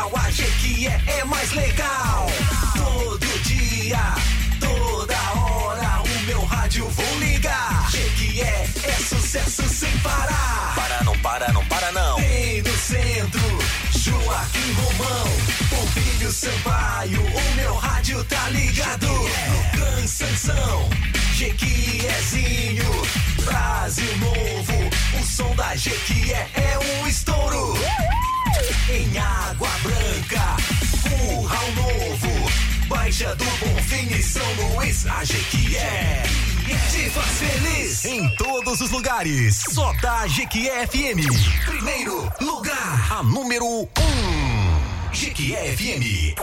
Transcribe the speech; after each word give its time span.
Natal 0.00 0.12
a 0.14 0.30
Jequié 0.30 0.98
é 1.06 1.24
mais 1.24 1.52
legal. 1.52 2.26
Todo 2.74 3.26
dia, 3.42 3.98
toda 4.58 5.14
hora, 5.38 6.02
o 6.02 6.22
meu 6.26 6.42
rádio 6.44 6.88
vou 6.88 7.18
ligar. 7.18 7.86
Jequié 7.90 8.66
é 8.82 8.92
sucesso 8.92 9.68
sem 9.68 9.90
parar. 9.98 10.72
Para, 10.74 11.04
não 11.04 11.18
para, 11.18 11.52
não 11.52 11.64
para 11.66 11.92
não. 11.92 12.16
Tem 12.16 12.62
no 12.62 12.76
centro, 12.78 13.42
Joaquim 13.90 14.72
Romão, 14.72 15.26
Pompilho 15.68 16.32
Sampaio, 16.32 17.20
o 17.20 17.54
meu 17.56 17.74
rádio 17.74 18.24
tá 18.24 18.48
ligado. 18.48 19.06
No 19.06 19.78
Cansanção, 19.78 20.88
Jequiézinho, 21.34 22.90
Brasil 23.44 24.16
Novo, 24.16 25.20
o 25.20 25.24
som 25.26 25.54
da 25.54 25.76
Jequié 25.76 26.48
é 26.54 26.78
um 26.78 27.06
estouro. 27.06 27.74
Em 28.92 29.18
Água 29.18 29.68
Branca, 29.82 30.56
Curral 31.02 31.72
Novo, 31.76 32.50
Baixa 32.88 33.36
do 33.36 33.44
Bonfim 33.44 34.08
e 34.12 34.20
São 34.20 34.42
Luís, 34.54 35.06
a 35.06 35.24
Jequié. 35.24 36.24
Te 36.90 37.08
faz 37.10 37.26
feliz 37.26 38.04
Em 38.04 38.28
todos 38.36 38.80
os 38.80 38.90
lugares, 38.90 39.62
só 39.72 39.92
da 39.94 40.26
Jequié 40.26 40.86
FM. 40.88 41.20
Primeiro 41.66 42.32
lugar, 42.40 43.12
a 43.12 43.22
número 43.22 43.64
1. 43.64 43.80
Um. 43.82 45.12
Jequié 45.12 45.72
FM. 45.76 46.34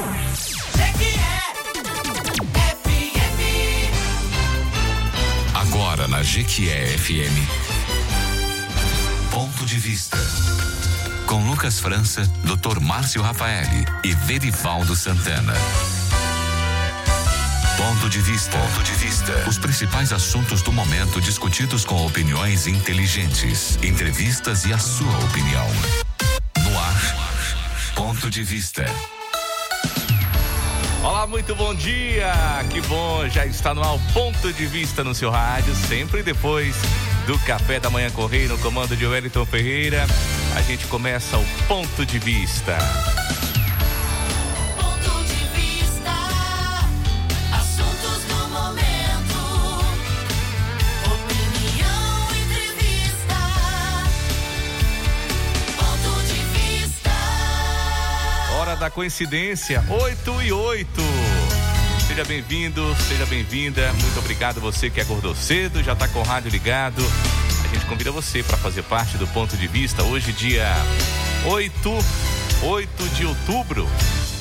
Agora 5.53 6.07
na 6.07 6.23
Jequié 6.23 6.97
FM. 6.97 7.35
Ponto 9.31 9.65
de 9.65 9.79
vista. 9.79 10.17
Com 11.27 11.45
Lucas 11.45 11.81
França, 11.81 12.25
Dr. 12.45 12.79
Márcio 12.79 13.21
Rafaeli 13.21 13.85
e 14.01 14.13
Verivaldo 14.13 14.95
Santana. 14.95 15.53
Ponto 17.75 18.09
de 18.09 18.21
vista. 18.21 18.57
Ponto 18.57 18.83
de 18.83 18.93
vista. 18.93 19.33
Os 19.45 19.57
principais 19.57 20.13
assuntos 20.13 20.61
do 20.61 20.71
momento 20.71 21.19
discutidos 21.19 21.83
com 21.83 22.05
opiniões 22.05 22.65
inteligentes, 22.65 23.77
entrevistas 23.83 24.63
e 24.65 24.71
a 24.71 24.77
sua 24.77 25.17
opinião. 25.25 25.67
No 26.63 26.79
ar. 26.79 27.15
Ponto 27.93 28.29
de 28.29 28.41
vista. 28.41 28.85
Olá, 31.03 31.27
muito 31.27 31.53
bom 31.55 31.75
dia! 31.75 32.31
Que 32.69 32.79
bom, 32.81 33.27
já 33.27 33.45
está 33.45 33.73
no 33.73 33.83
ar 33.83 33.99
ponto 34.13 34.53
de 34.53 34.65
vista 34.65 35.03
no 35.03 35.13
seu 35.13 35.29
rádio, 35.29 35.75
sempre 35.75 36.23
depois 36.23 36.73
do 37.25 37.37
café 37.39 37.81
da 37.81 37.89
manhã 37.89 38.09
correio 38.11 38.47
no 38.47 38.57
comando 38.59 38.95
de 38.95 39.05
Wellington 39.05 39.45
Ferreira. 39.45 40.07
A 40.57 40.61
gente 40.63 40.87
começa 40.87 41.37
o 41.37 41.45
ponto 41.67 42.03
de 42.03 42.17
vista. 42.17 42.75
Ponto 44.75 45.23
de 45.25 45.35
vista, 45.53 46.11
assuntos 47.53 48.23
do 48.23 48.49
momento, 48.49 49.37
opinião, 51.05 52.27
entrevista. 52.41 53.37
Ponto 55.77 56.23
de 56.25 56.41
vista. 56.57 57.11
Hora 58.55 58.75
da 58.77 58.89
coincidência, 58.89 59.85
8 59.87 60.41
e 60.41 60.51
8. 60.51 61.01
Seja 62.07 62.25
bem-vindo, 62.25 62.95
seja 63.07 63.27
bem-vinda. 63.27 63.93
Muito 63.93 64.17
obrigado 64.17 64.59
você 64.59 64.89
que 64.89 64.99
acordou 64.99 65.35
cedo, 65.35 65.83
já 65.83 65.93
está 65.93 66.07
com 66.07 66.17
o 66.17 66.23
rádio 66.23 66.49
ligado. 66.49 67.03
A 67.69 67.73
gente 67.73 67.85
convida 67.85 68.11
você 68.11 68.41
para 68.41 68.55
fazer 68.57 68.81
parte 68.83 69.17
do 69.17 69.27
ponto 69.27 69.57
de 69.57 69.67
vista. 69.67 70.01
Hoje, 70.03 70.31
dia 70.31 70.65
8, 71.45 71.97
8 72.63 73.09
de 73.09 73.25
outubro, 73.25 73.87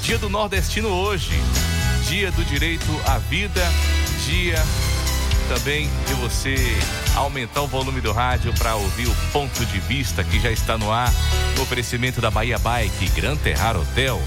dia 0.02 0.16
do 0.16 0.28
nordestino 0.28 0.88
hoje. 0.88 1.32
Dia 2.06 2.30
do 2.30 2.44
direito 2.44 2.86
à 3.04 3.18
vida, 3.18 3.60
dia 4.26 4.62
também 5.48 5.90
de 6.06 6.14
você 6.14 6.56
aumentar 7.16 7.62
o 7.62 7.66
volume 7.66 8.00
do 8.00 8.12
rádio 8.12 8.52
para 8.54 8.76
ouvir 8.76 9.08
o 9.08 9.14
ponto 9.32 9.64
de 9.66 9.80
vista 9.80 10.22
que 10.22 10.38
já 10.38 10.52
está 10.52 10.78
no 10.78 10.92
ar. 10.92 11.12
Oferecimento 11.60 12.20
da 12.20 12.30
Bahia 12.30 12.60
Bike, 12.60 13.08
Gran 13.10 13.36
Terrar 13.36 13.76
Hotel, 13.76 14.22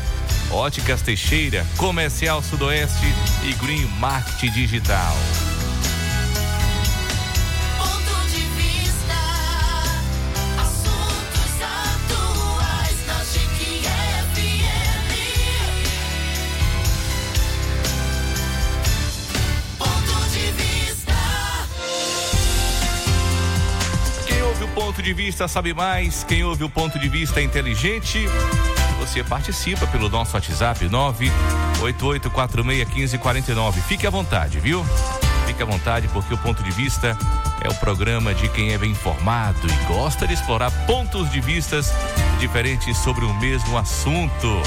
Óticas 0.51 1.01
Teixeira, 1.01 1.65
Comercial 1.77 2.43
Sudoeste 2.43 3.05
e 3.45 3.53
Green 3.53 3.85
Marketing 3.97 4.51
Digital. 4.51 5.15
De 25.09 25.13
vista 25.13 25.47
sabe 25.47 25.73
mais, 25.73 26.23
quem 26.23 26.43
ouve 26.43 26.63
o 26.63 26.69
ponto 26.69 26.99
de 26.99 27.09
vista 27.09 27.39
é 27.39 27.43
inteligente. 27.43 28.27
Você 28.99 29.23
participa 29.23 29.87
pelo 29.87 30.07
nosso 30.07 30.35
WhatsApp 30.35 30.87
988461549. 30.87 33.81
Fique 33.87 34.05
à 34.05 34.11
vontade, 34.11 34.59
viu? 34.59 34.85
Fique 35.47 35.63
à 35.63 35.65
vontade 35.65 36.07
porque 36.09 36.31
o 36.31 36.37
ponto 36.37 36.61
de 36.61 36.69
vista 36.69 37.17
é 37.59 37.67
o 37.67 37.73
programa 37.75 38.35
de 38.35 38.47
quem 38.49 38.71
é 38.71 38.77
bem 38.77 38.91
informado 38.91 39.67
e 39.67 39.73
gosta 39.91 40.27
de 40.27 40.35
explorar 40.35 40.69
pontos 40.85 41.31
de 41.31 41.41
vistas 41.41 41.91
diferentes 42.39 42.95
sobre 42.99 43.25
o 43.25 43.33
mesmo 43.39 43.79
assunto. 43.79 44.61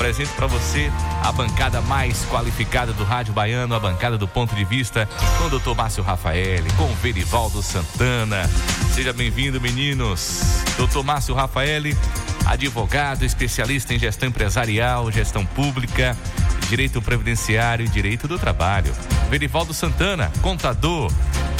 Apresento 0.00 0.32
para 0.32 0.46
você 0.46 0.90
a 1.22 1.30
bancada 1.30 1.82
mais 1.82 2.24
qualificada 2.24 2.90
do 2.90 3.04
Rádio 3.04 3.34
Baiano, 3.34 3.74
a 3.74 3.78
bancada 3.78 4.16
do 4.16 4.26
Ponto 4.26 4.54
de 4.54 4.64
Vista, 4.64 5.06
com 5.36 5.44
o 5.44 5.58
Dr. 5.58 5.76
Márcio 5.76 6.02
Rafael, 6.02 6.64
com 6.78 6.84
o 6.84 6.94
Verivaldo 6.94 7.62
Santana. 7.62 8.48
Seja 8.94 9.12
bem-vindo, 9.12 9.60
meninos. 9.60 10.40
Dr. 10.78 11.04
Márcio 11.04 11.34
Rafael, 11.34 11.82
advogado, 12.46 13.26
especialista 13.26 13.92
em 13.92 13.98
gestão 13.98 14.30
empresarial, 14.30 15.12
gestão 15.12 15.44
pública, 15.44 16.16
direito 16.70 17.02
previdenciário 17.02 17.84
e 17.84 17.88
direito 17.88 18.28
do 18.28 18.38
trabalho. 18.38 18.94
Verivaldo 19.28 19.74
Santana, 19.74 20.30
contador, 20.40 21.12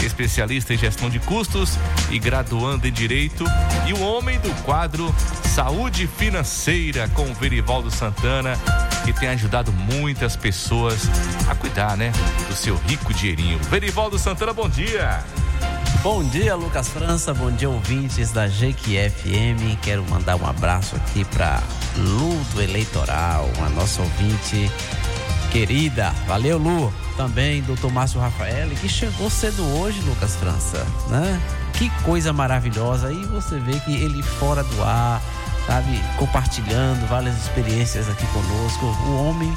especialista 0.04 0.72
em 0.72 0.78
gestão 0.78 1.10
de 1.10 1.18
custos 1.18 1.76
e 2.12 2.18
graduando 2.18 2.86
em 2.86 2.92
direito. 2.92 3.44
E 3.88 3.92
o 3.92 4.00
homem 4.02 4.38
do 4.38 4.50
quadro 4.62 5.12
Saúde 5.42 6.06
Financeira 6.06 7.08
com 7.08 7.28
o 7.28 7.34
Verivaldo 7.34 7.90
Santana, 7.90 8.56
que 9.04 9.12
tem 9.12 9.28
ajudado 9.30 9.72
muitas 9.72 10.36
pessoas 10.36 11.02
a 11.48 11.56
cuidar, 11.56 11.96
né, 11.96 12.12
do 12.48 12.54
seu 12.54 12.76
rico 12.76 13.12
dinheirinho. 13.12 13.58
Verivaldo 13.68 14.16
Santana, 14.16 14.52
bom 14.52 14.68
dia. 14.68 15.24
Bom 16.04 16.22
dia, 16.22 16.54
Lucas 16.54 16.88
França. 16.88 17.34
Bom 17.34 17.50
dia, 17.50 17.68
ouvintes 17.68 18.30
da 18.30 18.46
GQFM. 18.46 19.76
Quero 19.82 20.08
mandar 20.08 20.36
um 20.36 20.46
abraço 20.46 20.94
aqui 20.94 21.24
para 21.24 21.60
Lu 21.96 22.36
do 22.54 22.62
Eleitoral, 22.62 23.50
a 23.60 23.68
nossa 23.70 24.00
ouvinte 24.00 24.70
querida. 25.50 26.14
Valeu, 26.26 26.58
Lu. 26.58 26.92
Também, 27.16 27.60
doutor 27.62 27.92
Márcio 27.92 28.18
Rafael, 28.20 28.70
que 28.70 28.88
chegou 28.88 29.28
cedo 29.28 29.62
hoje, 29.78 30.00
Lucas 30.00 30.36
França, 30.36 30.86
né? 31.08 31.40
Que 31.74 31.90
coisa 32.02 32.32
maravilhosa. 32.32 33.08
Aí 33.08 33.24
você 33.26 33.58
vê 33.58 33.78
que 33.80 33.94
ele 33.94 34.22
fora 34.22 34.62
do 34.62 34.82
ar, 34.82 35.20
sabe, 35.66 36.00
compartilhando 36.16 37.06
várias 37.08 37.36
experiências 37.36 38.08
aqui 38.08 38.26
conosco. 38.28 38.86
O 39.06 39.28
homem 39.28 39.54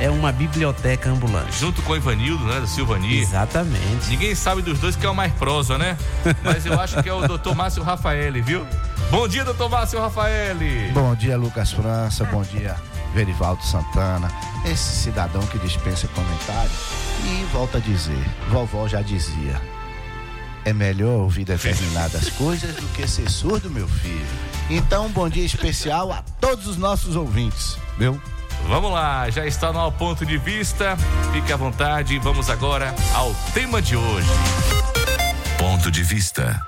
é 0.00 0.10
uma 0.10 0.32
biblioteca 0.32 1.10
ambulante. 1.10 1.58
Junto 1.60 1.80
com 1.82 1.92
o 1.92 1.96
Ivanildo, 1.96 2.44
né, 2.44 2.60
do 2.60 2.66
Silvani. 2.66 3.20
Exatamente. 3.20 4.08
Ninguém 4.08 4.34
sabe 4.34 4.62
dos 4.62 4.78
dois 4.78 4.96
que 4.96 5.06
é 5.06 5.10
o 5.10 5.14
mais 5.14 5.32
prosa, 5.34 5.78
né? 5.78 5.96
Mas 6.42 6.66
eu 6.66 6.80
acho 6.80 7.00
que 7.02 7.08
é 7.08 7.14
o 7.14 7.26
doutor 7.26 7.54
Márcio 7.54 7.82
Rafael, 7.82 8.32
viu? 8.42 8.66
Bom 9.10 9.28
dia, 9.28 9.44
doutor 9.44 9.70
Márcio 9.70 10.00
Rafael. 10.00 10.56
Bom 10.92 11.14
dia, 11.14 11.36
Lucas 11.36 11.70
França. 11.70 12.24
Bom 12.24 12.42
dia, 12.42 12.76
Verivaldo 13.14 13.62
Santana. 13.62 14.30
Esse 14.64 15.04
cidadão 15.04 15.42
que 15.46 15.58
dispensa 15.58 16.08
comentário. 16.08 16.70
E 17.24 17.44
volta 17.52 17.78
a 17.78 17.80
dizer, 17.80 18.24
vovó 18.48 18.86
já 18.88 19.02
dizia. 19.02 19.60
É 20.64 20.72
melhor 20.72 21.20
ouvir 21.20 21.44
determinadas 21.44 22.28
coisas 22.36 22.74
do 22.74 22.86
que 22.88 23.06
ser 23.06 23.30
surdo, 23.30 23.70
meu 23.70 23.88
filho. 23.88 24.26
Então, 24.68 25.06
um 25.06 25.10
bom 25.10 25.28
dia 25.28 25.46
especial 25.46 26.12
a 26.12 26.22
todos 26.40 26.66
os 26.66 26.76
nossos 26.76 27.14
ouvintes, 27.14 27.78
viu? 27.96 28.20
Vamos 28.68 28.90
lá, 28.90 29.30
já 29.30 29.46
está 29.46 29.72
no 29.72 29.92
ponto 29.92 30.26
de 30.26 30.38
vista. 30.38 30.96
Fique 31.32 31.52
à 31.52 31.56
vontade. 31.56 32.18
Vamos 32.18 32.50
agora 32.50 32.92
ao 33.14 33.32
tema 33.54 33.80
de 33.80 33.96
hoje. 33.96 34.28
Ponto 35.56 35.88
de 35.90 36.02
vista. 36.02 36.60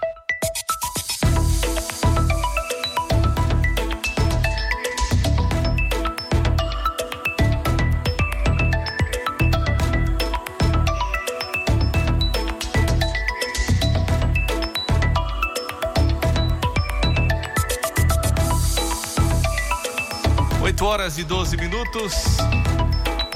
Horas 20.98 21.16
e 21.16 21.22
12 21.22 21.56
minutos. 21.56 22.12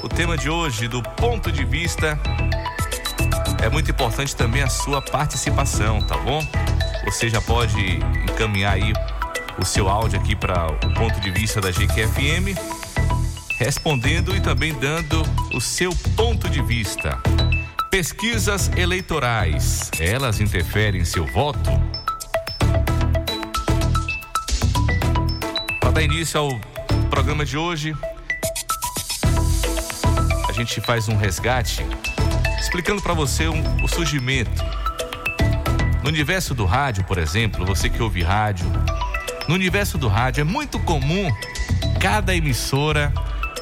O 0.03 0.09
tema 0.09 0.37
de 0.37 0.49
hoje, 0.49 0.89
do 0.89 1.01
ponto 1.01 1.49
de 1.49 1.63
vista, 1.63 2.19
é 3.63 3.69
muito 3.69 3.89
importante 3.89 4.35
também 4.35 4.61
a 4.61 4.67
sua 4.67 5.01
participação, 5.01 6.01
tá 6.01 6.17
bom? 6.17 6.45
Você 7.05 7.29
já 7.29 7.41
pode 7.41 7.99
encaminhar 8.29 8.73
aí 8.73 8.91
o 9.57 9.63
seu 9.63 9.87
áudio 9.87 10.19
aqui 10.19 10.35
para 10.35 10.67
o 10.73 10.93
ponto 10.93 11.21
de 11.21 11.31
vista 11.31 11.61
da 11.61 11.71
GQFM, 11.71 12.53
respondendo 13.57 14.35
e 14.35 14.41
também 14.41 14.73
dando 14.73 15.23
o 15.53 15.61
seu 15.61 15.95
ponto 16.17 16.49
de 16.49 16.61
vista. 16.61 17.17
Pesquisas 17.89 18.69
eleitorais, 18.75 19.89
elas 20.01 20.41
interferem 20.41 21.01
em 21.01 21.05
seu 21.05 21.25
voto? 21.27 21.69
Para 25.79 25.91
dar 25.91 26.01
início 26.01 26.41
ao 26.41 26.72
programa 27.13 27.45
de 27.45 27.55
hoje, 27.55 27.95
a 30.49 30.51
gente 30.51 30.81
faz 30.81 31.07
um 31.07 31.15
resgate 31.15 31.85
explicando 32.59 33.03
para 33.03 33.13
você 33.13 33.47
um, 33.47 33.83
o 33.83 33.87
surgimento. 33.87 34.63
No 36.01 36.09
universo 36.09 36.55
do 36.55 36.65
rádio, 36.65 37.03
por 37.03 37.19
exemplo, 37.19 37.63
você 37.67 37.87
que 37.87 38.01
ouve 38.01 38.23
rádio, 38.23 38.65
no 39.47 39.53
universo 39.53 39.95
do 39.95 40.07
rádio 40.07 40.41
é 40.41 40.43
muito 40.43 40.79
comum 40.79 41.31
cada 42.01 42.35
emissora 42.35 43.13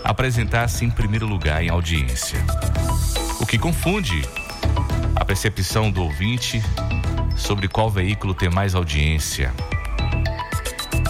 apresentar-se 0.01 0.85
em 0.85 0.89
primeiro 0.89 1.27
lugar 1.27 1.61
em 1.61 1.67
audiência. 1.67 2.39
O 3.41 3.45
que 3.45 3.57
confunde 3.57 4.21
a 5.13 5.25
percepção 5.25 5.91
do 5.91 6.03
ouvinte 6.03 6.63
sobre 7.35 7.67
qual 7.67 7.89
veículo 7.89 8.33
tem 8.33 8.49
mais 8.49 8.75
audiência. 8.75 9.53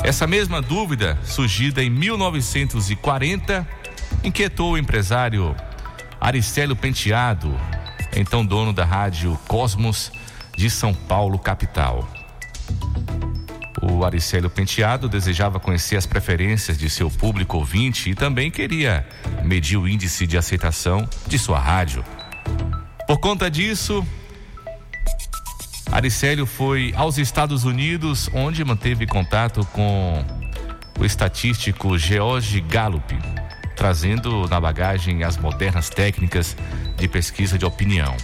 Essa 0.04 0.26
mesma 0.26 0.62
dúvida, 0.62 1.18
surgida 1.24 1.84
em 1.84 1.90
1940, 1.90 3.68
inquietou 4.24 4.74
o 4.74 4.78
empresário 4.78 5.56
Aricélio 6.20 6.76
Penteado, 6.76 7.56
então 8.16 8.44
dono 8.44 8.74
da 8.74 8.84
rádio 8.84 9.40
Cosmos 9.48 10.12
de 10.58 10.70
São 10.72 10.94
Paulo, 10.94 11.38
capital. 11.38 12.08
O 13.82 14.04
Aricélio 14.04 14.50
Penteado 14.50 15.08
desejava 15.08 15.60
conhecer 15.60 15.98
as 15.98 16.06
preferências 16.08 16.78
de 16.78 16.90
seu 16.90 17.10
público 17.10 17.58
ouvinte 17.58 18.10
e 18.10 18.16
também 18.16 18.50
queria 18.50 19.08
medir 19.44 19.78
o 19.78 19.88
índice 19.88 20.26
de 20.26 20.38
aceitação 20.38 21.08
de 21.28 21.38
sua 21.38 21.60
rádio. 21.60 22.04
Por 23.08 23.20
conta 23.20 23.50
disso, 23.52 24.06
Aricélio 25.92 26.46
foi 26.46 26.94
aos 26.96 27.18
Estados 27.18 27.66
Unidos, 27.66 28.30
onde 28.34 28.64
manteve 28.64 29.06
contato 29.06 29.66
com 29.74 30.24
o 30.98 31.04
estatístico 31.04 31.98
George 31.98 32.62
Gallup, 32.62 33.14
trazendo 33.76 34.48
na 34.48 34.60
bagagem 34.60 35.26
as 35.26 35.38
modernas 35.38 35.90
técnicas 35.90 36.56
de 36.96 37.08
pesquisa 37.10 37.58
de 37.58 37.66
opinião. 37.66 38.16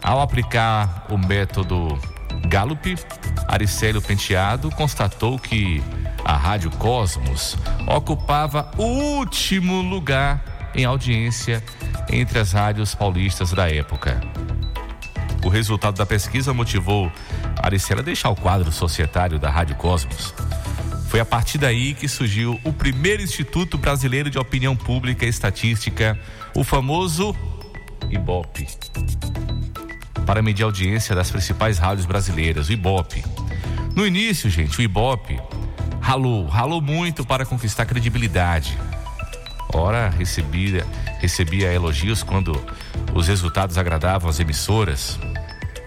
Ao 0.00 0.20
aplicar 0.20 1.06
o 1.10 1.18
método 1.18 1.98
Gallup, 2.46 2.94
Aricélio 3.48 4.00
Penteado 4.00 4.70
constatou 4.70 5.38
que 5.40 5.82
a 6.24 6.36
Rádio 6.36 6.70
Cosmos 6.70 7.58
ocupava 7.86 8.70
o 8.78 8.84
último 8.84 9.82
lugar 9.82 10.70
em 10.72 10.84
audiência 10.84 11.64
entre 12.08 12.38
as 12.38 12.52
rádios 12.52 12.94
paulistas 12.94 13.50
da 13.52 13.68
época. 13.68 14.20
O 15.44 15.48
resultado 15.48 15.96
da 15.96 16.06
pesquisa 16.06 16.54
motivou 16.54 17.12
Aricela 17.62 18.00
a 18.00 18.04
deixar 18.04 18.30
o 18.30 18.34
quadro 18.34 18.72
societário 18.72 19.38
da 19.38 19.50
Rádio 19.50 19.76
Cosmos. 19.76 20.34
Foi 21.08 21.20
a 21.20 21.24
partir 21.24 21.58
daí 21.58 21.94
que 21.94 22.08
surgiu 22.08 22.58
o 22.64 22.72
primeiro 22.72 23.22
Instituto 23.22 23.76
Brasileiro 23.76 24.30
de 24.30 24.38
Opinião 24.38 24.74
Pública 24.74 25.24
e 25.24 25.28
Estatística, 25.28 26.18
o 26.54 26.64
famoso 26.64 27.36
IBOP, 28.10 28.66
para 30.26 30.42
medir 30.42 30.62
a 30.62 30.66
audiência 30.66 31.14
das 31.14 31.30
principais 31.30 31.78
rádios 31.78 32.06
brasileiras, 32.06 32.68
o 32.68 32.72
IBOP. 32.72 33.22
No 33.94 34.06
início, 34.06 34.48
gente, 34.50 34.78
o 34.78 34.82
IBOP 34.82 35.38
ralou, 36.00 36.46
ralou 36.46 36.80
muito 36.80 37.24
para 37.24 37.46
conquistar 37.46 37.86
credibilidade. 37.86 38.76
Ora, 39.72 40.08
recebia, 40.08 40.86
recebia 41.18 41.72
elogios 41.72 42.22
quando 42.22 42.60
os 43.14 43.28
resultados 43.28 43.78
agradavam 43.78 44.28
as 44.28 44.38
emissoras. 44.38 45.18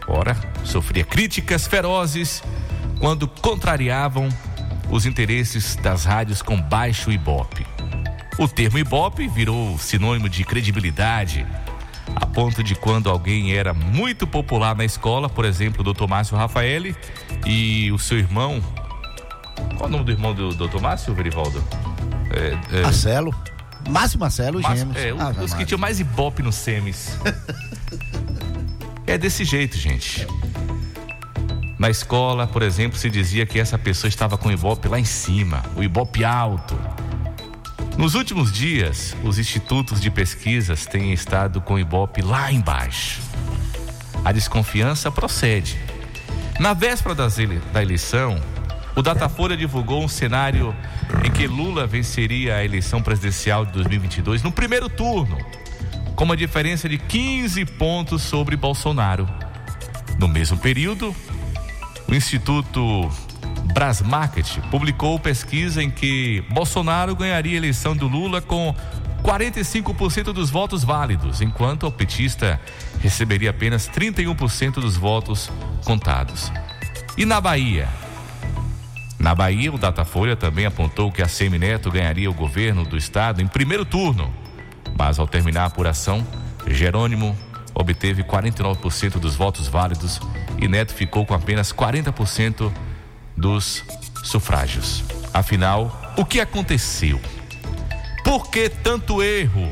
Ora, 0.08 0.36
sofria 0.64 1.04
críticas 1.04 1.68
ferozes 1.68 2.44
quando 3.00 3.28
contrariavam 3.28 4.30
os 4.90 5.06
interesses 5.06 5.76
das 5.76 6.06
rádios 6.06 6.42
com 6.42 6.60
baixo 6.62 7.12
Ibope. 7.12 7.66
O 8.38 8.48
termo 8.48 8.78
Ibope 8.78 9.28
virou 9.28 9.78
sinônimo 9.78 10.30
de 10.30 10.44
credibilidade, 10.44 11.46
a 12.16 12.26
ponto 12.26 12.64
de 12.64 12.76
quando 12.76 13.10
alguém 13.10 13.54
era 13.54 13.74
muito 13.74 14.26
popular 14.28 14.76
na 14.76 14.86
escola, 14.86 15.28
por 15.28 15.44
exemplo, 15.44 15.82
o 15.82 15.94
Dr. 15.94 16.08
Márcio 16.08 16.38
Rafaeli 16.38 16.96
e 17.46 17.92
o 17.92 18.00
seu 18.00 18.18
irmão. 18.18 18.62
Qual 19.76 19.90
o 19.90 19.92
nome 19.92 20.06
do 20.06 20.12
irmão 20.12 20.34
do 20.34 20.54
Dr. 20.54 20.80
Márcio, 20.80 21.14
Verivaldo? 21.14 21.64
É, 22.32 22.78
é... 22.80 22.82
Marcelo. 22.84 23.36
Márcio 23.90 24.20
Marcelo, 24.20 24.62
Márcio, 24.62 24.88
Gêmeos. 24.94 24.98
É, 24.98 25.10
Ah, 25.24 25.44
os, 25.44 25.54
que 25.54 25.66
tinham 25.66 25.80
mais 25.80 26.00
ibope 26.00 26.42
no 26.44 26.52
SEMES. 26.52 27.18
é 29.06 29.18
desse 29.18 29.44
jeito, 29.46 29.78
gente. 29.78 30.28
Na 31.80 31.90
escola, 31.90 32.48
por 32.48 32.62
exemplo, 32.64 32.98
se 32.98 33.10
dizia 33.10 33.46
que 33.46 33.60
essa 33.60 33.78
pessoa 33.78 34.10
estava 34.10 34.38
com 34.38 34.50
o 34.50 34.52
ibope 34.52 34.88
lá 34.88 35.00
em 35.00 35.06
cima, 35.06 35.64
o 35.76 35.84
ibope 35.84 36.26
alto. 36.26 36.78
Nos 37.98 38.16
últimos 38.16 38.52
dias, 38.52 39.16
os 39.24 39.38
institutos 39.40 40.00
de 40.02 40.10
pesquisas 40.12 40.86
têm 40.86 41.14
estado 41.14 41.62
com 41.62 41.76
o 41.76 41.80
ibope 41.80 42.22
lá 42.22 42.52
embaixo. 42.52 43.22
A 44.26 44.32
desconfiança 44.32 45.12
procede. 45.12 45.78
Na 46.60 46.74
véspera 46.74 47.14
das 47.16 47.38
ele- 47.38 47.62
da 47.72 47.82
eleição, 47.82 48.40
o 48.98 49.02
Datafolha 49.04 49.56
divulgou 49.56 50.04
um 50.04 50.08
cenário 50.08 50.76
em 51.24 51.30
que 51.30 51.46
Lula 51.46 51.86
venceria 51.86 52.56
a 52.56 52.66
eleição 52.66 53.00
presidencial 53.00 53.64
de 53.64 53.72
2022 53.74 54.42
no 54.42 54.52
primeiro 54.52 54.90
turno, 54.90 55.38
com 56.16 56.24
uma 56.24 56.36
diferença 56.36 56.90
de 56.90 56.98
15 56.98 57.64
pontos 57.66 58.24
sobre 58.24 58.58
Bolsonaro. 58.58 59.30
No 60.18 60.28
mesmo 60.28 60.58
período, 60.58 61.16
o 62.08 62.16
Instituto 62.16 63.08
Brasmarket 63.72 64.62
publicou 64.72 65.20
pesquisa 65.20 65.84
em 65.84 65.92
que 65.92 66.44
Bolsonaro 66.50 67.16
ganharia 67.16 67.54
a 67.54 67.58
eleição 67.58 67.96
do 67.96 68.08
Lula 68.08 68.42
com 68.42 68.76
45% 69.22 70.34
dos 70.34 70.50
votos 70.50 70.84
válidos, 70.84 71.40
enquanto 71.40 71.86
o 71.86 71.92
petista 71.92 72.60
receberia 73.00 73.52
apenas 73.52 73.88
31% 73.88 74.80
dos 74.82 74.98
votos 74.98 75.52
contados. 75.86 76.52
E 77.16 77.26
na 77.26 77.40
Bahia? 77.40 77.88
Na 79.20 79.34
Bahia, 79.34 79.74
o 79.74 79.78
Datafolha 79.78 80.36
também 80.36 80.66
apontou 80.66 81.12
que 81.12 81.22
a 81.22 81.28
Semineto 81.28 81.90
ganharia 81.92 82.30
o 82.30 82.34
governo 82.34 82.86
do 82.86 82.96
estado 82.96 83.42
em 83.42 83.48
primeiro 83.48 83.84
turno, 83.84 84.32
mas 84.98 85.18
ao 85.18 85.28
terminar 85.28 85.64
a 85.64 85.66
apuração, 85.66 86.26
Jerônimo 86.68 87.36
obteve 87.74 88.24
49% 88.24 89.20
dos 89.20 89.36
votos 89.36 89.68
válidos 89.68 90.20
e 90.60 90.68
Neto 90.68 90.94
ficou 90.94 91.26
com 91.26 91.34
apenas 91.34 91.72
40% 91.72 92.72
dos 93.36 93.84
sufrágios. 94.24 95.04
Afinal, 95.34 96.14
o 96.18 96.26
que 96.26 96.40
aconteceu? 96.40 97.20
Por 98.24 98.50
que 98.50 98.70
tanto 98.70 99.22
erro? 99.24 99.72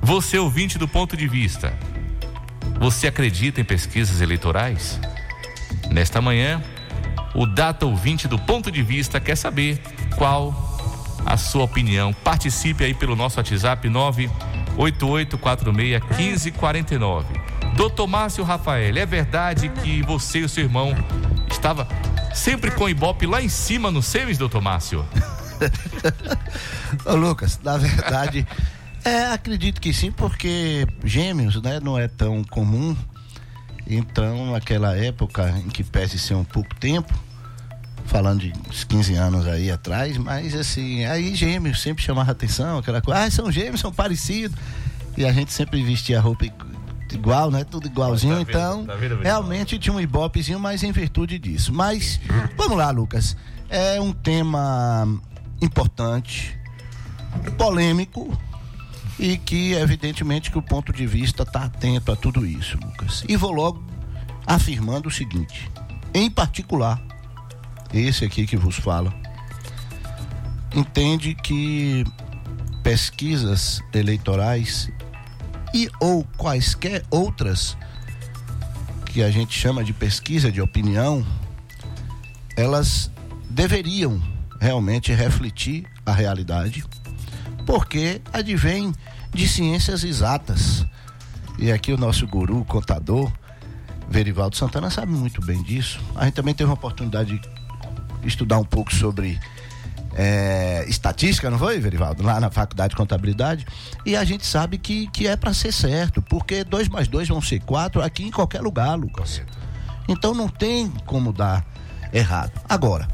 Você 0.00 0.38
ouvinte 0.38 0.78
do 0.78 0.88
ponto 0.88 1.16
de 1.16 1.28
vista, 1.28 1.72
você 2.80 3.06
acredita 3.06 3.60
em 3.60 3.64
pesquisas 3.64 4.20
eleitorais? 4.20 4.98
Nesta 5.90 6.20
manhã, 6.20 6.62
o 7.34 7.46
Data 7.46 7.86
Ouvinte 7.86 8.28
do 8.28 8.38
ponto 8.38 8.70
de 8.70 8.82
vista 8.82 9.18
quer 9.20 9.36
saber 9.36 9.80
qual 10.16 10.54
a 11.24 11.36
sua 11.36 11.62
opinião. 11.64 12.12
Participe 12.12 12.84
aí 12.84 12.94
pelo 12.94 13.16
nosso 13.16 13.38
WhatsApp 13.38 13.88
988461549. 14.76 17.24
Doutor 17.76 18.06
Márcio 18.06 18.44
Rafael, 18.44 18.96
é 18.96 19.06
verdade 19.06 19.68
que 19.68 20.02
você 20.02 20.40
e 20.40 20.44
o 20.44 20.48
seu 20.48 20.64
irmão 20.64 20.94
estava 21.50 21.88
sempre 22.34 22.70
com 22.70 22.84
o 22.84 22.88
Ibope 22.88 23.26
lá 23.26 23.42
em 23.42 23.48
cima 23.48 23.90
no 23.90 24.02
SEMES, 24.02 24.38
doutor 24.38 24.60
Márcio? 24.60 25.04
Ô, 27.06 27.14
Lucas, 27.14 27.58
na 27.62 27.78
verdade, 27.78 28.46
é, 29.04 29.26
acredito 29.26 29.80
que 29.80 29.94
sim, 29.94 30.10
porque 30.10 30.84
gêmeos, 31.04 31.62
né, 31.62 31.78
não 31.80 31.98
é 31.98 32.08
tão 32.08 32.42
comum. 32.44 32.96
Então, 33.86 34.52
naquela 34.52 34.96
época, 34.96 35.50
em 35.64 35.68
que 35.68 35.82
pese 35.84 36.18
ser 36.18 36.34
um 36.34 36.44
pouco 36.44 36.74
tempo, 36.76 37.12
falando 38.06 38.40
de 38.40 38.52
uns 38.68 38.84
15 38.84 39.14
anos 39.14 39.46
aí 39.46 39.70
atrás, 39.70 40.16
mas 40.16 40.54
assim, 40.54 41.04
aí 41.04 41.34
gêmeos 41.34 41.80
sempre 41.80 42.02
chamava 42.02 42.30
atenção, 42.32 42.78
aquela 42.78 43.00
coisa, 43.02 43.24
ah, 43.24 43.30
são 43.30 43.50
gêmeos, 43.50 43.80
são 43.80 43.92
parecidos. 43.92 44.56
E 45.16 45.26
a 45.26 45.32
gente 45.32 45.52
sempre 45.52 45.82
vestia 45.82 46.20
roupa 46.20 46.46
igu- 46.46 46.66
igual, 47.12 47.50
né? 47.50 47.64
Tudo 47.64 47.86
igualzinho, 47.86 48.36
Tá 48.36 48.50
então 48.50 48.86
Tá 48.86 48.94
vendo, 48.94 49.20
realmente 49.20 49.78
tinha 49.78 49.92
um 49.92 50.00
ibopezinho, 50.00 50.58
mas 50.58 50.82
em 50.82 50.90
virtude 50.92 51.38
disso. 51.38 51.72
Mas 51.72 52.18
vamos 52.56 52.76
lá, 52.78 52.90
Lucas. 52.90 53.36
É 53.68 54.00
um 54.00 54.12
tema 54.12 55.06
importante, 55.60 56.56
polêmico 57.58 58.36
e 59.18 59.36
que 59.36 59.72
evidentemente 59.74 60.50
que 60.50 60.58
o 60.58 60.62
ponto 60.62 60.92
de 60.92 61.06
vista 61.06 61.42
está 61.42 61.64
atento 61.64 62.12
a 62.12 62.16
tudo 62.16 62.46
isso, 62.46 62.78
Lucas. 62.78 63.24
E 63.28 63.36
vou 63.36 63.52
logo 63.52 63.84
afirmando 64.46 65.08
o 65.08 65.12
seguinte, 65.12 65.70
em 66.12 66.30
particular, 66.30 67.00
esse 67.92 68.24
aqui 68.24 68.46
que 68.46 68.56
vos 68.56 68.76
fala, 68.76 69.12
entende 70.74 71.34
que 71.34 72.04
pesquisas 72.82 73.82
eleitorais 73.92 74.90
e 75.72 75.88
ou 76.00 76.24
quaisquer 76.36 77.04
outras 77.10 77.76
que 79.06 79.22
a 79.22 79.30
gente 79.30 79.58
chama 79.58 79.84
de 79.84 79.92
pesquisa 79.92 80.50
de 80.50 80.60
opinião, 80.60 81.24
elas 82.56 83.10
deveriam 83.48 84.20
realmente 84.60 85.12
refletir 85.12 85.86
a 86.04 86.12
realidade, 86.12 86.84
porque 87.72 88.20
advém 88.34 88.92
de 89.32 89.48
ciências 89.48 90.04
exatas. 90.04 90.84
E 91.58 91.72
aqui 91.72 91.90
o 91.90 91.96
nosso 91.96 92.26
guru, 92.26 92.66
contador, 92.66 93.32
Verivaldo 94.10 94.54
Santana, 94.54 94.90
sabe 94.90 95.10
muito 95.10 95.40
bem 95.40 95.62
disso. 95.62 95.98
A 96.14 96.26
gente 96.26 96.34
também 96.34 96.52
teve 96.52 96.68
uma 96.68 96.74
oportunidade 96.74 97.38
de 97.38 98.28
estudar 98.28 98.58
um 98.58 98.64
pouco 98.64 98.94
sobre 98.94 99.40
é, 100.14 100.84
estatística, 100.86 101.48
não 101.48 101.58
foi, 101.58 101.80
Verivaldo? 101.80 102.22
Lá 102.22 102.38
na 102.38 102.50
faculdade 102.50 102.90
de 102.90 102.96
contabilidade. 102.96 103.64
E 104.04 104.16
a 104.16 104.22
gente 104.22 104.44
sabe 104.44 104.76
que, 104.76 105.06
que 105.06 105.26
é 105.26 105.34
para 105.34 105.54
ser 105.54 105.72
certo, 105.72 106.20
porque 106.20 106.64
dois 106.64 106.90
mais 106.90 107.08
dois 107.08 107.26
vão 107.26 107.40
ser 107.40 107.60
quatro 107.62 108.02
aqui 108.02 108.24
em 108.24 108.30
qualquer 108.30 108.60
lugar, 108.60 108.96
Lucas. 108.96 109.40
Então 110.06 110.34
não 110.34 110.46
tem 110.46 110.90
como 111.06 111.32
dar 111.32 111.64
errado. 112.12 112.52
Agora, 112.68 113.08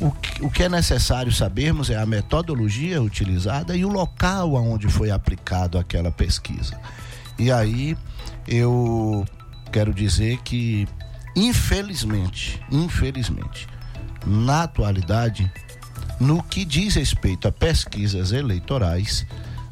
o 0.00 0.10
que, 0.10 0.44
o 0.44 0.50
que 0.50 0.62
é 0.62 0.68
necessário 0.68 1.32
sabermos 1.32 1.90
é 1.90 1.96
a 1.96 2.06
metodologia 2.06 3.00
utilizada 3.02 3.76
e 3.76 3.84
o 3.84 3.88
local 3.88 4.56
aonde 4.56 4.88
foi 4.88 5.10
aplicado 5.10 5.78
aquela 5.78 6.10
pesquisa. 6.10 6.78
E 7.38 7.50
aí 7.50 7.96
eu 8.46 9.24
quero 9.72 9.92
dizer 9.92 10.38
que, 10.38 10.86
infelizmente, 11.34 12.60
infelizmente, 12.70 13.66
na 14.26 14.64
atualidade, 14.64 15.50
no 16.20 16.42
que 16.42 16.64
diz 16.64 16.94
respeito 16.94 17.48
a 17.48 17.52
pesquisas 17.52 18.32
eleitorais, 18.32 19.26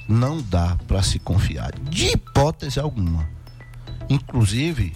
não 0.08 0.42
dá 0.42 0.76
para 0.86 1.02
se 1.02 1.18
confiar, 1.18 1.72
de 1.90 2.08
hipótese 2.08 2.80
alguma. 2.80 3.28
Inclusive, 4.08 4.92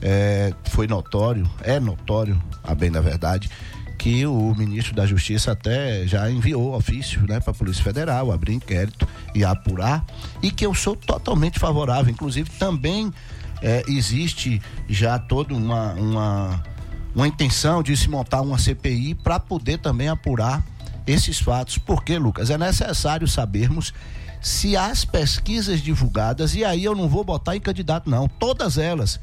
é, 0.00 0.52
foi 0.64 0.86
notório, 0.86 1.48
é 1.62 1.80
notório, 1.80 2.40
a 2.62 2.74
bem 2.74 2.90
da 2.90 3.00
verdade, 3.00 3.50
que 4.02 4.26
o 4.26 4.52
ministro 4.56 4.96
da 4.96 5.06
Justiça 5.06 5.52
até 5.52 6.04
já 6.08 6.28
enviou 6.28 6.74
ofício 6.74 7.24
né, 7.28 7.38
para 7.38 7.52
a 7.52 7.54
Polícia 7.54 7.84
Federal, 7.84 8.32
abrir 8.32 8.54
inquérito 8.54 9.06
e 9.32 9.44
apurar, 9.44 10.04
e 10.42 10.50
que 10.50 10.66
eu 10.66 10.74
sou 10.74 10.96
totalmente 10.96 11.60
favorável. 11.60 12.10
Inclusive, 12.10 12.50
também 12.50 13.12
é, 13.62 13.84
existe 13.86 14.60
já 14.88 15.20
toda 15.20 15.54
uma, 15.54 15.92
uma, 15.92 16.64
uma 17.14 17.28
intenção 17.28 17.80
de 17.80 17.96
se 17.96 18.10
montar 18.10 18.40
uma 18.40 18.58
CPI 18.58 19.14
para 19.14 19.38
poder 19.38 19.78
também 19.78 20.08
apurar 20.08 20.64
esses 21.06 21.38
fatos. 21.38 21.78
Porque, 21.78 22.18
Lucas, 22.18 22.50
é 22.50 22.58
necessário 22.58 23.28
sabermos 23.28 23.94
se 24.40 24.76
as 24.76 25.04
pesquisas 25.04 25.80
divulgadas, 25.80 26.56
e 26.56 26.64
aí 26.64 26.82
eu 26.82 26.96
não 26.96 27.08
vou 27.08 27.22
botar 27.22 27.54
em 27.54 27.60
candidato, 27.60 28.10
não, 28.10 28.26
todas 28.26 28.78
elas 28.78 29.20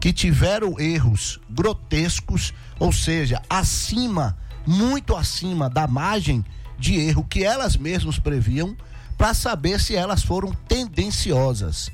que 0.00 0.12
tiveram 0.12 0.80
erros 0.80 1.38
grotescos, 1.48 2.54
ou 2.78 2.92
seja, 2.92 3.42
acima, 3.48 4.36
muito 4.66 5.14
acima 5.14 5.68
da 5.68 5.86
margem 5.86 6.44
de 6.78 6.98
erro 6.98 7.26
que 7.28 7.44
elas 7.44 7.76
mesmas 7.76 8.18
previam, 8.18 8.74
para 9.18 9.34
saber 9.34 9.78
se 9.78 9.94
elas 9.94 10.22
foram 10.22 10.50
tendenciosas, 10.66 11.90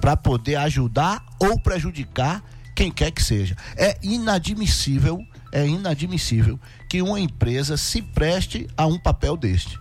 para 0.00 0.14
poder 0.16 0.56
ajudar 0.56 1.24
ou 1.40 1.58
prejudicar 1.58 2.44
quem 2.74 2.92
quer 2.92 3.10
que 3.10 3.24
seja. 3.24 3.56
É 3.74 3.96
inadmissível, 4.02 5.26
é 5.50 5.66
inadmissível 5.66 6.60
que 6.90 7.00
uma 7.00 7.18
empresa 7.18 7.78
se 7.78 8.02
preste 8.02 8.68
a 8.76 8.86
um 8.86 8.98
papel 8.98 9.34
deste. 9.34 9.80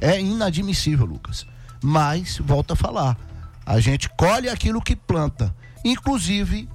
É 0.00 0.20
inadmissível, 0.20 1.06
Lucas. 1.06 1.46
Mas, 1.80 2.38
volta 2.38 2.72
a 2.74 2.76
falar, 2.76 3.16
a 3.64 3.78
gente 3.78 4.08
colhe 4.10 4.48
aquilo 4.48 4.82
que 4.82 4.96
planta. 4.96 5.54
Inclusive, 5.84 6.68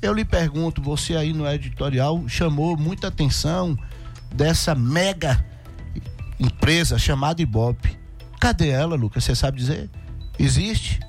eu 0.00 0.12
lhe 0.12 0.24
pergunto, 0.24 0.80
você 0.80 1.16
aí 1.16 1.32
no 1.32 1.46
editorial 1.46 2.26
chamou 2.28 2.76
muita 2.76 3.08
atenção 3.08 3.76
dessa 4.34 4.74
mega 4.74 5.44
empresa 6.38 6.98
chamada 6.98 7.42
Ibope. 7.42 7.98
Cadê 8.40 8.68
ela, 8.68 8.94
Lucas? 8.94 9.24
Você 9.24 9.34
sabe 9.34 9.58
dizer? 9.58 9.90
Existe? 10.38 11.00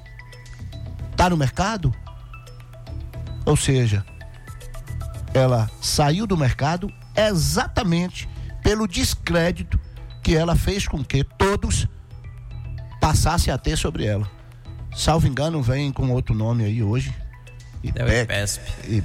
Está 1.12 1.30
no 1.30 1.38
mercado? 1.38 1.94
Ou 3.46 3.56
seja, 3.56 4.06
ela 5.34 5.70
saiu 5.82 6.26
do 6.26 6.36
mercado 6.36 6.92
exatamente 7.16 8.28
pelo 8.64 8.88
descrédito 8.88 9.80
que 10.24 10.36
ela 10.36 10.56
fez 10.56 10.88
com 10.88 11.04
que 11.04 11.24
todos 11.24 11.88
passassem 13.00 13.54
a 13.54 13.58
ter 13.58 13.78
sobre 13.78 14.06
ela. 14.06 14.30
Salvo 14.96 15.28
engano, 15.28 15.62
vem 15.62 15.92
com 15.92 16.12
outro 16.12 16.34
nome 16.34 16.64
aí 16.64 16.82
hoje. 16.82 17.14
É 17.84 18.22
IPESP. 18.24 19.04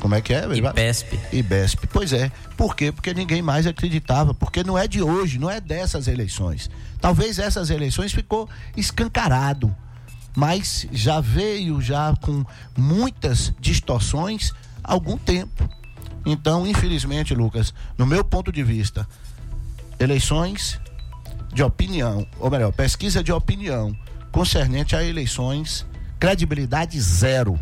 Como 0.00 0.14
é 0.14 0.20
que 0.20 0.32
é? 0.32 0.46
IPESP. 0.56 1.18
IBESP. 1.32 1.86
Pois 1.88 2.12
é. 2.12 2.32
Por 2.56 2.74
quê? 2.74 2.90
Porque 2.90 3.12
ninguém 3.12 3.42
mais 3.42 3.66
acreditava. 3.66 4.32
Porque 4.32 4.64
não 4.64 4.78
é 4.78 4.88
de 4.88 5.02
hoje, 5.02 5.38
não 5.38 5.50
é 5.50 5.60
dessas 5.60 6.08
eleições. 6.08 6.70
Talvez 7.00 7.38
essas 7.38 7.68
eleições 7.70 8.12
ficou 8.12 8.48
escancarado. 8.76 9.74
Mas 10.34 10.86
já 10.92 11.20
veio 11.20 11.80
já 11.80 12.14
com 12.20 12.44
muitas 12.76 13.52
distorções 13.60 14.52
há 14.82 14.92
algum 14.92 15.18
tempo. 15.18 15.68
Então, 16.24 16.66
infelizmente, 16.66 17.34
Lucas, 17.34 17.74
no 17.96 18.06
meu 18.06 18.24
ponto 18.24 18.50
de 18.52 18.62
vista, 18.62 19.06
eleições 19.98 20.80
de 21.52 21.62
opinião, 21.62 22.26
ou 22.38 22.50
melhor, 22.50 22.72
pesquisa 22.72 23.22
de 23.22 23.32
opinião 23.32 23.96
concernente 24.30 24.94
a 24.94 25.02
eleições, 25.02 25.86
credibilidade 26.18 27.00
zero. 27.00 27.58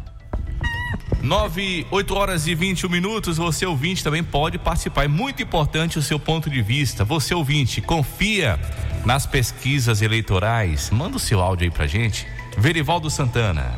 9, 1.23 1.87
8 1.91 2.15
horas 2.15 2.47
e 2.47 2.55
21 2.55 2.89
minutos. 2.89 3.37
Você 3.37 3.67
ouvinte 3.67 4.03
também 4.03 4.23
pode 4.23 4.59
participar. 4.59 5.05
É 5.05 5.09
muito 5.09 5.43
importante 5.43 5.99
o 5.99 6.03
seu 6.03 6.19
ponto 6.19 6.49
de 6.49 6.63
vista. 6.63 7.05
Você 7.05 7.35
ouvinte, 7.35 7.81
confia 7.81 8.59
nas 9.05 9.27
pesquisas 9.27 10.03
eleitorais. 10.03 10.91
Manda 10.91 11.17
o 11.17 11.21
seu 11.21 11.41
áudio 11.41 11.65
aí 11.65 11.71
pra 11.71 11.87
gente. 11.87 12.27
Verivaldo 12.57 13.11
Santana. 13.11 13.75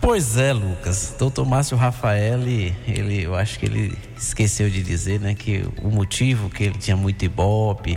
Pois 0.00 0.36
é, 0.36 0.52
Lucas. 0.52 1.14
Doutor 1.18 1.46
Márcio 1.46 1.76
Rafael, 1.78 2.42
ele, 2.42 3.22
eu 3.22 3.34
acho 3.34 3.58
que 3.58 3.64
ele 3.64 3.96
esqueceu 4.16 4.68
de 4.68 4.82
dizer, 4.82 5.18
né, 5.18 5.34
que 5.34 5.64
o 5.82 5.88
motivo 5.88 6.50
que 6.50 6.64
ele 6.64 6.78
tinha 6.78 6.96
muito 6.96 7.24
ibope 7.24 7.96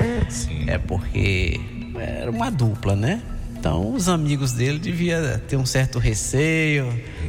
é 0.68 0.78
porque 0.78 1.60
era 1.96 2.32
uma 2.32 2.50
dupla, 2.50 2.96
né? 2.96 3.22
Então, 3.68 3.94
os 3.94 4.08
amigos 4.08 4.54
dele 4.54 4.80
devia 4.80 5.44
ter 5.46 5.58
um 5.58 5.66
certo 5.66 6.00
receio, 6.00 6.88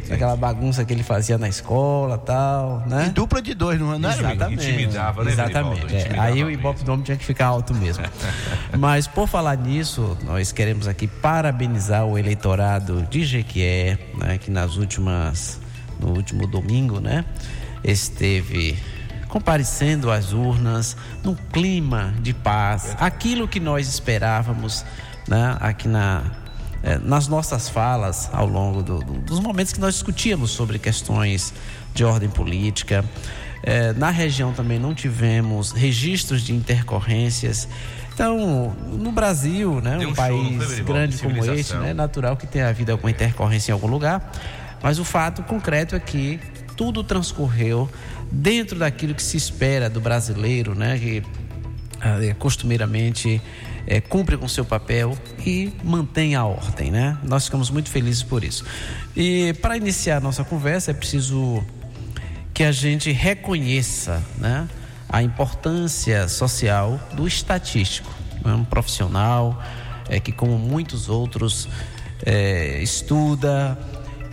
aquela 0.09 0.37
bagunça 0.37 0.85
que 0.85 0.93
ele 0.93 1.03
fazia 1.03 1.37
na 1.37 1.49
escola, 1.49 2.17
tal, 2.17 2.85
né? 2.87 3.07
E 3.07 3.11
dupla 3.11 3.43
de 3.43 3.55
dois, 3.55 3.81
não 3.81 3.93
é? 3.93 3.99
Não 3.99 4.09
é? 4.09 4.13
Exatamente. 4.13 4.69
Intimidava, 4.69 5.25
né, 5.25 5.33
Exatamente. 5.33 5.95
É. 5.97 5.99
Intimidava 5.99 6.23
Aí 6.23 6.45
o. 6.45 6.49
Ibope 6.49 6.85
do 6.85 6.93
homem 6.93 7.05
tinha 7.05 7.17
que 7.17 7.25
ficar 7.25 7.47
alto 7.47 7.75
mesmo. 7.75 8.05
Mas 8.79 9.09
por 9.09 9.27
falar 9.27 9.57
nisso, 9.57 10.17
nós 10.25 10.53
queremos 10.53 10.87
aqui 10.87 11.09
parabenizar 11.09 12.07
o 12.07 12.17
eleitorado 12.17 13.03
de 13.11 13.25
Jequié, 13.25 13.99
né, 14.17 14.39
que 14.39 14.49
nas 14.49 14.77
últimas, 14.77 15.59
no 15.99 16.11
último 16.11 16.47
domingo, 16.47 17.01
né, 17.01 17.25
esteve 17.83 18.79
comparecendo 19.27 20.11
às 20.11 20.33
urnas 20.33 20.97
num 21.25 21.35
clima 21.35 22.15
de 22.21 22.33
paz, 22.33 22.97
aquilo 22.99 23.47
que 23.47 23.61
nós 23.61 23.89
esperávamos, 23.89 24.85
né, 25.29 25.57
aqui 25.61 25.87
na 25.89 26.23
eh, 26.83 26.99
nas 27.03 27.27
nossas 27.27 27.69
falas 27.69 28.31
ao 28.33 28.47
longo 28.47 28.83
do- 28.85 29.01
do- 29.01 29.19
dos 29.21 29.41
momentos 29.41 29.73
que 29.73 29.81
nós 29.81 29.95
discutíamos 29.95 30.51
sobre 30.53 30.79
questões 30.79 31.53
de 31.93 32.05
ordem 32.05 32.29
política. 32.29 33.05
Eh, 33.65 33.93
na 33.95 34.11
região 34.11 34.53
também 34.53 34.79
não 34.79 34.95
tivemos 34.95 35.73
registros 35.73 36.43
de 36.43 36.53
intercorrências. 36.55 37.69
Então, 38.15 38.75
no 38.93 39.11
Brasil, 39.11 39.81
né, 39.81 39.97
Deu 39.99 40.11
um 40.11 40.15
show, 40.15 40.25
país 40.25 40.79
grande 40.81 41.19
como 41.19 41.35
Civilização. 41.43 41.81
né, 41.81 41.91
é 41.91 41.95
natural 41.95 42.37
que 42.37 42.47
tenha 42.47 42.69
havido 42.69 42.93
alguma 42.93 43.11
intercorrência 43.11 43.73
em 43.73 43.75
algum 43.75 43.89
lugar. 43.89 44.33
Mas 44.81 45.01
o 45.01 45.05
fato 45.05 45.43
concreto 45.43 45.97
é 45.97 46.01
que 46.01 46.39
tudo 46.77 47.03
transcorreu 47.03 47.91
dentro 48.31 48.79
daquilo 48.79 49.15
que 49.17 49.23
se 49.23 49.37
espera 49.37 49.91
do 49.91 50.01
brasileiro, 50.01 50.75
né, 50.77 50.97
que 50.97 51.23
ah, 52.01 52.25
é, 52.25 52.33
costumeiramente 52.35 53.43
é, 53.91 54.03
cumpre 54.03 54.37
com 54.37 54.47
seu 54.47 54.67
papel 54.67 55.17
e 55.47 55.73
mantém 55.83 56.35
a 56.35 56.45
ordem, 56.45 56.91
né? 56.91 57.17
Nós 57.25 57.47
ficamos 57.47 57.71
muito 57.71 57.89
felizes 57.89 58.23
por 58.23 58.45
isso. 58.45 58.63
E 59.17 59.55
para 59.63 59.79
iniciar 59.79 60.21
nossa 60.21 60.45
conversa 60.45 60.91
é 60.91 60.95
preciso 60.95 61.65
que 62.53 62.63
a 62.63 62.71
gente 62.71 63.11
reconheça, 63.11 64.23
né, 64.37 64.69
a 65.09 65.23
importância 65.23 66.29
social 66.29 67.01
do 67.15 67.27
estatístico, 67.27 68.13
é 68.45 68.51
um 68.51 68.65
profissional 68.65 69.63
é, 70.09 70.21
que, 70.21 70.33
como 70.33 70.59
muitos 70.59 71.09
outros, 71.09 71.67
é, 72.27 72.83
estuda 72.83 73.79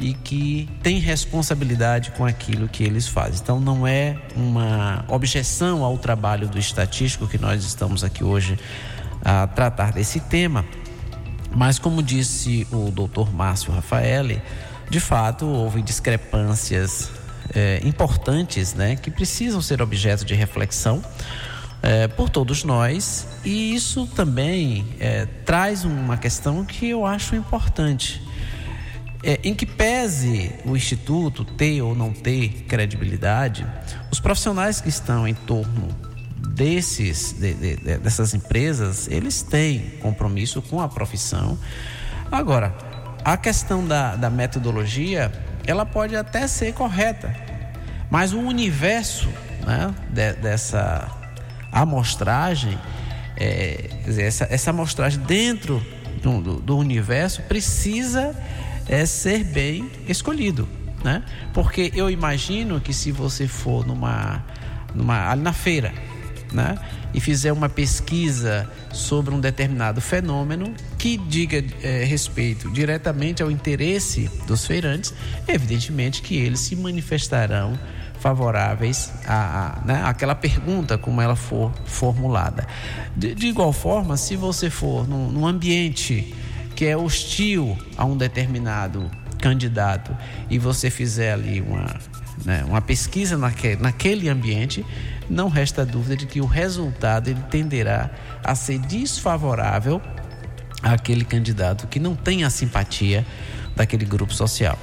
e 0.02 0.14
que 0.14 0.68
tem 0.84 1.00
responsabilidade 1.00 2.12
com 2.12 2.26
aquilo 2.26 2.68
que 2.68 2.84
eles 2.84 3.08
fazem. 3.08 3.40
Então, 3.42 3.62
não 3.62 3.88
é 3.88 4.18
uma 4.36 5.06
objeção 5.08 5.84
ao 5.84 5.98
trabalho 5.98 6.50
do 6.50 6.60
estatístico 6.60 7.28
que 7.28 7.38
nós 7.38 7.64
estamos 7.64 8.04
aqui 8.04 8.24
hoje 8.24 8.60
a 9.26 9.48
tratar 9.48 9.92
desse 9.92 10.20
tema, 10.20 10.64
mas, 11.56 11.80
como 11.80 12.04
disse 12.04 12.68
o 12.72 12.92
doutor 12.92 13.34
Márcio 13.34 13.72
Rafaeli, 13.74 14.42
de 14.90 15.00
fato 15.00 15.46
houve 15.46 15.82
discrepâncias 15.82 17.10
é, 17.54 17.80
importantes 17.84 18.74
né, 18.74 18.96
que 18.96 19.10
precisam 19.10 19.62
ser 19.62 19.82
objeto 19.82 20.26
de 20.26 20.36
reflexão 20.36 21.02
é, 21.82 22.08
por 22.08 22.30
todos 22.30 22.64
nós, 22.64 23.28
e 23.44 23.74
isso 23.74 24.06
também 24.08 24.86
é, 25.00 25.26
traz 25.46 25.86
uma 25.86 26.18
questão 26.18 26.66
que 26.66 26.90
eu 26.90 27.06
acho 27.06 27.36
importante. 27.36 28.22
Em 29.44 29.56
que 29.56 29.66
pese 29.66 30.52
o 30.64 30.78
Instituto 30.78 31.44
ter 31.44 31.82
ou 31.82 31.96
não 31.96 32.14
ter 32.14 32.66
credibilidade, 32.68 33.66
os 34.12 34.20
profissionais 34.20 34.80
que 34.80 34.90
estão 34.90 35.28
em 35.28 35.34
torno 35.34 35.88
desses, 36.56 37.34
de, 37.34 37.54
de, 37.54 37.76
dessas 37.98 38.34
empresas, 38.34 39.08
eles 39.10 39.42
têm 39.42 39.92
compromisso 40.02 40.62
com 40.62 40.82
a 40.82 40.88
profissão. 40.88 41.58
Agora, 42.32 42.74
a 43.24 43.36
questão 43.36 43.86
da, 43.86 44.16
da 44.16 44.30
metodologia, 44.30 45.32
ela 45.68 45.86
pode 45.86 46.16
até 46.16 46.48
ser 46.48 46.74
correta, 46.74 47.36
mas 48.10 48.34
o 48.34 48.40
universo 48.40 49.28
né, 49.66 49.94
de, 50.10 50.34
dessa 50.34 51.12
amostragem, 51.72 52.80
é, 53.36 53.90
essa, 54.18 54.48
essa 54.50 54.70
amostragem 54.70 55.20
dentro 55.22 55.86
do, 56.22 56.42
do, 56.42 56.62
do 56.62 56.78
universo 56.78 57.42
precisa 57.44 58.34
é, 58.88 59.06
ser 59.06 59.44
bem 59.44 59.92
escolhido. 60.08 60.68
Né? 61.04 61.22
Porque 61.54 61.92
eu 61.94 62.10
imagino 62.10 62.80
que 62.80 62.94
se 62.94 63.12
você 63.12 63.48
for 63.48 63.86
numa, 63.86 64.44
numa 64.94 65.30
ali 65.30 65.42
na 65.42 65.54
feira, 65.54 65.94
né? 66.52 66.78
e 67.14 67.20
fizer 67.20 67.52
uma 67.52 67.70
pesquisa 67.70 68.70
sobre 68.92 69.34
um 69.34 69.40
determinado 69.40 70.02
fenômeno 70.02 70.74
que 70.98 71.18
diga 71.18 71.64
é, 71.82 72.04
respeito 72.04 72.70
diretamente 72.70 73.42
ao 73.42 73.50
interesse 73.50 74.30
dos 74.48 74.66
feirantes, 74.66 75.14
evidentemente 75.48 76.22
que 76.22 76.36
eles 76.36 76.60
se 76.60 76.76
manifestarão 76.76 77.78
favoráveis 78.20 79.12
a, 79.28 79.78
a 79.82 79.86
né, 79.86 80.02
aquela 80.04 80.34
pergunta 80.34 80.98
como 80.98 81.22
ela 81.22 81.36
for 81.36 81.72
formulada. 81.86 82.68
De, 83.16 83.36
de 83.36 83.48
igual 83.48 83.72
forma, 83.72 84.18
se 84.18 84.36
você 84.36 84.70
for 84.70 85.08
num, 85.08 85.32
num 85.32 85.46
ambiente 85.46 86.34
que 86.76 86.86
é 86.86 86.98
hostil 86.98 87.78
a 87.96 88.04
um 88.04 88.18
determinado 88.18 89.10
candidato 89.40 90.16
e 90.50 90.58
você 90.58 90.90
fizer 90.90 91.34
ali 91.34 91.62
uma, 91.62 92.00
né, 92.46 92.64
uma 92.68 92.82
pesquisa 92.82 93.38
naquele, 93.38 93.82
naquele 93.82 94.30
ambiente, 94.30 94.86
não 95.30 95.50
resta 95.50 95.86
dúvida 95.86 96.16
de 96.16 96.28
que 96.28 96.40
o 96.40 96.46
resultado 96.46 97.30
ele 97.30 97.42
tenderá 97.50 98.12
a 98.44 98.54
ser 98.54 98.78
desfavorável 98.78 100.00
àquele 100.84 101.26
candidato 101.26 101.88
que 101.88 102.00
não 102.00 102.16
tem 102.16 102.44
a 102.44 102.50
simpatia 102.50 103.26
daquele 103.76 104.06
grupo 104.06 104.34
social. 104.34 104.78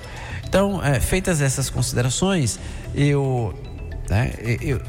Então, 0.44 0.84
é, 0.84 1.00
feitas 1.00 1.40
essas 1.40 1.70
considerações, 1.70 2.58
eu, 2.94 3.54
né, 4.10 4.32
eu 4.60 4.82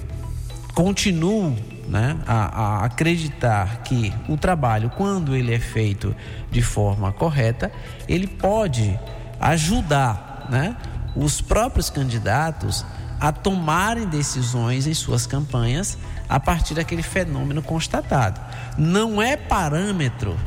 continuo 0.74 1.56
né, 1.88 2.18
a, 2.26 2.62
a, 2.82 2.86
acreditar 2.86 3.84
que 3.84 4.12
o 4.28 4.36
trabalho, 4.36 4.90
quando 4.90 5.36
ele 5.36 5.54
é 5.54 5.60
feito 5.60 6.16
de 6.52 6.62
forma 6.62 7.12
correta, 7.12 7.72
ele 8.08 8.28
pode 8.28 9.00
ajudar 9.40 10.48
né, 10.50 10.76
os 11.16 11.42
próprios 11.42 11.90
candidatos 11.90 12.86
a 13.20 13.32
tomarem 13.32 14.06
decisões 14.08 14.86
em 14.86 14.94
suas 14.94 15.26
campanhas 15.26 15.98
a 16.28 16.40
partir 16.40 16.74
daquele 16.74 17.04
fenômeno 17.04 17.62
constatado. 17.62 18.42
Não 18.78 19.22
é 19.22 19.38
parâmetro 19.38 20.38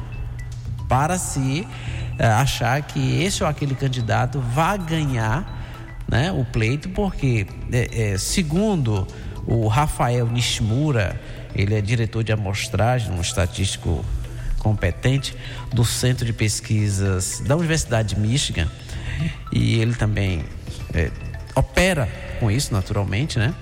para 0.88 1.18
se 1.18 1.66
é, 2.18 2.26
achar 2.26 2.83
que 2.83 3.22
esse 3.22 3.42
ou 3.42 3.48
aquele 3.48 3.74
candidato 3.74 4.40
vai 4.40 4.79
ganhar 4.79 5.57
né, 6.09 6.31
o 6.31 6.44
pleito, 6.44 6.88
porque, 6.90 7.46
é, 7.72 8.12
é, 8.12 8.18
segundo 8.18 9.07
o 9.46 9.68
Rafael 9.68 10.26
Nishimura, 10.26 11.20
ele 11.55 11.74
é 11.74 11.81
diretor 11.81 12.22
de 12.22 12.33
amostragem, 12.33 13.11
um 13.11 13.20
estatístico 13.20 14.05
competente 14.59 15.37
do 15.72 15.85
Centro 15.85 16.24
de 16.24 16.33
Pesquisas 16.33 17.40
da 17.40 17.57
Universidade 17.57 18.14
de 18.14 18.20
Michigan, 18.20 18.68
e 19.52 19.81
ele 19.81 19.94
também 19.94 20.44
é, 20.94 21.11
opera 21.55 22.09
com 22.38 22.50
isso 22.50 22.72
naturalmente, 22.72 23.38
né? 23.38 23.55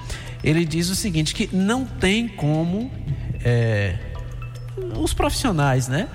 Ele 0.42 0.64
diz 0.64 0.90
o 0.90 0.94
seguinte 0.94 1.34
que 1.34 1.48
não 1.54 1.84
tem 1.84 2.28
como 2.28 2.90
é, 3.44 3.96
os 4.98 5.14
profissionais, 5.14 5.88
né? 5.88 6.08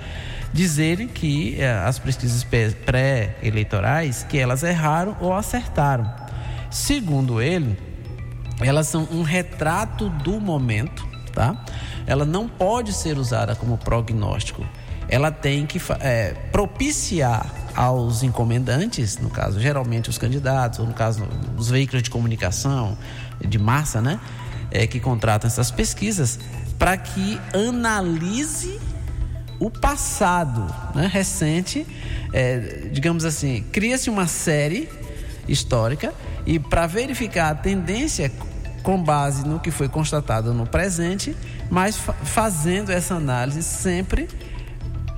dizerem 0.52 1.06
que 1.06 1.60
eh, 1.60 1.70
as 1.86 1.98
pesquisas 1.98 2.44
pré-eleitorais 2.84 4.24
que 4.24 4.38
elas 4.38 4.62
erraram 4.62 5.16
ou 5.20 5.32
acertaram. 5.32 6.10
Segundo 6.70 7.40
ele, 7.40 7.78
elas 8.60 8.88
são 8.88 9.08
um 9.10 9.22
retrato 9.22 10.08
do 10.08 10.40
momento, 10.40 11.06
tá? 11.32 11.64
Ela 12.06 12.24
não 12.24 12.48
pode 12.48 12.92
ser 12.92 13.18
usada 13.18 13.54
como 13.54 13.78
prognóstico. 13.78 14.66
Ela 15.10 15.30
tem 15.30 15.66
que 15.66 15.80
é, 16.00 16.34
propiciar 16.52 17.52
aos 17.74 18.22
encomendantes, 18.22 19.18
no 19.18 19.28
caso 19.28 19.60
geralmente 19.60 20.08
os 20.08 20.16
candidatos, 20.16 20.78
ou 20.78 20.86
no 20.86 20.94
caso 20.94 21.26
os 21.56 21.68
veículos 21.68 22.02
de 22.02 22.10
comunicação 22.10 22.96
de 23.40 23.58
massa, 23.58 24.00
né, 24.00 24.20
é, 24.70 24.86
que 24.86 25.00
contratam 25.00 25.48
essas 25.48 25.70
pesquisas, 25.70 26.38
para 26.78 26.96
que 26.96 27.38
analise 27.52 28.80
o 29.58 29.70
passado 29.70 30.66
né, 30.94 31.06
recente, 31.12 31.86
é, 32.32 32.88
digamos 32.92 33.24
assim, 33.24 33.64
cria-se 33.70 34.08
uma 34.08 34.26
série 34.26 34.88
histórica 35.46 36.14
e 36.46 36.58
para 36.58 36.86
verificar 36.86 37.50
a 37.50 37.54
tendência 37.54 38.32
com 38.82 39.02
base 39.02 39.46
no 39.46 39.60
que 39.60 39.70
foi 39.70 39.88
constatado 39.88 40.54
no 40.54 40.66
presente, 40.66 41.36
mas 41.68 41.96
fa 41.96 42.14
fazendo 42.24 42.90
essa 42.90 43.14
análise 43.14 43.62
sempre 43.62 44.28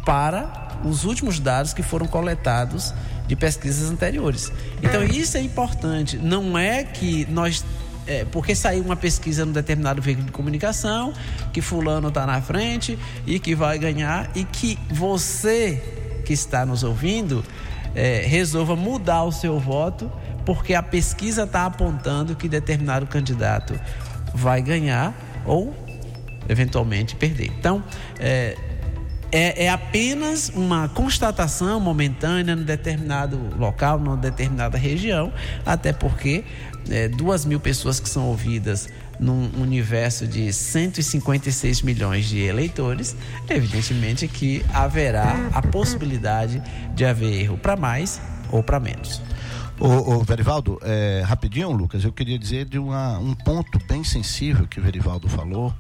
para 0.05 0.81
os 0.85 1.05
últimos 1.05 1.39
dados 1.39 1.73
que 1.73 1.83
foram 1.83 2.07
coletados 2.07 2.93
de 3.27 3.37
pesquisas 3.37 3.91
anteriores. 3.91 4.53
Então 4.83 5.03
isso 5.05 5.37
é 5.37 5.41
importante. 5.41 6.17
Não 6.17 6.59
é 6.59 6.85
que 6.85 7.27
nós 7.31 7.65
é, 8.07 8.25
porque 8.25 8.55
saiu 8.55 8.83
uma 8.83 8.97
pesquisa 8.97 9.45
num 9.47 9.53
determinado 9.53 10.03
veículo 10.03 10.27
de 10.27 10.33
comunicação 10.33 11.13
que 11.53 11.61
fulano 11.61 12.09
está 12.09 12.27
na 12.27 12.41
frente 12.43 12.99
e 13.27 13.39
que 13.39 13.55
vai 13.55 13.79
ganhar 13.79 14.29
e 14.35 14.45
que 14.45 14.77
você 14.91 15.81
que 16.25 16.33
está 16.33 16.67
nos 16.67 16.83
ouvindo 16.83 17.45
é, 17.95 18.25
resolva 18.27 18.75
mudar 18.75 19.23
o 19.23 19.31
seu 19.31 19.59
voto 19.59 20.11
porque 20.45 20.75
a 20.75 20.83
pesquisa 20.83 21.45
está 21.45 21.67
apontando 21.67 22.35
que 22.35 22.49
determinado 22.49 23.07
candidato 23.07 23.79
vai 24.35 24.61
ganhar 24.61 25.15
ou 25.47 25.75
eventualmente 26.49 27.15
perder. 27.15 27.53
Então, 27.59 27.83
é, 28.19 28.57
é, 29.33 29.65
é, 29.65 29.71
apenas 29.71 30.51
uma 30.55 30.89
constatação 30.91 31.81
momentânea 31.81 32.55
num 32.55 32.63
determinado 32.63 33.39
local, 33.59 33.99
numa 33.99 34.17
determinada 34.17 34.77
região, 34.77 35.33
até 35.65 35.93
porque 35.93 36.45
é, 36.91 37.09
duas 37.09 37.47
mil 37.47 37.59
pessoas 37.59 37.99
que 37.99 38.09
são 38.09 38.29
ouvidas 38.29 38.89
num 39.19 39.51
universo 39.59 40.27
de 40.27 40.53
156 40.53 41.81
milhões 41.81 42.27
de 42.27 42.41
eleitores, 42.41 43.17
evidentemente 43.49 44.29
que 44.29 44.65
haverá 44.73 45.49
a 45.55 45.63
possibilidade 45.63 46.63
de 46.95 47.05
haver 47.05 47.41
erro 47.41 47.57
para 47.57 47.75
mais 47.75 48.21
ou 48.51 48.63
para 48.63 48.79
menos. 48.79 49.23
Ô 49.79 50.23
Verivaldo, 50.23 50.79
é, 50.83 51.23
rapidinho, 51.25 51.73
Lucas, 51.73 52.05
eu 52.05 52.13
queria 52.13 52.39
dizer 52.39 52.67
de 52.67 52.79
uma, 52.79 53.19
um 53.19 53.35
ponto 53.35 53.81
bem 53.89 54.05
sensível 54.05 54.67
que 54.67 54.79
o 54.79 54.83
Verivaldo 54.83 55.29
falou, 55.29 55.75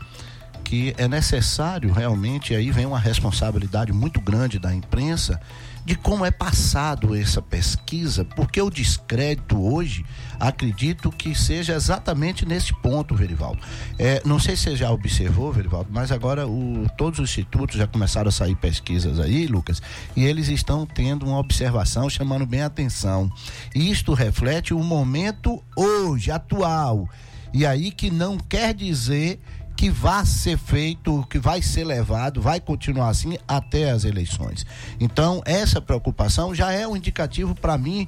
que 0.73 0.95
é 0.97 1.07
necessário 1.07 1.93
realmente, 1.93 2.55
aí 2.55 2.71
vem 2.71 2.87
uma 2.87 2.99
responsabilidade 2.99 3.93
muito 3.93 4.19
grande 4.23 4.59
da 4.59 4.75
imprensa, 4.75 5.39
de 5.85 5.95
como 5.95 6.25
é 6.25 6.31
passado 6.31 7.15
essa 7.15 7.43
pesquisa, 7.43 8.25
porque 8.25 8.59
o 8.59 8.71
descrédito 8.71 9.61
hoje, 9.61 10.03
acredito 10.41 11.13
que 11.13 11.35
seja 11.35 11.75
exatamente 11.75 12.47
nesse 12.47 12.73
ponto, 12.81 13.15
Verivaldo. 13.15 13.61
É, 13.99 14.23
não 14.25 14.39
sei 14.39 14.57
se 14.57 14.63
você 14.63 14.77
já 14.77 14.91
observou, 14.91 15.53
Verivaldo, 15.53 15.91
mas 15.93 16.11
agora 16.11 16.49
o, 16.49 16.87
todos 16.97 17.19
os 17.19 17.29
institutos 17.29 17.77
já 17.77 17.87
começaram 17.87 18.31
a 18.31 18.33
sair 18.33 18.57
pesquisas 18.57 19.21
aí, 19.21 19.47
Lucas, 19.47 19.83
e 20.17 20.25
eles 20.25 20.49
estão 20.49 20.87
tendo 20.87 21.27
uma 21.27 21.39
observação 21.39 22.09
chamando 22.09 22.47
bem 22.47 22.63
a 22.63 22.67
atenção. 22.67 23.31
Isto 23.75 24.15
reflete 24.15 24.73
o 24.73 24.83
momento 24.83 25.63
hoje, 25.77 26.31
atual. 26.31 27.07
E 27.53 27.67
aí 27.67 27.91
que 27.91 28.11
não 28.11 28.39
quer 28.39 28.73
dizer 28.73 29.39
que 29.83 29.91
vai 29.91 30.25
ser 30.25 30.57
feito, 30.57 31.27
que 31.29 31.41
vai 31.41 31.61
ser 31.61 31.83
levado, 31.83 32.41
vai 32.41 32.61
continuar 32.61 33.09
assim 33.09 33.37
até 33.49 33.91
as 33.91 34.05
eleições. 34.05 34.65
Então, 35.01 35.43
essa 35.45 35.81
preocupação 35.81 36.55
já 36.55 36.71
é 36.71 36.87
um 36.87 36.97
indicativo 36.97 37.53
para 37.53 37.77
mim 37.77 38.07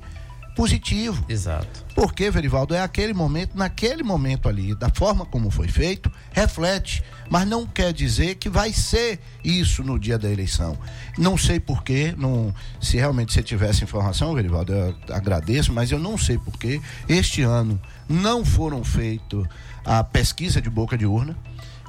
positivo. 0.55 1.25
Exato. 1.29 1.85
Porque, 1.93 2.31
Verivaldo, 2.31 2.77
é 2.77 2.81
aquele 2.81 3.13
momento, 3.13 3.59
naquele 3.59 4.05
momento 4.05 4.49
ali, 4.49 4.73
da 4.73 4.89
forma 4.89 5.27
como 5.27 5.51
foi 5.51 5.67
feito, 5.67 6.09
reflete. 6.31 7.03
Mas 7.29 7.45
não 7.45 7.67
quer 7.67 7.93
dizer 7.93 8.37
que 8.37 8.49
vai 8.49 8.73
ser 8.73 9.19
isso 9.43 9.83
no 9.83 9.99
dia 9.99 10.17
da 10.17 10.31
eleição. 10.31 10.79
Não 11.19 11.37
sei 11.37 11.59
porquê, 11.59 12.15
não, 12.17 12.55
se 12.81 12.99
realmente 12.99 13.33
você 13.33 13.43
tivesse 13.43 13.83
informação, 13.83 14.33
Verivaldo, 14.33 14.73
eu 14.73 14.97
agradeço, 15.11 15.73
mas 15.73 15.91
eu 15.91 15.99
não 15.99 16.17
sei 16.17 16.39
porquê. 16.39 16.81
Este 17.09 17.43
ano 17.43 17.81
não 18.09 18.45
foram 18.45 18.85
feitos 18.85 19.45
a 19.85 20.05
pesquisa 20.05 20.63
de 20.63 20.71
boca 20.71 20.97
de 20.97 21.05
urna 21.05 21.37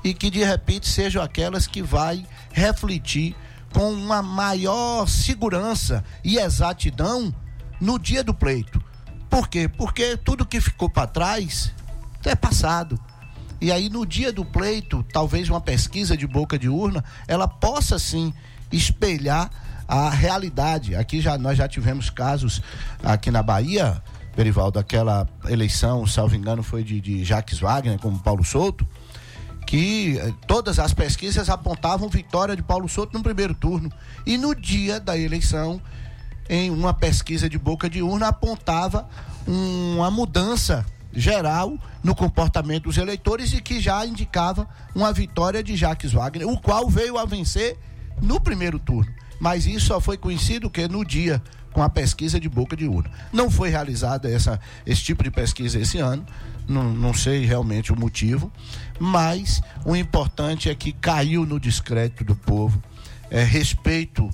e 0.06 0.14
que 0.14 0.30
de 0.30 0.44
repente 0.44 0.88
sejam 0.88 1.24
aquelas 1.24 1.66
que 1.66 1.82
vai 1.82 2.24
refletir 2.54 3.36
com 3.74 3.92
uma 3.92 4.22
maior 4.22 5.08
segurança 5.08 6.06
e 6.24 6.38
exatidão 6.38 7.34
no 7.82 7.98
dia 7.98 8.24
do 8.24 8.32
pleito. 8.32 8.80
Por 9.28 9.48
quê? 9.48 9.68
Porque 9.68 10.16
tudo 10.16 10.46
que 10.46 10.62
ficou 10.62 10.88
para 10.88 11.08
trás 11.08 11.74
é 12.24 12.36
passado. 12.36 13.00
E 13.60 13.72
aí 13.72 13.90
no 13.90 14.06
dia 14.06 14.32
do 14.32 14.46
pleito, 14.46 15.04
talvez 15.12 15.50
uma 15.50 15.60
pesquisa 15.60 16.16
de 16.16 16.28
boca 16.28 16.60
de 16.60 16.70
urna, 16.70 17.04
ela 17.28 17.48
possa 17.48 17.98
sim 17.98 18.32
espelhar 18.72 19.50
a 19.88 20.08
realidade. 20.12 20.96
Aqui 20.96 21.20
já 21.20 21.36
nós 21.36 21.58
já 21.58 21.68
tivemos 21.68 22.12
casos 22.12 22.62
aqui 23.04 23.32
na 23.32 23.42
Bahia, 23.42 24.04
Perivaldo, 24.36 24.78
aquela 24.78 25.28
eleição, 25.48 26.06
salvo 26.06 26.36
engano, 26.36 26.62
foi 26.62 26.84
de, 26.84 27.02
de 27.02 27.24
Jacques 27.24 27.58
Wagner 27.58 27.98
como 27.98 28.20
Paulo 28.20 28.44
Souto, 28.44 28.86
que 29.66 30.18
eh, 30.18 30.34
todas 30.48 30.80
as 30.80 30.94
pesquisas 30.94 31.50
apontavam 31.50 32.08
vitória 32.08 32.56
de 32.56 32.62
Paulo 32.62 32.88
Souto 32.88 33.18
no 33.18 33.24
primeiro 33.24 33.54
turno. 33.54 33.92
E 34.26 34.38
no 34.38 34.54
dia 34.54 35.00
da 35.00 35.18
eleição, 35.18 35.82
em 36.50 36.70
uma 36.70 36.94
pesquisa 36.94 37.50
de 37.50 37.58
boca 37.58 37.90
de 37.90 38.02
urna, 38.02 38.28
apontava 38.28 39.08
uma 39.48 40.12
mudança 40.12 40.86
geral 41.14 41.78
no 42.04 42.14
comportamento 42.14 42.84
dos 42.84 42.98
eleitores 42.98 43.54
e 43.54 43.62
que 43.62 43.80
já 43.80 44.06
indicava 44.06 44.68
uma 44.94 45.14
vitória 45.14 45.64
de 45.64 45.76
Jacques 45.76 46.12
Wagner, 46.12 46.48
o 46.48 46.60
qual 46.60 46.90
veio 46.90 47.18
a 47.18 47.26
vencer 47.26 47.78
no 48.22 48.40
primeiro 48.40 48.78
turno. 48.78 49.12
Mas 49.40 49.66
isso 49.66 49.88
só 49.88 50.00
foi 50.00 50.18
conhecido 50.18 50.70
que 50.70 50.88
no 50.88 51.04
dia 51.04 51.42
com 51.76 51.84
a 51.84 51.90
pesquisa 51.90 52.40
de 52.40 52.48
boca 52.48 52.74
de 52.74 52.88
urna. 52.88 53.12
Não 53.34 53.52
foi 53.52 53.70
realizada 53.70 54.32
essa, 54.32 54.58
esse 54.86 55.04
tipo 55.04 55.22
de 55.22 55.30
pesquisa 55.30 55.78
esse 55.78 55.98
ano, 55.98 56.26
não, 56.66 56.86
não 56.94 57.14
sei 57.14 57.46
realmente 57.46 57.92
o 57.92 58.00
motivo, 58.00 58.50
mas 58.98 59.62
o 59.84 59.94
importante 59.94 60.70
é 60.70 60.74
que 60.74 60.94
caiu 60.94 61.46
no 61.46 61.60
discreto 61.60 62.24
do 62.24 62.34
povo. 62.34 62.82
É, 63.30 63.44
respeito 63.44 64.30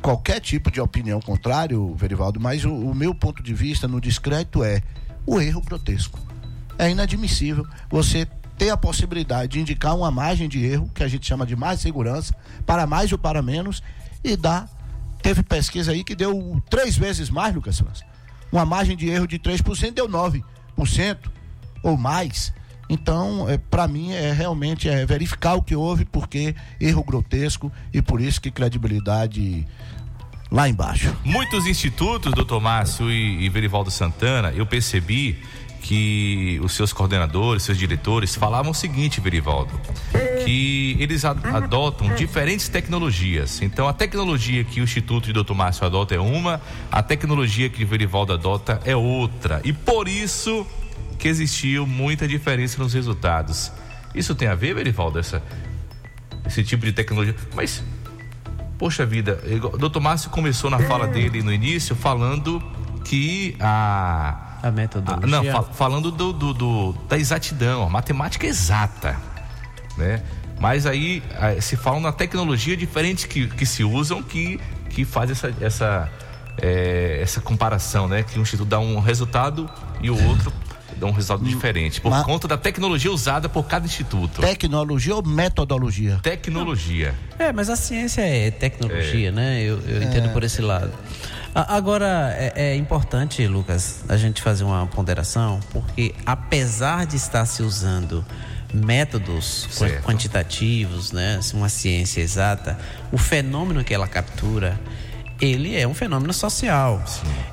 qualquer 0.00 0.40
tipo 0.40 0.70
de 0.70 0.80
opinião 0.80 1.20
contrário, 1.20 1.94
Verivaldo, 1.96 2.40
mas 2.40 2.64
o, 2.64 2.72
o 2.72 2.94
meu 2.94 3.14
ponto 3.14 3.42
de 3.42 3.52
vista 3.52 3.86
no 3.86 4.00
discreto 4.00 4.64
é 4.64 4.80
o 5.26 5.38
erro 5.38 5.60
grotesco. 5.60 6.18
É 6.78 6.90
inadmissível 6.90 7.66
você 7.90 8.26
ter 8.56 8.70
a 8.70 8.76
possibilidade 8.76 9.52
de 9.52 9.60
indicar 9.60 9.94
uma 9.94 10.10
margem 10.10 10.48
de 10.48 10.64
erro, 10.64 10.90
que 10.94 11.04
a 11.04 11.08
gente 11.08 11.26
chama 11.26 11.44
de 11.44 11.54
mais 11.54 11.80
segurança, 11.80 12.34
para 12.64 12.86
mais 12.86 13.12
ou 13.12 13.18
para 13.18 13.42
menos, 13.42 13.82
e 14.22 14.34
dar. 14.34 14.66
Teve 15.24 15.42
pesquisa 15.42 15.90
aí 15.90 16.04
que 16.04 16.14
deu 16.14 16.62
três 16.68 16.98
vezes 16.98 17.30
mais, 17.30 17.54
Lucas 17.54 17.78
França. 17.78 18.04
Uma 18.52 18.66
margem 18.66 18.94
de 18.94 19.08
erro 19.08 19.26
de 19.26 19.38
3% 19.38 19.94
deu 19.94 20.06
9% 20.06 21.16
ou 21.82 21.96
mais. 21.96 22.52
Então, 22.90 23.48
é, 23.48 23.56
para 23.56 23.88
mim, 23.88 24.12
é 24.12 24.32
realmente 24.32 24.86
é 24.86 25.06
verificar 25.06 25.54
o 25.54 25.62
que 25.62 25.74
houve, 25.74 26.04
porque 26.04 26.54
erro 26.78 27.02
grotesco 27.02 27.72
e 27.90 28.02
por 28.02 28.20
isso 28.20 28.38
que 28.38 28.50
credibilidade 28.50 29.66
lá 30.50 30.68
embaixo. 30.68 31.16
Muitos 31.24 31.66
institutos, 31.66 32.30
doutor 32.34 32.60
Márcio 32.60 33.10
e, 33.10 33.46
e 33.46 33.48
Verivaldo 33.48 33.90
Santana, 33.90 34.52
eu 34.52 34.66
percebi 34.66 35.42
que 35.84 36.58
os 36.64 36.72
seus 36.72 36.94
coordenadores, 36.94 37.62
seus 37.62 37.76
diretores 37.76 38.34
falavam 38.34 38.70
o 38.70 38.74
seguinte, 38.74 39.20
Verivaldo, 39.20 39.78
que 40.42 40.96
eles 40.98 41.26
ad 41.26 41.38
adotam 41.46 42.14
diferentes 42.14 42.70
tecnologias. 42.70 43.60
Então, 43.60 43.86
a 43.86 43.92
tecnologia 43.92 44.64
que 44.64 44.80
o 44.80 44.84
Instituto 44.84 45.30
de 45.30 45.34
Dr. 45.34 45.52
Márcio 45.52 45.84
adota 45.84 46.14
é 46.14 46.18
uma, 46.18 46.58
a 46.90 47.02
tecnologia 47.02 47.68
que 47.68 47.84
o 47.84 47.86
Verivaldo 47.86 48.32
adota 48.32 48.80
é 48.86 48.96
outra. 48.96 49.60
E 49.62 49.74
por 49.74 50.08
isso 50.08 50.66
que 51.18 51.28
existiu 51.28 51.86
muita 51.86 52.26
diferença 52.26 52.82
nos 52.82 52.94
resultados. 52.94 53.70
Isso 54.14 54.34
tem 54.34 54.48
a 54.48 54.54
ver, 54.54 54.74
Verivaldo, 54.74 55.18
essa, 55.18 55.42
esse 56.46 56.64
tipo 56.64 56.86
de 56.86 56.94
tecnologia? 56.94 57.36
Mas, 57.54 57.84
poxa 58.78 59.04
vida, 59.04 59.38
o 59.70 59.76
Dr. 59.76 60.00
Márcio 60.00 60.30
começou 60.30 60.70
na 60.70 60.78
fala 60.78 61.06
dele 61.06 61.42
no 61.42 61.52
início 61.52 61.94
falando 61.94 62.62
que 63.04 63.54
a 63.60 64.43
A 64.66 64.70
metodologia. 64.70 65.38
ah, 65.38 65.42
não, 65.42 65.52
fal- 65.52 65.70
falando 65.72 66.10
do, 66.10 66.32
do- 66.32 66.54
do- 66.54 66.92
da 67.08 67.18
exatidão, 67.18 67.82
a 67.82 67.90
matemática 67.90 68.46
exata, 68.46 69.16
né? 69.98 70.22
Mas 70.58 70.86
aí 70.86 71.22
se 71.60 71.76
falam 71.76 72.00
na 72.00 72.12
tecnologia 72.12 72.76
diferente 72.76 73.28
que, 73.28 73.46
que 73.48 73.66
se 73.66 73.82
usam 73.84 74.22
que, 74.22 74.58
que 74.88 75.04
faz 75.04 75.30
essa, 75.30 75.52
essa, 75.60 76.08
eh, 76.62 77.18
essa 77.20 77.40
comparação, 77.40 78.08
né? 78.08 78.22
Que 78.22 78.38
um 78.38 78.42
instituto 78.42 78.68
dá 78.68 78.78
um 78.78 79.00
resultado 79.00 79.68
e 80.00 80.08
o 80.10 80.28
outro 80.28 80.52
dá 80.96 81.06
um 81.06 81.10
resultado 81.10 81.44
diferente, 81.44 82.00
por 82.00 82.10
Mas- 82.10 82.24
conta 82.24 82.46
da 82.46 82.56
tecnologia 82.56 83.10
usada 83.10 83.48
por 83.48 83.64
cada 83.64 83.84
instituto. 83.84 84.40
Tecnologia 84.40 85.16
ou 85.16 85.22
metodologia? 85.26 86.20
Tecnologia. 86.22 87.14
É, 87.38 87.52
mas 87.52 87.68
a 87.68 87.74
ciência 87.76 88.22
é 88.22 88.50
tecnologia, 88.50 89.30
né? 89.32 89.60
Eu, 89.60 89.80
eu 89.80 90.02
entendo 90.02 90.32
por 90.32 90.44
esse 90.44 90.62
lado. 90.62 90.92
Agora, 91.54 92.34
é, 92.36 92.52
é 92.72 92.76
importante, 92.76 93.46
Lucas, 93.46 94.04
a 94.08 94.16
gente 94.16 94.42
fazer 94.42 94.64
uma 94.64 94.86
ponderação, 94.88 95.60
porque 95.70 96.12
apesar 96.26 97.06
de 97.06 97.16
estar 97.16 97.46
se 97.46 97.62
usando 97.62 98.24
métodos 98.72 99.68
Certo. 99.70 100.04
quantitativos, 100.04 101.12
né, 101.12 101.38
uma 101.54 101.68
ciência 101.68 102.20
exata, 102.20 102.76
o 103.12 103.18
fenômeno 103.18 103.84
que 103.84 103.94
ela 103.94 104.08
captura, 104.08 104.78
ele 105.40 105.76
é 105.76 105.86
um 105.86 105.94
fenômeno 105.94 106.32
social. 106.32 107.02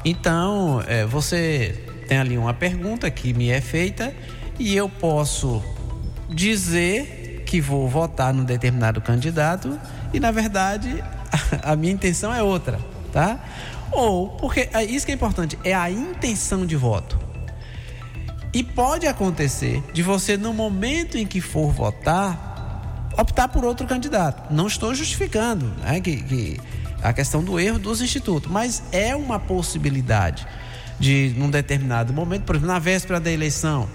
Então, 0.04 0.84
é, 0.88 1.06
você 1.06 1.86
tem 2.08 2.18
ali 2.18 2.38
uma 2.38 2.56
pergunta 2.56 3.10
que 3.12 3.34
me 3.34 3.50
é 3.50 3.62
feita 3.62 4.12
e 4.58 4.76
eu 4.76 4.90
posso 4.90 5.64
dizer 6.28 7.44
que 7.46 7.62
vou 7.62 7.88
votar 7.88 8.34
num 8.34 8.44
determinado 8.44 9.00
candidato 9.02 9.80
e 10.14 10.20
na 10.20 10.32
verdade 10.32 11.04
a 11.64 11.76
minha 11.76 11.94
intenção 11.94 12.34
é 12.34 12.42
outra, 12.42 12.80
tá? 13.12 13.40
Ou 13.92 14.30
porque 14.30 14.70
é 14.74 14.84
isso 14.84 15.06
que 15.06 15.12
é 15.12 15.16
importante 15.16 15.58
é 15.64 15.74
a 15.74 15.90
intenção 15.90 16.66
de 16.66 16.76
voto. 16.76 17.20
E 18.54 18.64
pode 18.64 19.08
acontecer 19.08 19.82
de 19.94 20.04
você 20.04 20.36
no 20.36 20.54
momento 20.54 21.18
em 21.18 21.26
que 21.26 21.40
for 21.40 21.72
votar 21.72 22.52
optar 23.18 23.48
por 23.48 23.66
outro 23.66 23.86
candidato. 23.88 24.54
Não 24.54 24.68
estou 24.68 24.94
justificando 24.94 25.66
né, 25.82 26.00
que, 26.00 26.18
que 26.24 26.60
a 27.02 27.14
questão 27.14 27.44
do 27.44 27.60
erro 27.60 27.80
dos 27.80 28.02
institutos, 28.02 28.50
mas 28.50 28.84
é 28.92 29.16
uma 29.16 29.40
possibilidade 29.40 30.48
de 31.00 31.34
num 31.38 31.50
determinado 31.50 32.14
momento, 32.14 32.44
por 32.44 32.56
exemplo, 32.56 32.72
na 32.74 32.80
véspera 32.80 33.20
da 33.20 33.32
eleição, 33.32 33.90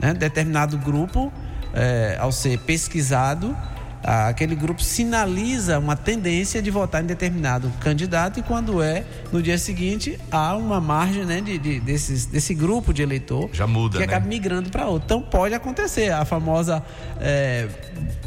né, 0.00 0.14
determinado 0.14 0.78
grupo, 0.78 1.32
eh, 1.74 2.16
ao 2.20 2.30
ser 2.30 2.58
pesquisado, 2.60 3.56
aquele 4.04 4.54
grupo 4.54 4.82
sinaliza 4.82 5.78
uma 5.78 5.96
tendência 5.96 6.60
de 6.60 6.70
votar 6.70 7.02
em 7.02 7.06
determinado 7.06 7.72
candidato 7.80 8.38
e 8.38 8.42
quando 8.42 8.82
é 8.82 9.04
no 9.32 9.42
dia 9.42 9.56
seguinte 9.58 10.18
há 10.30 10.54
uma 10.56 10.80
margem 10.80 11.24
né, 11.24 11.40
de, 11.40 11.56
de- 11.58 11.80
desses, 11.80 12.26
desse 12.26 12.52
grupo 12.54 12.92
de 12.92 13.02
eleitor 13.02 13.48
Já 13.52 13.66
muda, 13.66 13.94
que 13.98 14.06
né? 14.06 14.12
acaba 14.12 14.26
migrando 14.26 14.68
para 14.70 14.86
outro. 14.86 15.04
Então 15.06 15.22
pode 15.22 15.54
acontecer 15.54 16.12
a 16.12 16.24
famosa 16.24 16.82
eh, 17.20 17.66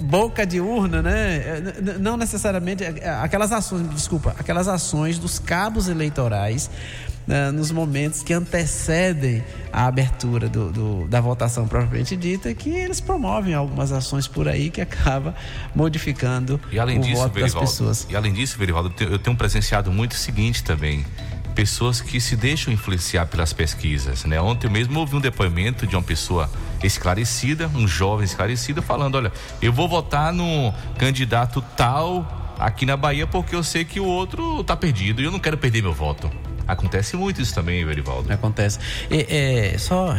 boca 0.01 0.45
de 0.45 0.59
urna, 0.59 1.01
né? 1.01 1.35
Eh, 1.37 1.97
Não 1.99 2.17
necessariamente 2.17 2.83
eh, 2.83 3.09
aquelas 3.21 3.51
ações, 3.51 3.87
desculpa, 3.89 4.35
aquelas 4.39 4.67
ações 4.67 5.19
dos 5.19 5.37
cabos 5.39 5.87
eleitorais 5.87 6.69
né, 7.27 7.51
nos 7.51 7.71
momentos 7.71 8.23
que 8.23 8.31
antecedem 8.33 9.43
a 9.71 9.85
abertura 9.85 10.47
do, 10.47 10.71
do- 10.71 11.07
da 11.09 11.19
votação 11.19 11.67
propriamente 11.67 12.15
dita, 12.15 12.53
que 12.53 12.69
eles 12.69 13.01
promovem 13.01 13.53
algumas 13.53 13.91
ações 13.91 14.27
por 14.27 14.47
aí 14.47 14.69
que 14.69 14.79
acaba 14.81 15.35
modificando 15.75 16.59
E 16.71 16.79
além 16.79 16.99
o 16.99 17.01
disso, 17.01 17.21
voto 17.23 17.39
das 17.39 17.53
pessoas. 17.53 18.07
e 18.09 18.15
além 18.15 18.33
disso, 18.33 18.57
Verivaldo, 18.57 18.93
eu 18.99 19.19
tenho, 19.19 19.35
presenciado 19.35 19.91
muito 19.91 20.13
o 20.13 20.15
seguinte 20.17 20.63
também. 20.63 21.05
Pessoas 21.53 21.99
que 21.99 22.21
se 22.21 22.35
deixam 22.35 22.71
influenciar 22.71 23.25
pelas 23.25 23.51
pesquisas, 23.51 24.23
né? 24.25 24.39
Ontem 24.39 24.67
eu 24.67 24.71
mesmo 24.71 24.99
ouvi 24.99 25.15
um 25.15 25.19
depoimento 25.19 25.87
de 25.87 25.95
uma 25.95 26.03
pessoa 26.03 26.49
esclarecida, 26.83 27.67
um 27.75 27.87
jovem 27.87 28.25
esclarecido, 28.25 28.81
falando, 28.81 29.15
olha, 29.15 29.31
eu 29.61 29.73
vou 29.73 29.87
votar 29.89 30.31
no 30.31 30.71
candidato 30.99 31.61
tal 31.75 32.55
aqui 32.59 32.85
na 32.85 32.95
Bahia 32.95 33.25
porque 33.27 33.55
eu 33.55 33.63
sei 33.63 33.83
que 33.83 33.99
o 33.99 34.05
outro 34.05 34.63
tá 34.63 34.75
perdido 34.77 35.19
e 35.21 35.25
eu 35.25 35.31
não 35.31 35.39
quero 35.39 35.57
perder 35.57 35.81
meu 35.81 35.93
voto. 35.93 36.31
Acontece 36.67 37.15
muito 37.15 37.41
isso 37.41 37.53
também, 37.53 37.85
Verivaldo. 37.85 38.31
Acontece. 38.31 38.79
E, 39.09 39.25
é, 39.29 39.77
só 39.77 40.13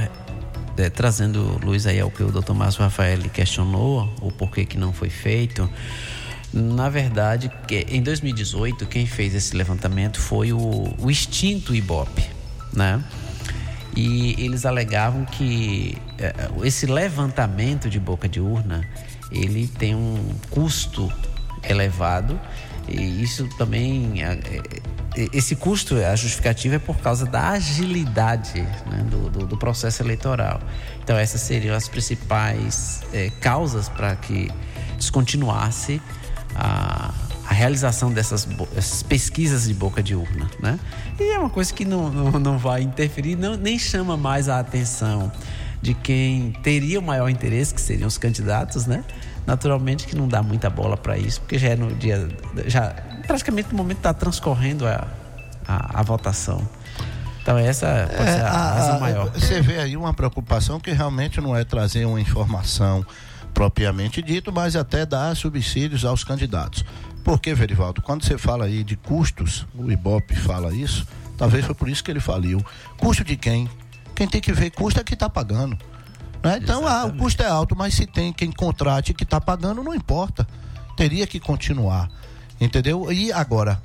é, 0.77 0.89
trazendo 0.91 1.61
luz 1.65 1.87
aí 1.87 2.01
ao 2.01 2.11
que 2.11 2.23
o 2.23 2.31
doutor 2.31 2.55
Márcio 2.55 2.83
Rafael 2.83 3.21
questionou, 3.33 4.09
o 4.21 4.31
porquê 4.31 4.65
que 4.65 4.79
não 4.79 4.93
foi 4.93 5.11
feito. 5.11 5.69
Na 6.53 6.89
verdade, 6.89 7.51
em 7.89 8.03
2018, 8.03 8.87
quem 8.87 9.05
fez 9.05 9.35
esse 9.35 9.55
levantamento 9.55 10.19
foi 10.19 10.53
o, 10.53 10.95
o 10.99 11.11
extinto 11.11 11.75
Ibope, 11.75 12.25
né? 12.73 13.03
E 13.95 14.35
eles 14.43 14.65
alegavam 14.65 15.25
que 15.25 15.99
eh, 16.19 16.33
esse 16.63 16.87
levantamento 16.87 17.91
de 17.91 17.99
boca 17.99 18.29
de 18.29 18.41
urna, 18.41 18.89
ele 19.31 19.67
tem 19.67 19.95
um 19.95 20.35
custo 20.49 21.13
elevado 21.69 22.39
e 22.89 23.23
isso 23.23 23.49
também 23.59 24.23
eh, 24.23 24.39
eh, 25.17 25.29
esse 25.33 25.57
custo, 25.57 25.97
a 25.97 26.15
justificativa 26.15 26.77
é 26.77 26.79
por 26.79 26.97
causa 26.99 27.27
da 27.27 27.51
agilidade 27.51 28.61
né, 28.91 29.05
do, 29.11 29.29
do- 29.31 29.47
do 29.47 29.57
processo 29.57 30.03
eleitoral. 30.03 30.61
Então 31.03 31.17
essas 31.17 31.41
seriam 31.41 31.75
as 31.77 31.89
principais 31.89 33.01
eh, 33.13 33.31
causas 33.41 33.89
para 33.89 34.15
que 34.17 34.51
descontinuasse 34.97 36.01
a, 36.55 37.13
a 37.49 37.55
realização 37.55 38.13
dessas, 38.13 38.47
pesquisas 39.09 39.65
de 39.67 39.75
boca 39.75 40.03
de 40.03 40.15
urna, 40.15 40.49
né? 40.61 40.79
E 41.19 41.31
é 41.33 41.39
uma 41.39 41.51
coisa 41.51 41.73
que 41.73 41.85
não, 41.85 42.11
não, 42.11 42.31
não 42.39 42.59
vai 42.59 42.83
interferir, 42.83 43.37
não, 43.37 43.57
nem 43.57 43.79
chama 43.79 44.17
mais 44.17 44.49
a 44.49 44.59
atenção 44.61 45.33
de 45.81 45.95
quem 45.95 46.53
teria 46.63 46.99
o 46.99 47.03
maior 47.03 47.29
interesse, 47.29 47.73
que 47.73 47.81
seriam 47.81 48.07
os 48.09 48.19
candidatos, 48.19 48.87
né? 48.87 49.03
Naturalmente 49.49 50.07
que 50.07 50.15
não 50.15 50.29
dá 50.29 50.43
muita 50.43 50.69
bola 50.69 50.95
para 50.95 51.17
isso, 51.17 51.41
porque 51.41 51.59
já 51.59 51.69
é 51.69 51.75
no 51.77 51.91
dia, 51.95 52.29
já 52.67 52.91
praticamente 53.27 53.71
no 53.71 53.79
momento 53.79 53.97
está 53.97 54.13
transcorrendo 54.13 54.87
a, 54.87 55.09
a, 55.67 56.01
a 56.01 56.03
votação. 56.03 56.69
Então 57.41 57.57
essa 57.57 58.11
pode 58.15 58.31
ser 58.31 58.43
a, 58.43 58.47
a- 58.51 58.75
razão 58.75 59.01
maior. 59.01 59.31
Você 59.31 59.63
vê 59.63 59.79
aí 59.79 59.97
uma 59.97 60.13
preocupação 60.13 60.79
que 60.79 60.91
realmente 60.93 61.41
não 61.41 61.57
é 61.57 61.65
trazer 61.65 62.05
uma 62.05 62.21
informação 62.21 63.03
propriamente 63.55 64.21
dito, 64.21 64.53
mas 64.53 64.77
até 64.77 65.07
dar 65.07 65.35
subsídios 65.35 66.05
aos 66.05 66.23
candidatos. 66.23 66.85
Porque, 67.25 67.55
Verivaldo, 67.55 68.03
quando 68.03 68.25
você 68.27 68.37
fala 68.37 68.67
aí 68.67 68.85
de 68.85 68.97
custos, 68.97 69.67
o 69.75 69.91
Ibope 69.91 70.37
fala 70.37 70.75
isso, 70.75 71.07
talvez 71.39 71.65
foi 71.65 71.75
por 71.75 71.89
isso 71.89 72.05
que 72.05 72.11
ele 72.11 72.21
faliu. 72.21 72.63
Custo 72.99 73.25
de 73.25 73.35
quem? 73.35 73.67
Quem 74.15 74.29
tem 74.29 74.43
que 74.43 74.53
ver 74.53 74.71
custo 74.73 75.01
é 75.01 75.03
quem 75.05 75.15
está 75.15 75.31
pagando. 75.31 75.77
Né? 76.43 76.59
Então, 76.63 76.87
ah, 76.87 77.07
o 77.07 77.17
custo 77.17 77.43
é 77.43 77.47
alto, 77.47 77.77
mas 77.77 77.95
se 77.95 78.07
tem 78.07 78.33
quem 78.33 78.51
contrate 78.51 79.15
que 79.15 79.25
está 79.25 79.41
pagando, 79.41 79.83
não 79.83 79.95
importa. 79.95 80.47
Teria 80.97 81.27
que 81.27 81.39
continuar. 81.39 82.09
Entendeu? 82.61 83.13
E 83.13 83.33
agora, 83.33 83.81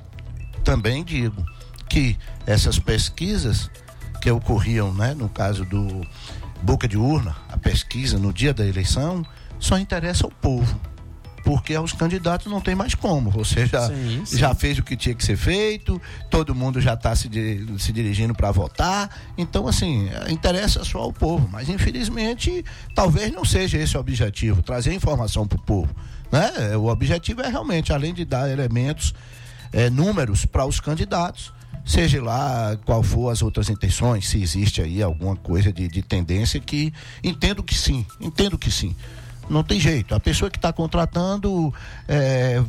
também 0.62 1.04
digo 1.04 1.44
que 1.88 2.18
essas 2.46 2.78
pesquisas 2.78 3.70
que 4.20 4.30
ocorriam, 4.30 4.92
né, 4.92 5.14
no 5.14 5.28
caso 5.28 5.64
do 5.64 6.04
boca 6.62 6.88
de 6.88 6.96
urna, 6.96 7.36
a 7.48 7.58
pesquisa 7.58 8.18
no 8.18 8.32
dia 8.32 8.54
da 8.54 8.64
eleição, 8.64 9.24
só 9.58 9.78
interessa 9.78 10.24
ao 10.24 10.30
povo. 10.30 10.80
Porque 11.44 11.74
aos 11.74 11.92
candidatos 11.92 12.50
não 12.50 12.60
tem 12.60 12.74
mais 12.74 12.94
como. 12.94 13.30
Você 13.30 13.66
já, 13.66 13.86
Sim, 13.88 14.22
sim. 14.24 14.38
já 14.38 14.54
fez 14.54 14.78
o 14.78 14.82
que 14.82 14.96
tinha 14.96 15.14
que 15.14 15.22
ser 15.22 15.36
feito, 15.36 16.00
todo 16.30 16.54
mundo 16.54 16.80
já 16.80 16.94
está 16.94 17.14
se, 17.14 17.28
se 17.78 17.92
dirigindo 17.92 18.34
para 18.34 18.50
votar. 18.50 19.10
Então, 19.36 19.68
assim, 19.68 20.08
interessa 20.30 20.82
só 20.84 21.00
ao 21.00 21.12
povo. 21.12 21.48
Mas, 21.52 21.68
infelizmente, 21.68 22.64
talvez 22.94 23.30
não 23.30 23.44
seja 23.44 23.76
esse 23.78 23.96
o 23.96 24.00
objetivo 24.00 24.62
trazer 24.62 24.94
informação 24.94 25.46
para 25.46 25.58
o 25.58 25.62
povo. 25.62 25.94
Né? 26.32 26.76
O 26.76 26.86
objetivo 26.86 27.42
é 27.42 27.48
realmente, 27.48 27.92
além 27.92 28.14
de 28.14 28.24
dar 28.24 28.50
elementos 28.50 29.14
eh, 29.72 29.90
números 29.90 30.46
para 30.46 30.64
os 30.64 30.80
candidatos, 30.80 31.52
seja 31.84 32.22
lá 32.22 32.76
qual 32.84 33.02
for 33.02 33.30
as 33.30 33.42
outras 33.42 33.68
intenções, 33.68 34.28
se 34.28 34.42
existe 34.42 34.80
aí 34.80 35.02
alguma 35.02 35.36
coisa 35.36 35.72
de, 35.72 35.86
de 35.86 36.02
tendência 36.02 36.58
que 36.58 36.92
entendo 37.22 37.62
que 37.62 37.74
sim, 37.74 38.06
entendo 38.20 38.56
que 38.56 38.70
sim. 38.70 38.96
Não 39.48 39.62
tem 39.62 39.78
jeito. 39.78 40.14
A 40.14 40.20
pessoa 40.20 40.50
que 40.50 40.58
está 40.58 40.72
contratando 40.72 41.72
eh, 42.08 42.62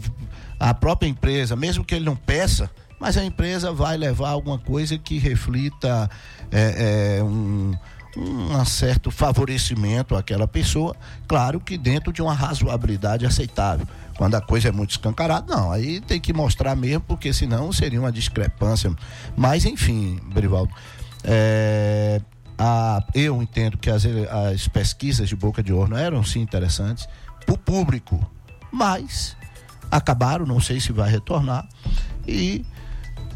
a 0.60 0.74
própria 0.74 1.08
empresa, 1.08 1.56
mesmo 1.56 1.84
que 1.84 1.96
ele 1.96 2.06
não 2.06 2.16
peça, 2.16 2.70
mas 3.00 3.18
a 3.18 3.24
empresa 3.24 3.72
vai 3.72 3.98
levar 3.98 4.30
alguma 4.30 4.58
coisa 4.58 4.98
que 4.98 5.18
reflita 5.18 6.10
eh, 6.52 7.18
eh, 7.20 7.24
um, 7.24 7.74
um 8.18 8.66
certo 8.66 9.12
favorecimento 9.12 10.16
àquela 10.16 10.48
pessoa, 10.48 10.96
claro 11.28 11.60
que 11.60 11.78
dentro 11.78 12.14
de 12.14 12.22
uma 12.22 12.34
razoabilidade 12.34 13.26
aceitável. 13.26 13.88
Quando 14.18 14.36
a 14.36 14.42
coisa 14.42 14.70
é 14.70 14.72
muito 14.72 14.92
escancarada, 14.92 15.54
não, 15.54 15.72
aí 15.72 16.00
tem 16.00 16.22
que 16.22 16.32
mostrar 16.32 16.74
mesmo, 16.76 17.02
porque 17.02 17.34
senão 17.34 17.72
seria 17.74 18.00
uma 18.00 18.12
discrepância. 18.12 18.96
Mas, 19.36 19.66
enfim, 19.66 20.20
Brivaldo, 20.34 20.74
é, 21.22 22.22
a- 22.58 23.04
eu 23.14 23.42
entendo 23.42 23.78
que 23.78 23.90
as, 23.90 24.04
as 24.54 24.68
pesquisas 24.68 25.28
de 25.30 25.36
boca 25.36 25.62
de 25.64 25.74
urna 25.74 26.00
eram 26.00 26.24
sim 26.24 26.40
interessantes 26.42 27.08
para 27.46 27.54
o 27.56 27.58
público, 27.58 28.20
mas 28.72 29.36
acabaram, 29.92 30.46
não 30.46 30.60
sei 30.60 30.80
se 30.80 30.92
vai 30.92 31.10
retornar, 31.10 31.68
e 32.28 32.66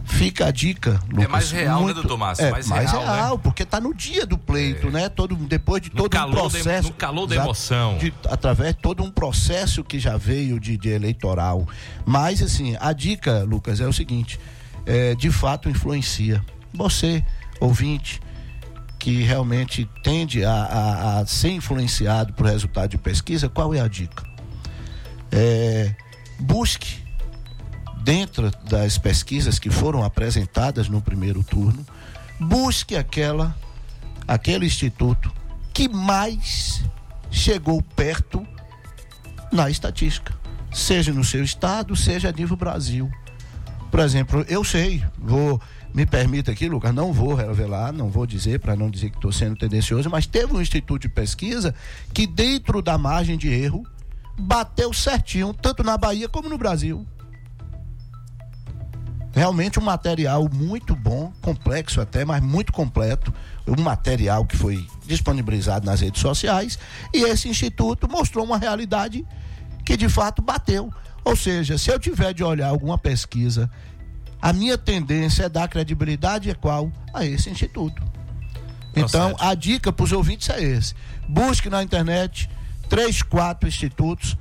fica 0.05 0.47
a 0.47 0.51
dica, 0.51 0.99
Lucas. 1.10 1.27
mais 1.29 1.51
real, 1.51 1.86
né, 1.86 1.93
doutor 1.93 2.17
Márcio? 2.17 2.45
É, 2.45 2.51
Mais 2.51 2.67
mais, 2.67 2.91
real, 2.91 3.03
real, 3.05 3.36
né? 3.36 3.41
porque 3.43 3.62
está 3.63 3.79
no 3.79 3.93
dia 3.93 4.25
do 4.25 4.38
pleito, 4.38 4.89
né? 4.89 5.08
Todo, 5.08 5.36
depois 5.36 5.82
de 5.84 5.89
No 5.89 5.95
todo 5.97 6.08
um 6.08 6.10
calor 6.10 6.34
da- 6.36 6.39
processo. 6.41 6.88
no 6.88 6.93
calor 6.95 7.27
da 7.27 7.36
emoção. 7.36 7.97
De- 7.99 8.13
através 8.27 8.73
de 8.75 8.82
todo 8.82 9.03
um 9.03 9.12
processo 9.12 9.84
que 9.84 9.99
já 9.99 10.17
veio 10.17 10.60
de, 10.60 10.75
de 10.77 10.89
eleitoral. 10.89 11.67
Mas, 12.05 12.41
assim, 12.41 12.75
a 12.79 12.91
dica, 12.91 13.43
Lucas, 13.43 13.79
é 13.79 13.86
o 13.88 13.93
seguinte: 13.93 14.39
é, 14.86 15.13
de 15.13 15.29
fato 15.29 15.69
influencia. 15.69 16.43
Você, 16.73 17.23
ouvinte, 17.60 18.19
que 18.99 19.23
realmente 19.23 19.89
tende 20.03 20.43
a, 20.43 20.51
a- 20.51 21.19
a 21.19 21.25
ser 21.25 21.51
influenciado 21.51 22.33
por 22.33 22.45
resultado 22.45 22.89
de 22.89 22.97
pesquisa, 22.97 23.47
qual 23.49 23.73
é 23.73 23.79
a 23.79 23.88
dica? 23.88 24.23
É, 25.31 25.95
busque, 26.39 26.97
dentro 28.03 28.51
das 28.69 28.97
pesquisas 28.97 29.57
que 29.57 29.69
foram 29.69 30.03
apresentadas 30.03 30.89
no 30.89 31.01
primeiro 31.01 31.43
turno, 31.43 31.85
busque 32.39 32.95
aquela, 32.95 33.55
aquele 34.27 34.65
instituto 34.65 35.31
que 35.73 35.88
mais 35.88 36.81
chegou 37.31 37.81
perto 37.81 38.45
na 39.51 39.69
estatística, 39.69 40.33
seja 40.73 41.13
no 41.13 41.23
seu 41.23 41.43
estado, 41.43 41.95
seja 41.95 42.29
a 42.29 42.31
nível 42.31 42.57
Brasil. 42.57 43.09
Por 43.89 43.99
exemplo, 44.01 44.45
eu 44.47 44.63
sei, 44.63 45.03
vou 45.17 45.59
me 45.93 46.06
permita 46.06 46.52
aqui, 46.52 46.69
Lucas, 46.69 46.93
não 46.93 47.12
vou 47.12 47.34
revelar, 47.34 47.91
não 47.91 48.10
vou 48.10 48.25
dizer 48.25 48.60
para 48.60 48.75
não 48.75 48.89
dizer 48.89 49.10
que 49.10 49.17
estou 49.17 49.32
sendo 49.32 49.56
tendencioso, 49.56 50.10
mas 50.10 50.28
teve 50.28 50.54
um 50.54 50.62
instituto 50.62 51.02
de 51.02 51.10
pesquisa 51.10 51.73
que 52.13 52.28
dentro 52.28 52.82
da 52.82 52.97
margem 52.97 53.38
de 53.38 53.49
erro 53.49 53.86
bateu 54.38 54.93
certinho, 54.93 55.54
tanto 55.54 55.84
na 55.84 55.97
Bahia 55.97 56.30
como 56.30 56.47
no 56.47 56.58
Brasil. 56.58 57.06
Realmente 59.32 59.80
um 59.80 59.84
material 59.84 60.49
muito 60.52 60.95
bom, 60.95 61.32
complexo 61.41 62.02
até, 62.02 62.25
mas 62.25 62.41
muito 62.41 62.73
completo. 62.73 63.34
Um 63.67 63.82
material 63.82 64.45
que 64.45 64.58
foi 64.58 64.86
disponibilizado 65.06 65.86
nas 65.86 66.02
redes 66.02 66.21
sociais. 66.21 66.80
E 67.13 67.23
esse 67.23 67.47
instituto 67.47 68.10
mostrou 68.10 68.43
uma 68.43 68.58
realidade 68.58 69.25
que 69.86 69.95
de 69.95 70.10
fato 70.10 70.41
bateu. 70.41 70.91
Ou 71.23 71.36
seja, 71.36 71.78
se 71.78 71.91
eu 71.91 71.99
tiver 71.99 72.34
de 72.34 72.43
olhar 72.43 72.67
alguma 72.67 72.97
pesquisa, 72.97 73.69
a 74.41 74.54
minha 74.54 74.78
tendência 74.78 75.43
é 75.43 75.49
dar 75.49 75.67
credibilidade 75.67 76.54
qual? 76.56 76.91
A 77.13 77.25
esse 77.25 77.49
instituto. 77.49 78.02
Então, 78.95 79.36
a 79.39 79.54
dica 79.54 79.91
para 79.91 80.04
os 80.04 80.12
ouvintes 80.12 80.49
é 80.49 80.62
esse. 80.62 80.95
Busque 81.28 81.69
na 81.69 81.84
internet 81.84 82.49
três, 82.89 83.21
quatro 83.21 83.67
institutos, 83.67 84.36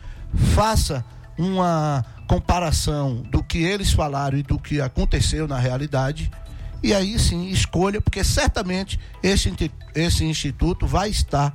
faça 0.55 1.05
uma 1.37 2.05
comparação 2.27 3.17
do 3.31 3.43
que 3.43 3.59
eles 3.59 3.93
falaram 3.93 4.39
e 4.39 4.43
do 4.43 4.59
que 4.59 4.81
aconteceu 4.81 5.47
na 5.47 5.59
realidade. 5.59 6.31
E 6.83 6.95
aí 6.95 7.19
sim, 7.19 7.49
escolha, 7.49 8.01
porque 8.01 8.25
certamente 8.25 8.99
esse, 9.23 9.53
esse 9.95 10.25
instituto 10.25 10.87
vai 10.87 11.11
estar 11.11 11.53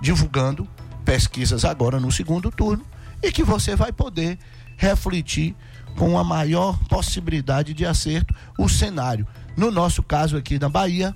divulgando 0.00 0.68
pesquisas 1.04 1.64
agora 1.64 2.00
no 2.00 2.10
segundo 2.10 2.50
turno 2.50 2.84
e 3.22 3.30
que 3.30 3.42
você 3.42 3.76
vai 3.76 3.92
poder 3.92 4.38
refletir 4.76 5.54
com 5.96 6.18
a 6.18 6.24
maior 6.24 6.78
possibilidade 6.88 7.72
de 7.74 7.86
acerto 7.86 8.34
o 8.58 8.68
cenário. 8.68 9.26
No 9.56 9.70
nosso 9.70 10.02
caso 10.02 10.36
aqui 10.36 10.58
na 10.58 10.68
Bahia, 10.68 11.14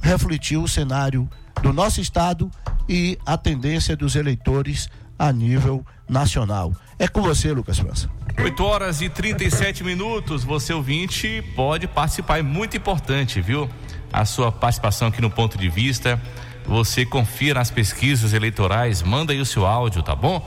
refletiu 0.00 0.62
o 0.62 0.68
cenário 0.68 1.28
do 1.62 1.72
nosso 1.72 2.00
estado 2.00 2.50
e 2.88 3.18
a 3.24 3.36
tendência 3.36 3.96
dos 3.96 4.16
eleitores 4.16 4.88
a 5.18 5.32
nível 5.32 5.86
nacional. 6.08 6.72
É 6.98 7.06
com 7.06 7.22
você, 7.22 7.52
Lucas 7.52 7.78
França. 7.78 8.10
8 8.38 8.64
horas 8.64 9.00
e 9.00 9.08
37 9.08 9.84
minutos. 9.84 10.42
Você 10.42 10.72
ouvinte 10.72 11.42
pode 11.54 11.86
participar, 11.86 12.38
é 12.38 12.42
muito 12.42 12.76
importante, 12.76 13.40
viu? 13.40 13.70
A 14.12 14.24
sua 14.24 14.50
participação 14.50 15.08
aqui 15.08 15.20
no 15.20 15.30
ponto 15.30 15.56
de 15.56 15.68
vista. 15.68 16.20
Você 16.66 17.04
confia 17.04 17.54
nas 17.54 17.70
pesquisas 17.70 18.32
eleitorais, 18.32 19.02
manda 19.02 19.32
aí 19.32 19.40
o 19.40 19.46
seu 19.46 19.66
áudio, 19.66 20.02
tá 20.02 20.14
bom? 20.14 20.46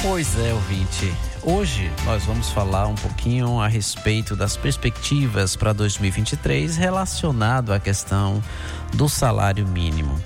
Pois 0.00 0.34
é, 0.38 0.54
ouvinte. 0.54 1.12
Hoje 1.42 1.92
nós 2.06 2.24
vamos 2.24 2.48
falar 2.48 2.86
um 2.86 2.94
pouquinho 2.94 3.60
a 3.60 3.68
respeito 3.68 4.34
das 4.34 4.56
perspectivas 4.56 5.54
para 5.54 5.74
2023 5.74 6.78
relacionado 6.78 7.74
à 7.74 7.78
questão 7.78 8.42
do 8.94 9.06
salário 9.06 9.68
mínimo. 9.68 10.18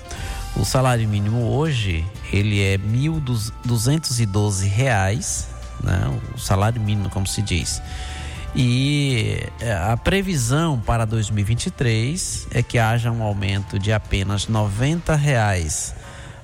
O 0.55 0.63
salário 0.63 1.07
mínimo 1.09 1.51
hoje 1.51 2.05
ele 2.31 2.63
é 2.63 2.77
1.212 2.77 4.69
reais, 4.69 5.49
né? 5.83 6.17
O 6.33 6.39
salário 6.39 6.79
mínimo, 6.79 7.09
como 7.09 7.27
se 7.27 7.41
diz. 7.41 7.81
E 8.55 9.39
é, 9.59 9.73
a 9.73 9.97
previsão 9.97 10.79
para 10.79 11.05
2023 11.05 12.49
é 12.51 12.61
que 12.61 12.77
haja 12.77 13.11
um 13.11 13.23
aumento 13.23 13.79
de 13.79 13.91
apenas 13.91 14.47
90 14.47 15.15
reais, 15.15 15.95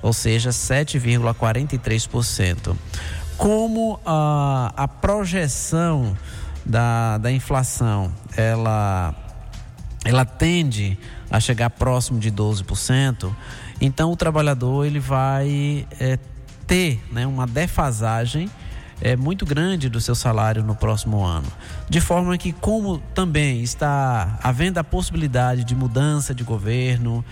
ou 0.02 0.12
seja, 0.12 0.50
7,43%. 0.50 2.76
Como 3.36 4.00
a, 4.04 4.72
a 4.76 4.88
projeção 4.88 6.18
da, 6.66 7.16
da 7.18 7.30
inflação 7.30 8.12
ela, 8.36 9.14
ela 10.04 10.24
tende 10.24 10.98
a 11.30 11.38
chegar 11.38 11.70
próximo 11.70 12.18
de 12.18 12.32
12%, 12.32 13.32
então 13.80 14.10
o 14.10 14.16
trabalhador 14.16 14.84
ele 14.84 14.98
vai 14.98 15.86
é, 16.00 16.18
ter 16.66 17.00
né, 17.12 17.24
uma 17.24 17.46
defasagem 17.46 18.50
é, 19.00 19.16
muito 19.16 19.44
grande 19.46 19.88
do 19.88 20.00
seu 20.00 20.14
salário 20.14 20.62
no 20.62 20.74
próximo 20.74 21.24
ano. 21.24 21.50
De 21.88 22.00
forma 22.00 22.36
que, 22.36 22.52
como 22.52 22.98
também 23.14 23.62
está 23.62 24.38
havendo 24.42 24.78
a 24.78 24.84
possibilidade 24.84 25.64
de 25.64 25.74
mudança 25.74 26.34
de 26.34 26.44
governo, 26.44 27.24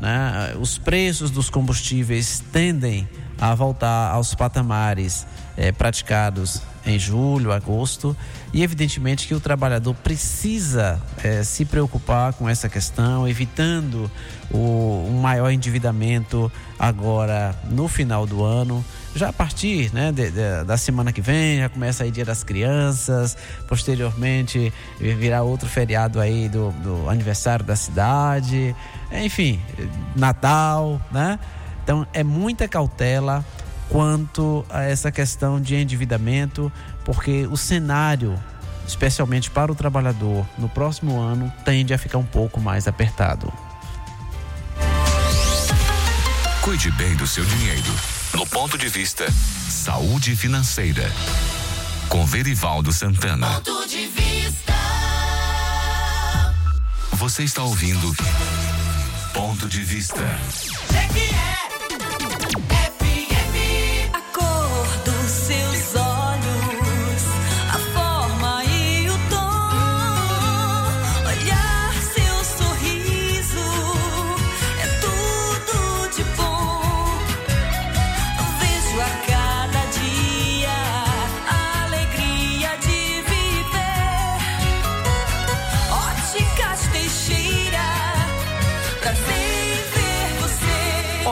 né, 0.00 0.54
os 0.60 0.78
preços 0.78 1.30
dos 1.30 1.48
combustíveis 1.48 2.42
tendem 2.52 3.08
a 3.40 3.54
voltar 3.54 4.12
aos 4.12 4.34
patamares 4.34 5.26
é, 5.56 5.72
praticados 5.72 6.62
em 6.84 6.98
julho, 6.98 7.52
agosto, 7.52 8.16
e 8.52 8.62
evidentemente 8.62 9.26
que 9.26 9.34
o 9.34 9.40
trabalhador 9.40 9.94
precisa 9.94 11.00
é, 11.22 11.44
se 11.44 11.64
preocupar 11.64 12.32
com 12.32 12.48
essa 12.48 12.68
questão, 12.68 13.26
evitando 13.28 14.10
o, 14.50 15.06
um 15.08 15.20
maior 15.20 15.50
endividamento 15.50 16.50
agora 16.78 17.54
no 17.70 17.86
final 17.88 18.26
do 18.26 18.42
ano. 18.42 18.84
Já 19.14 19.28
a 19.28 19.32
partir 19.32 19.92
né, 19.92 20.10
de, 20.10 20.30
de, 20.30 20.64
da 20.64 20.76
semana 20.76 21.12
que 21.12 21.20
vem, 21.20 21.58
já 21.58 21.68
começa 21.68 22.04
aí 22.04 22.10
Dia 22.10 22.24
das 22.24 22.42
Crianças, 22.42 23.36
posteriormente 23.68 24.72
virá 24.98 25.42
outro 25.42 25.68
feriado 25.68 26.18
aí 26.18 26.48
do, 26.48 26.70
do 26.82 27.10
aniversário 27.10 27.64
da 27.64 27.76
cidade, 27.76 28.74
enfim, 29.12 29.60
Natal, 30.16 31.00
né? 31.10 31.38
Então 31.84 32.06
é 32.14 32.24
muita 32.24 32.66
cautela 32.66 33.44
quanto 33.90 34.64
a 34.70 34.84
essa 34.84 35.12
questão 35.12 35.60
de 35.60 35.74
endividamento, 35.74 36.72
porque 37.04 37.46
o 37.48 37.56
cenário, 37.56 38.38
especialmente 38.88 39.50
para 39.50 39.70
o 39.70 39.74
trabalhador, 39.74 40.46
no 40.56 40.68
próximo 40.70 41.20
ano 41.20 41.52
tende 41.64 41.92
a 41.92 41.98
ficar 41.98 42.16
um 42.16 42.24
pouco 42.24 42.58
mais 42.58 42.88
apertado. 42.88 43.52
Cuide 46.62 46.90
bem 46.92 47.14
do 47.16 47.26
seu 47.26 47.44
dinheiro. 47.44 47.92
No 48.34 48.46
ponto 48.46 48.78
de 48.78 48.88
vista 48.88 49.26
Saúde 49.68 50.36
Financeira. 50.36 51.10
Com 52.08 52.24
Verivaldo 52.24 52.92
Santana. 52.92 53.48
Ponto 53.54 53.86
de 53.86 54.06
vista. 54.06 54.72
Você 57.12 57.42
está 57.44 57.62
ouvindo 57.62 58.14
Ponto 59.32 59.68
de 59.68 59.80
Vista. 59.80 60.20
A 60.20 61.51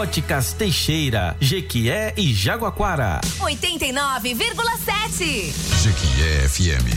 Óticas 0.00 0.54
Teixeira, 0.54 1.36
Jequié 1.38 2.14
e 2.16 2.32
Jaguaquara. 2.32 3.20
89,7. 3.38 5.52
Jequié 5.82 6.48
FM. 6.48 6.88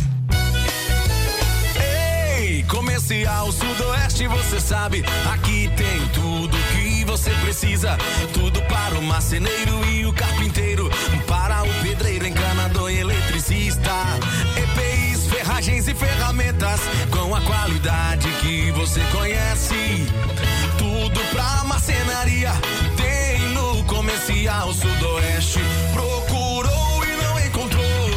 Ei, 2.40 2.64
Comercial 2.64 3.52
Sudoeste, 3.52 4.26
você 4.28 4.62
sabe, 4.62 5.04
aqui 5.34 5.70
tem 5.76 6.08
tudo 6.14 6.58
que 6.72 7.04
você 7.04 7.32
precisa. 7.42 7.98
Tudo 8.34 8.62
para 8.62 8.98
o 8.98 9.04
marceneiro 9.04 9.86
e 9.88 10.06
o 10.06 10.14
carpinteiro, 10.14 10.90
para 11.28 11.64
o 11.64 11.74
pedreiro, 11.82 12.26
encanador 12.26 12.90
e 12.90 13.00
eletricista. 13.00 13.92
EPIs, 14.56 15.28
ferragens 15.28 15.90
e 15.90 15.94
ferramentas 15.94 16.80
com 17.12 17.36
a 17.36 17.42
qualidade 17.42 18.30
que 18.40 18.72
você 18.72 19.02
conhece. 19.12 20.08
Tudo 20.78 21.20
pra 21.34 21.66
marcenaria 21.66 22.54
Comercial 24.44 24.74
Sudoeste. 24.74 25.60
Procurou 25.94 27.06
e 27.06 27.16
não 27.24 27.40
encontrou. 27.46 28.10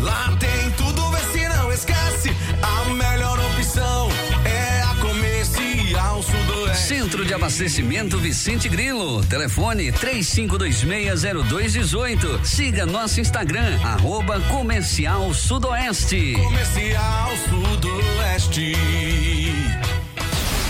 Lá 0.00 0.36
tem 0.38 0.70
tudo, 0.76 1.10
vê 1.10 1.18
se 1.32 1.48
não 1.48 1.72
esquece. 1.72 2.30
A 2.62 2.84
melhor 2.94 3.36
opção 3.40 4.08
é 4.44 4.82
a 4.82 4.94
Comercial 5.00 6.22
Sudoeste. 6.22 6.86
Centro 6.86 7.24
de 7.24 7.34
Abastecimento 7.34 8.16
Vicente 8.18 8.68
Grilo. 8.68 9.26
Telefone 9.26 9.90
35260218. 9.90 12.44
Siga 12.44 12.86
nosso 12.86 13.20
Instagram, 13.20 13.76
arroba 13.82 14.38
Comercial 14.42 15.34
Sudoeste. 15.34 16.34
Comercial 16.34 17.30
Sudoeste. 17.50 18.76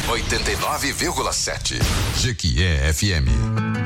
89,7. 0.08 1.82
Jequié 2.16 2.90
FM. 2.94 3.85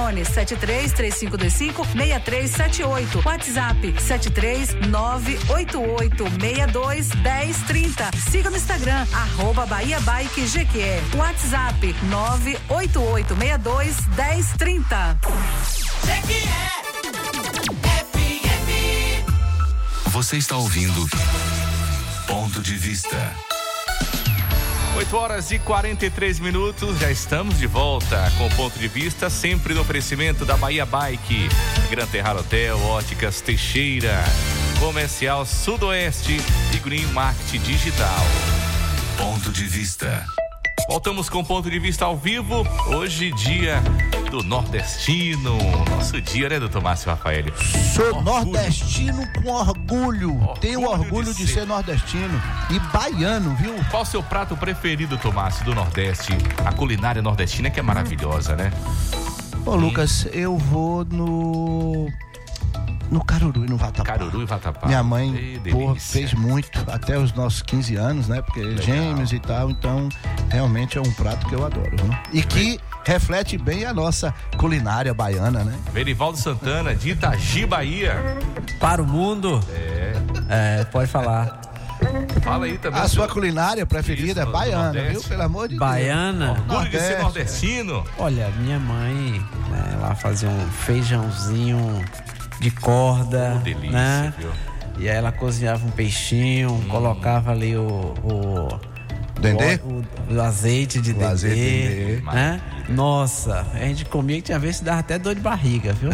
73 0.25 0.91
3525 0.93 1.85
6378, 1.85 3.21
WhatsApp 3.23 3.99
73 3.99 4.75
988 4.89 6.29
62 6.39 7.09
1030. 7.15 8.11
Siga 8.31 8.49
no 8.49 8.57
Instagram, 8.57 9.05
arroba 9.13 9.65
Bahia 9.65 9.99
Bike 10.01 10.47
Jequié. 10.47 11.01
WhatsApp 11.15 11.95
988 12.09 13.35
62 13.35 13.95
1030. 14.17 15.19
Você 20.07 20.37
está 20.37 20.57
ouvindo 20.57 21.07
Ponto 22.27 22.61
de 22.61 22.75
Vista. 22.75 23.35
8 25.01 25.17
horas 25.17 25.51
e 25.51 25.57
43 25.57 26.39
minutos, 26.39 26.99
já 26.99 27.09
estamos 27.09 27.57
de 27.57 27.65
volta 27.65 28.31
com 28.37 28.45
o 28.45 28.49
ponto 28.51 28.77
de 28.77 28.87
vista, 28.87 29.31
sempre 29.31 29.73
no 29.73 29.81
oferecimento 29.81 30.45
da 30.45 30.55
Bahia 30.55 30.85
Bike, 30.85 31.49
Gran 31.89 32.05
Terrar 32.05 32.37
Hotel, 32.37 32.79
Óticas 32.83 33.41
Teixeira, 33.41 34.23
Comercial 34.79 35.43
Sudoeste 35.43 36.37
e 36.71 36.77
Green 36.77 37.07
Market 37.07 37.59
Digital. 37.63 38.23
Ponto 39.17 39.51
de 39.51 39.63
Vista. 39.63 40.23
Voltamos 40.87 41.29
com 41.29 41.39
o 41.39 41.45
ponto 41.45 41.67
de 41.67 41.79
vista 41.79 42.05
ao 42.05 42.15
vivo, 42.15 42.63
hoje 42.93 43.31
dia 43.31 43.81
do 44.31 44.41
nordestino, 44.43 45.57
nosso 45.89 46.21
dia, 46.21 46.47
né, 46.47 46.57
doutor 46.57 46.81
Márcio 46.81 47.09
Rafael? 47.09 47.43
Sou 47.93 48.21
nordestino 48.21 49.27
com 49.33 49.51
orgulho. 49.51 50.39
Tenho 50.61 50.89
orgulho 50.89 51.33
de 51.33 51.45
ser 51.45 51.67
nordestino 51.67 52.41
e 52.69 52.79
baiano, 52.79 53.53
viu? 53.57 53.75
Qual 53.91 54.03
o 54.03 54.05
seu 54.05 54.23
prato 54.23 54.55
preferido, 54.55 55.17
Tomásio, 55.17 55.65
do 55.65 55.75
Nordeste? 55.75 56.31
A 56.65 56.71
culinária 56.71 57.21
nordestina 57.21 57.69
que 57.69 57.81
é 57.81 57.83
maravilhosa, 57.83 58.55
né? 58.55 58.71
Ô, 59.65 59.75
Lucas, 59.75 60.25
eu 60.31 60.57
vou 60.57 61.03
no. 61.03 62.07
No 63.11 63.21
Caruru 63.23 63.65
e 63.65 63.69
no 63.69 63.75
Vatapá. 63.75 64.13
Caruru 64.13 64.41
e 64.41 64.45
Vatapá. 64.45 64.87
Minha 64.87 65.03
mãe 65.03 65.59
Ei, 65.65 65.71
porra, 65.71 65.95
fez 65.95 66.33
muito, 66.33 66.69
até 66.89 67.17
os 67.17 67.33
nossos 67.33 67.61
15 67.61 67.97
anos, 67.97 68.27
né? 68.29 68.41
Porque 68.41 68.77
gêmeos 68.77 69.33
e 69.33 69.39
tal, 69.39 69.69
então 69.69 70.07
realmente 70.49 70.97
é 70.97 71.01
um 71.01 71.11
prato 71.13 71.45
que 71.45 71.53
eu 71.53 71.65
adoro. 71.65 71.91
Viu? 71.91 72.17
E 72.31 72.41
que 72.41 72.79
reflete 73.03 73.57
bem 73.57 73.83
a 73.83 73.93
nossa 73.93 74.33
culinária 74.57 75.13
baiana, 75.13 75.61
né? 75.65 75.77
Verivaldo 75.91 76.37
Santana, 76.37 76.95
de 76.95 77.09
Itagi, 77.09 77.65
Bahia. 77.65 78.15
Para 78.79 79.03
o 79.03 79.05
mundo. 79.05 79.59
É. 80.47 80.85
pode 80.85 81.11
falar. 81.11 81.59
Fala 82.41 82.65
aí 82.65 82.77
também. 82.77 82.99
A 82.99 83.07
sua 83.09 83.27
culinária 83.27 83.85
preferida 83.85 84.41
é 84.41 84.45
do 84.45 84.51
baiana, 84.51 84.85
Nordeste. 84.85 85.11
viu? 85.11 85.23
Pelo 85.23 85.43
amor 85.43 85.67
de 85.67 85.75
Baiana. 85.75 86.51
Orgulho 86.51 86.89
de 86.89 86.99
ser 86.99 87.19
nordestino. 87.19 88.03
Olha, 88.17 88.49
minha 88.59 88.79
mãe, 88.79 89.45
né, 89.69 89.91
ela 89.93 90.15
fazia 90.15 90.49
um 90.49 90.67
feijãozinho 90.71 92.03
de 92.61 92.71
corda, 92.71 93.55
Oh, 93.57 93.63
delícia, 93.63 93.89
né? 93.91 94.33
viu? 94.37 94.51
E 94.99 95.09
aí 95.09 95.15
ela 95.17 95.31
cozinhava 95.31 95.83
um 95.85 95.89
peixinho, 95.89 96.71
Hum. 96.71 96.87
colocava 96.87 97.51
ali 97.51 97.75
o, 97.75 98.13
o 98.23 98.79
Dendê? 99.41 99.79
o, 99.83 100.03
o 100.35 100.41
azeite 100.41 101.01
de 101.01 101.09
O 101.11 101.13
dendê, 101.13 101.25
azeite 101.25 101.55
de 101.59 102.05
dendê. 102.15 102.31
né? 102.31 102.61
Nossa, 102.87 103.65
a 103.73 103.79
gente 103.79 104.05
comia 104.05 104.35
que 104.37 104.43
tinha 104.43 104.59
vezes 104.59 104.77
que 104.79 104.85
dava 104.85 104.99
até 104.99 105.17
dor 105.17 105.33
de 105.33 105.41
barriga, 105.41 105.91
viu? 105.93 106.11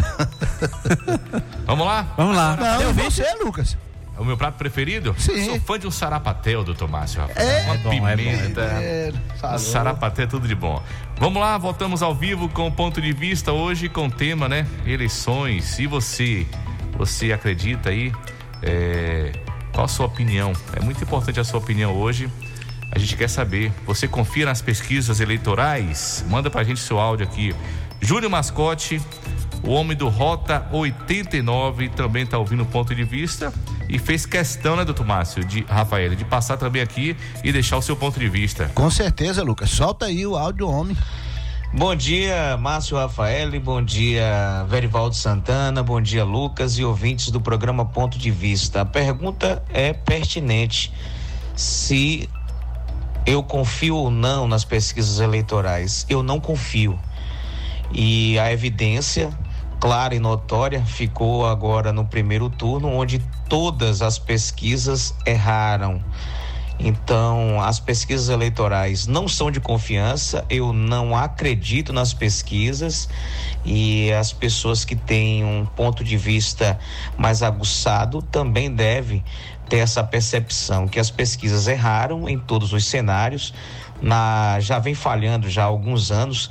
Vamos 1.65 1.85
lá? 1.85 2.13
Vamos 2.15 2.35
lá. 2.35 2.55
Não, 2.55 2.81
Eu 2.81 2.93
vi- 2.93 3.03
você, 3.03 3.25
Lucas? 3.43 3.75
É 4.17 4.21
o 4.21 4.25
meu 4.25 4.35
prato 4.35 4.55
preferido? 4.55 5.15
Sim. 5.17 5.45
Sou 5.45 5.59
fã 5.59 5.77
de 5.77 5.85
um 5.85 5.91
sarapatel, 5.91 6.63
doutor 6.63 6.89
Márcio 6.89 7.21
Rafael. 7.21 7.47
É? 7.47 7.63
Uma 7.63 7.75
É 7.75 7.77
bom, 7.77 7.93
é 7.93 7.99
bom, 7.99 8.07
é 8.07 8.15
pimenta. 8.15 8.61
É. 8.61 9.13
Sarapaté 9.59 10.23
é 10.23 10.27
tudo 10.27 10.47
de 10.47 10.55
bom. 10.55 10.81
Vamos 11.19 11.39
lá, 11.39 11.57
voltamos 11.57 12.01
ao 12.01 12.15
vivo 12.15 12.49
com 12.49 12.67
o 12.67 12.71
ponto 12.71 12.99
de 12.99 13.13
vista 13.13 13.51
hoje 13.51 13.87
com 13.87 14.07
o 14.07 14.11
tema, 14.11 14.49
né? 14.49 14.65
Eleições. 14.85 15.77
E 15.77 15.85
você, 15.85 16.47
você 16.97 17.31
acredita 17.31 17.89
aí? 17.89 18.11
É, 18.63 19.31
qual 19.71 19.85
a 19.85 19.87
sua 19.87 20.07
opinião? 20.07 20.51
É 20.73 20.83
muito 20.83 21.03
importante 21.03 21.39
a 21.39 21.43
sua 21.43 21.59
opinião 21.59 21.95
hoje. 21.95 22.27
A 22.91 22.97
gente 22.97 23.15
quer 23.15 23.29
saber. 23.29 23.71
Você 23.85 24.07
confia 24.07 24.47
nas 24.47 24.63
pesquisas 24.63 25.19
eleitorais? 25.19 26.25
Manda 26.27 26.49
pra 26.49 26.63
gente 26.63 26.79
seu 26.79 26.99
áudio 26.99 27.27
aqui. 27.27 27.53
Júlio 28.01 28.29
Mascote, 28.29 28.99
o 29.63 29.71
homem 29.71 29.97
do 29.97 30.07
Rota 30.07 30.67
89, 30.71 31.89
também 31.89 32.25
tá 32.25 32.37
ouvindo 32.37 32.63
o 32.63 32.65
ponto 32.65 32.93
de 32.93 33.03
vista 33.03 33.53
e 33.89 33.97
fez 33.97 34.25
questão, 34.25 34.75
né, 34.75 34.85
doutor 34.85 35.05
Márcio, 35.05 35.43
de 35.43 35.61
Rafael, 35.63 36.15
de 36.15 36.25
passar 36.25 36.57
também 36.57 36.81
aqui 36.81 37.15
e 37.43 37.51
deixar 37.51 37.77
o 37.77 37.81
seu 37.81 37.95
ponto 37.95 38.19
de 38.19 38.29
vista. 38.29 38.69
Com 38.73 38.89
certeza, 38.89 39.43
Lucas. 39.43 39.69
Solta 39.69 40.05
aí 40.05 40.25
o 40.25 40.35
áudio 40.35 40.69
homem. 40.69 40.95
Bom 41.73 41.93
dia, 41.95 42.55
Márcio 42.57 42.97
Rafael, 42.97 43.59
bom 43.59 43.83
dia, 43.83 44.65
Verivaldo 44.69 45.13
Santana, 45.13 45.83
bom 45.83 45.99
dia, 45.99 46.23
Lucas 46.23 46.79
e 46.79 46.83
ouvintes 46.83 47.29
do 47.29 47.41
programa 47.41 47.85
Ponto 47.85 48.17
de 48.17 48.31
Vista. 48.31 48.81
A 48.81 48.85
pergunta 48.85 49.61
é 49.73 49.91
pertinente. 49.91 50.93
Se 51.55 52.29
eu 53.25 53.43
confio 53.43 53.97
ou 53.97 54.09
não 54.09 54.47
nas 54.47 54.63
pesquisas 54.63 55.19
eleitorais? 55.19 56.05
Eu 56.09 56.23
não 56.23 56.39
confio. 56.39 56.97
E 57.91 58.39
a 58.39 58.51
evidência 58.51 59.37
clara 59.79 60.15
e 60.15 60.19
notória 60.19 60.83
ficou 60.85 61.45
agora 61.45 61.93
no 61.93 62.05
primeiro 62.05 62.49
turno, 62.49 62.89
onde 62.89 63.19
todas 63.47 64.01
as 64.01 64.17
pesquisas 64.17 65.13
erraram. 65.25 66.01
Então, 66.79 67.59
as 67.59 67.79
pesquisas 67.79 68.29
eleitorais 68.29 69.07
não 69.07 69.27
são 69.27 69.49
de 69.49 69.59
confiança, 69.59 70.45
eu 70.47 70.71
não 70.71 71.15
acredito 71.15 71.91
nas 71.91 72.13
pesquisas 72.13 73.09
e 73.65 74.11
as 74.13 74.31
pessoas 74.31 74.85
que 74.85 74.95
têm 74.95 75.43
um 75.43 75.65
ponto 75.65 76.03
de 76.03 76.15
vista 76.17 76.77
mais 77.17 77.41
aguçado 77.41 78.21
também 78.21 78.71
devem 78.71 79.23
ter 79.67 79.77
essa 79.77 80.03
percepção 80.03 80.87
que 80.87 80.99
as 80.99 81.09
pesquisas 81.09 81.67
erraram 81.67 82.29
em 82.29 82.37
todos 82.37 82.71
os 82.71 82.85
cenários, 82.85 83.53
na, 83.99 84.59
já 84.59 84.77
vem 84.77 84.93
falhando 84.93 85.49
já 85.49 85.63
há 85.63 85.65
alguns 85.65 86.11
anos, 86.11 86.49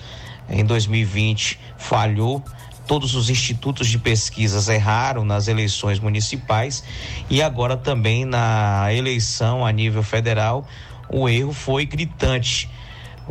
em 0.48 0.64
2020 0.64 1.58
falhou 1.78 2.42
todos 2.86 3.14
os 3.14 3.28
institutos 3.28 3.88
de 3.88 3.98
pesquisas 3.98 4.68
erraram 4.68 5.24
nas 5.24 5.48
eleições 5.48 5.98
municipais 5.98 6.84
e 7.28 7.42
agora 7.42 7.76
também 7.76 8.24
na 8.24 8.92
eleição 8.92 9.64
a 9.64 9.72
nível 9.72 10.02
federal 10.02 10.66
o 11.08 11.28
erro 11.28 11.52
foi 11.52 11.86
gritante. 11.86 12.70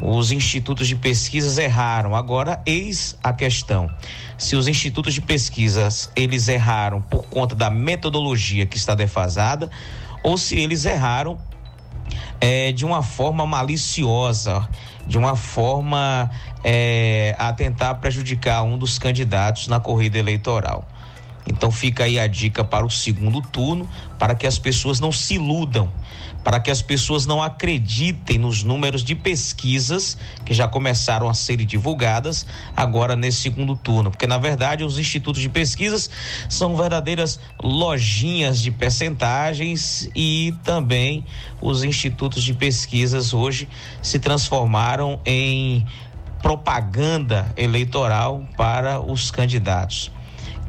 Os 0.01 0.32
institutos 0.32 0.88
de 0.88 0.95
pesquisas 0.95 1.58
erraram. 1.58 2.16
Agora, 2.16 2.62
eis 2.66 3.18
a 3.24 3.32
questão. 3.32 3.89
Se 4.38 4.56
os 4.56 4.68
institutos 4.68 5.14
de 5.14 5.22
pesquisas 5.22 6.12
eles 6.16 6.49
erraram 6.49 7.01
por 7.01 7.26
conta 7.28 7.56
da 7.56 7.70
metodologia 7.70 8.66
que 8.66 8.76
está 8.76 8.93
defasada 8.93 9.70
ou 10.22 10.38
se 10.38 10.58
eles 10.58 10.84
erraram 10.84 11.39
é, 12.41 12.72
de 12.72 12.86
uma 12.86 13.01
forma 13.01 13.45
maliciosa, 13.45 14.68
de 15.08 15.18
uma 15.18 15.36
forma 15.36 16.30
é, 16.68 17.36
a 17.38 17.53
tentar 17.53 17.93
prejudicar 17.95 18.63
um 18.63 18.76
dos 18.76 18.97
candidatos 18.97 19.68
na 19.68 19.80
corrida 19.80 20.18
eleitoral. 20.18 20.88
Então 21.47 21.72
fica 21.72 22.05
aí 22.05 22.20
a 22.20 22.26
dica 22.26 22.63
para 22.63 22.84
o 22.84 22.89
segundo 22.89 23.39
turno, 23.39 23.88
para 24.18 24.34
que 24.34 24.47
as 24.47 24.57
pessoas 24.57 24.99
não 24.99 25.11
se 25.11 25.36
iludam, 25.36 25.91
para 26.43 26.59
que 26.59 26.72
as 26.72 26.82
pessoas 26.82 27.26
não 27.26 27.41
acreditem 27.41 28.38
nos 28.38 28.63
números 28.63 29.03
de 29.03 29.16
pesquisas 29.16 30.18
que 30.45 30.53
já 30.53 30.68
começaram 30.68 31.30
a 31.30 31.34
serem 31.34 31.66
divulgadas 31.66 32.45
agora 32.76 33.16
nesse 33.16 33.41
segundo 33.41 33.76
turno, 33.76 34.11
porque 34.11 34.28
na 34.28 34.38
verdade 34.38 34.84
os 34.84 34.97
institutos 34.97 35.41
de 35.41 35.49
pesquisas 35.49 36.09
são 36.49 36.76
verdadeiras 36.76 37.39
lojinhas 37.61 38.59
de 38.59 38.72
percentagens 38.72 40.09
e 40.16 40.53
também 40.63 41.26
os 41.61 41.84
institutos 41.84 42.43
de 42.43 42.53
pesquisas 42.53 43.34
hoje 43.34 43.68
se 44.01 44.20
transformaram 44.20 45.20
em 45.26 45.86
propaganda 46.45 47.51
eleitoral 47.57 48.43
para 48.55 49.01
os 49.01 49.31
candidatos. 49.31 50.11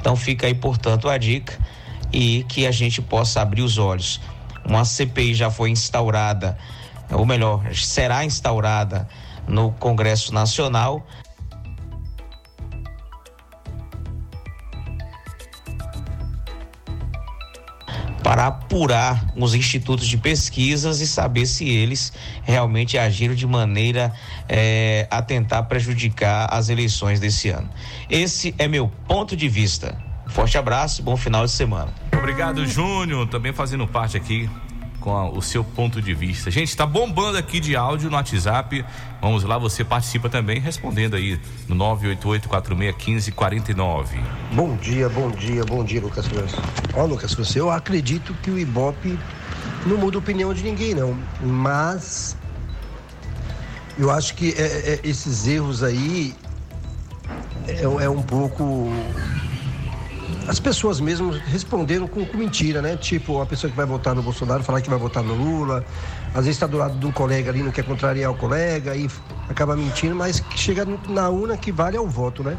Então 0.01 0.17
fica 0.17 0.47
aí, 0.47 0.55
portanto, 0.55 1.07
a 1.07 1.19
dica 1.19 1.53
e 2.11 2.47
que 2.49 2.67
a 2.67 2.71
gente 2.71 3.03
possa 3.03 3.43
abrir 3.43 3.61
os 3.61 3.77
olhos. 3.77 4.19
Uma 4.65 4.87
CPI 4.87 5.35
já 5.35 5.51
foi 5.51 5.69
instaurada, 5.69 6.57
ou 7.13 7.27
melhor, 7.27 7.75
será 7.75 8.25
instaurada 8.25 9.07
no 9.47 9.71
Congresso 9.73 10.33
Nacional. 10.33 11.07
Para 18.37 18.49
apurar 18.49 19.33
os 19.35 19.55
institutos 19.55 20.07
de 20.07 20.19
pesquisas 20.19 21.01
e 21.01 21.07
saber 21.07 21.47
se 21.47 21.67
eles 21.67 22.13
realmente 22.43 22.99
agiram 22.99 23.35
de 23.35 23.47
maneira 23.47 24.13
eh, 24.47 25.09
a 25.11 25.23
tentar 25.23 25.63
prejudicar 25.63 26.47
as 26.53 26.69
eleições 26.69 27.19
desse 27.19 27.49
ano. 27.49 27.71
Esse 28.11 28.55
é 28.59 28.69
meu 28.69 28.93
ponto 29.09 29.35
de 29.35 29.49
vista. 29.49 29.97
Forte 30.27 30.59
abraço, 30.59 31.03
bom 31.03 31.17
final 31.17 31.47
de 31.47 31.51
semana. 31.51 31.91
Obrigado, 32.13 32.67
Júnior, 32.67 33.27
também 33.27 33.55
fazendo 33.55 33.87
parte 33.87 34.19
aqui 34.19 34.51
com 35.07 35.17
a- 35.17 35.31
o 35.31 35.41
seu 35.41 35.63
ponto 35.63 36.03
de 36.03 36.13
vista. 36.13 36.51
Gente, 36.51 36.69
está 36.69 36.85
bombando 36.85 37.39
aqui 37.39 37.61
de 37.61 37.77
áudio 37.77 38.11
no 38.11 38.17
WhatsApp. 38.17 38.85
Vamos 39.23 39.45
lá, 39.45 39.57
você 39.57 39.85
participa 39.85 40.29
também 40.29 40.59
respondendo 40.59 41.15
aí 41.15 41.39
no 41.69 41.77
988-461549. 41.77 44.19
Bom 44.53 44.75
dia, 44.75 45.09
bom 45.09 45.31
dia, 45.31 45.65
bom 45.65 45.85
dia, 45.85 46.01
Lucas 46.01 46.27
França. 46.27 46.57
Ó, 46.93 47.05
Lucas 47.05 47.33
França, 47.35 47.57
eu 47.57 47.71
acredito 47.71 48.35
que 48.43 48.51
o 48.51 48.59
Ibope 48.59 49.17
não 49.87 49.97
muda 49.97 50.17
a 50.17 50.19
opinião 50.19 50.53
de 50.53 50.65
ninguém, 50.65 50.93
não. 50.93 51.17
Mas 51.41 52.37
eu 53.97 54.11
acho 54.11 54.35
que 54.35 54.55
é, 54.59 54.95
é, 54.95 55.01
esses 55.05 55.47
erros 55.47 55.85
aí 55.85 56.35
é, 57.69 57.83
é 57.85 58.11
um 58.11 58.23
pouco. 58.23 58.91
As 60.49 60.61
pessoas 60.61 61.01
mesmo 61.01 61.31
responderam 61.31 62.07
com, 62.07 62.25
com 62.25 62.37
mentira, 62.37 62.81
né? 62.81 62.97
Tipo, 62.97 63.41
a 63.41 63.47
pessoa 63.47 63.69
que 63.69 63.77
vai 63.77 63.85
votar 63.85 64.15
no 64.15 64.23
Bolsonaro 64.23 64.63
falar 64.63 64.81
que 64.81 64.89
vai 64.89 64.99
votar 64.99 65.23
no 65.23 65.35
Lula. 65.35 65.85
Às 66.29 66.45
vezes 66.45 66.51
está 66.51 66.67
do 66.67 66.77
lado 66.77 66.97
de 66.99 67.07
um 67.07 67.11
colega 67.11 67.51
ali, 67.51 67.63
não 67.63 67.73
quer 67.73 67.85
contrariar 67.85 68.31
o 68.31 68.37
colega, 68.37 68.93
aí 68.93 69.09
acaba 69.49 69.77
mentindo, 69.77 70.15
mas 70.15 70.43
chega 70.55 70.87
na 71.09 71.29
urna 71.29 71.57
que 71.57 71.73
vale 71.73 71.97
é 71.97 72.01
o 72.01 72.07
voto, 72.07 72.45
né? 72.45 72.57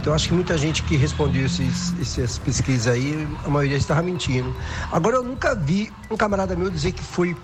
Então 0.00 0.14
acho 0.14 0.28
que 0.28 0.34
muita 0.34 0.56
gente 0.56 0.82
que 0.84 0.96
respondeu 0.96 1.44
esses, 1.44 1.92
essas 2.00 2.38
pesquisas 2.38 2.86
aí, 2.86 3.28
a 3.44 3.50
maioria 3.50 3.76
estava 3.76 4.02
mentindo. 4.02 4.54
Agora 4.90 5.16
eu 5.16 5.22
nunca 5.22 5.54
vi 5.54 5.92
um 6.10 6.16
camarada 6.16 6.56
meu 6.56 6.70
dizer 6.70 6.92
que 6.92 7.02
foi 7.02 7.36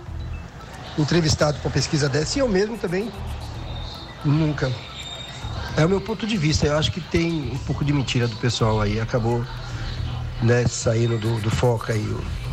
entrevistado 0.96 1.58
uma 1.62 1.70
pesquisa 1.70 2.08
dessa 2.08 2.38
e 2.38 2.40
eu 2.40 2.48
mesmo 2.48 2.78
também 2.78 3.10
nunca. 4.24 4.72
É 5.76 5.84
o 5.84 5.88
meu 5.88 6.00
ponto 6.00 6.26
de 6.26 6.36
vista. 6.36 6.66
Eu 6.66 6.78
acho 6.78 6.92
que 6.92 7.00
tem 7.00 7.50
um 7.52 7.58
pouco 7.58 7.84
de 7.84 7.92
mentira 7.92 8.28
do 8.28 8.36
pessoal 8.36 8.80
aí. 8.80 9.00
Acabou 9.00 9.44
né, 10.42 10.66
saindo 10.68 11.18
do, 11.18 11.40
do 11.40 11.50
foco 11.50 11.90
aí. 11.92 12.00
o- 12.00 12.44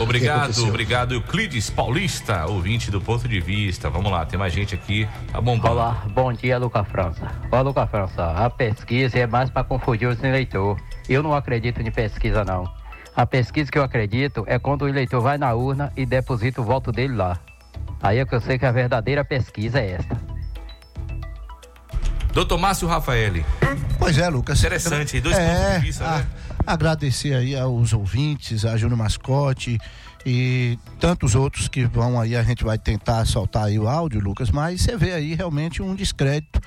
Obrigado, 0.00 0.64
obrigado, 0.66 1.12
Euclides 1.14 1.68
Paulista, 1.70 2.46
ouvinte 2.46 2.90
do 2.90 3.00
ponto 3.00 3.28
de 3.28 3.38
vista. 3.40 3.90
Vamos 3.90 4.10
lá, 4.10 4.24
tem 4.24 4.38
mais 4.38 4.52
gente 4.52 4.74
aqui. 4.74 5.06
Tá 5.30 5.40
bombando. 5.40 5.74
Olá, 5.74 6.02
bom 6.12 6.32
dia, 6.32 6.58
Luca 6.58 6.82
França. 6.82 7.30
Ó, 7.52 7.60
Luca 7.60 7.86
França, 7.86 8.24
a 8.32 8.48
pesquisa 8.50 9.18
é 9.18 9.26
mais 9.26 9.50
para 9.50 9.62
confundir 9.62 10.08
os 10.08 10.20
eleitores. 10.24 10.82
Eu 11.08 11.22
não 11.22 11.34
acredito 11.34 11.80
em 11.80 11.90
pesquisa, 11.90 12.42
não. 12.42 12.64
A 13.14 13.26
pesquisa 13.26 13.70
que 13.70 13.78
eu 13.78 13.84
acredito 13.84 14.42
é 14.48 14.58
quando 14.58 14.82
o 14.82 14.88
eleitor 14.88 15.20
vai 15.20 15.36
na 15.36 15.52
urna 15.52 15.92
e 15.94 16.06
deposita 16.06 16.62
o 16.62 16.64
voto 16.64 16.90
dele 16.90 17.14
lá. 17.14 17.38
Aí 18.02 18.18
é 18.18 18.24
que 18.24 18.34
eu 18.34 18.40
sei 18.40 18.58
que 18.58 18.64
a 18.66 18.72
verdadeira 18.72 19.22
pesquisa 19.24 19.78
é 19.78 19.92
esta. 19.92 20.16
Doutor 22.32 22.58
Márcio 22.58 22.88
Rafaeli. 22.88 23.44
Pois 23.98 24.16
é, 24.18 24.28
Lucas. 24.28 24.58
Interessante, 24.58 25.20
dois 25.20 25.36
é, 25.36 25.54
pontos 25.54 25.80
de 25.80 25.86
vista, 25.86 26.04
a- 26.04 26.18
né? 26.18 26.26
Agradecer 26.66 27.34
aí 27.34 27.56
aos 27.56 27.92
ouvintes, 27.92 28.64
a 28.64 28.76
Júnior 28.76 28.96
Mascote 28.98 29.78
e 30.24 30.78
tantos 31.00 31.34
outros 31.34 31.66
que 31.68 31.84
vão 31.84 32.20
aí, 32.20 32.36
a 32.36 32.42
gente 32.42 32.62
vai 32.64 32.78
tentar 32.78 33.24
soltar 33.26 33.64
aí 33.64 33.78
o 33.78 33.88
áudio, 33.88 34.20
Lucas, 34.20 34.50
mas 34.50 34.80
você 34.80 34.96
vê 34.96 35.12
aí 35.12 35.34
realmente 35.34 35.82
um 35.82 35.94
descrédito. 35.94 36.60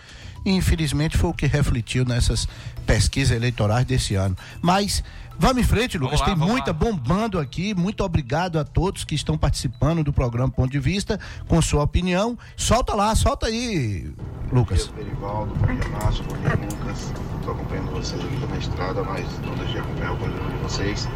E 0.45 0.51
infelizmente 0.51 1.17
foi 1.17 1.31
o 1.31 1.33
que 1.33 1.47
refletiu 1.47 2.05
nessas 2.05 2.47
pesquisas 2.85 3.35
eleitorais 3.35 3.83
desse 3.85 4.13
ano. 4.13 4.37
Mas 4.61 5.03
vamos 5.39 5.63
em 5.63 5.65
frente, 5.65 5.97
Lucas. 5.97 6.19
lá, 6.19 6.27
Tem 6.27 6.35
muita 6.35 6.67
lá. 6.71 6.73
bombando 6.73 7.39
aqui. 7.39 7.73
Muito 7.73 8.03
obrigado 8.03 8.59
a 8.59 8.63
todos 8.63 9.03
que 9.03 9.15
estão 9.15 9.37
participando 9.37 10.03
do 10.03 10.13
programa 10.13 10.51
Ponto 10.51 10.71
de 10.71 10.79
Vista, 10.79 11.19
com 11.47 11.59
sua 11.63 11.81
opinião. 11.83 12.37
Solta 12.55 12.93
lá, 12.93 13.15
solta 13.15 13.47
aí, 13.47 14.11
Lucas. 14.51 14.85
Bom 14.87 14.93
dia, 14.97 15.03
Perivaldo. 15.05 15.55
Bom 15.55 15.65
dia, 15.75 15.89
Márcio. 15.89 16.23
Bom 16.25 16.37
dia, 16.37 16.69
Lucas. 16.77 17.11
Estou 17.39 17.53
acompanhando 17.53 17.91
vocês 17.91 18.21
aqui 18.23 18.45
na 18.47 18.57
estrada, 18.57 19.03
mas 19.03 19.25
não 19.45 19.55
deixei 19.55 19.73
de 19.73 19.79
acompanhar 19.79 20.13
o 20.13 20.17
programa 20.17 20.51
de 20.51 20.57
vocês. 20.59 21.09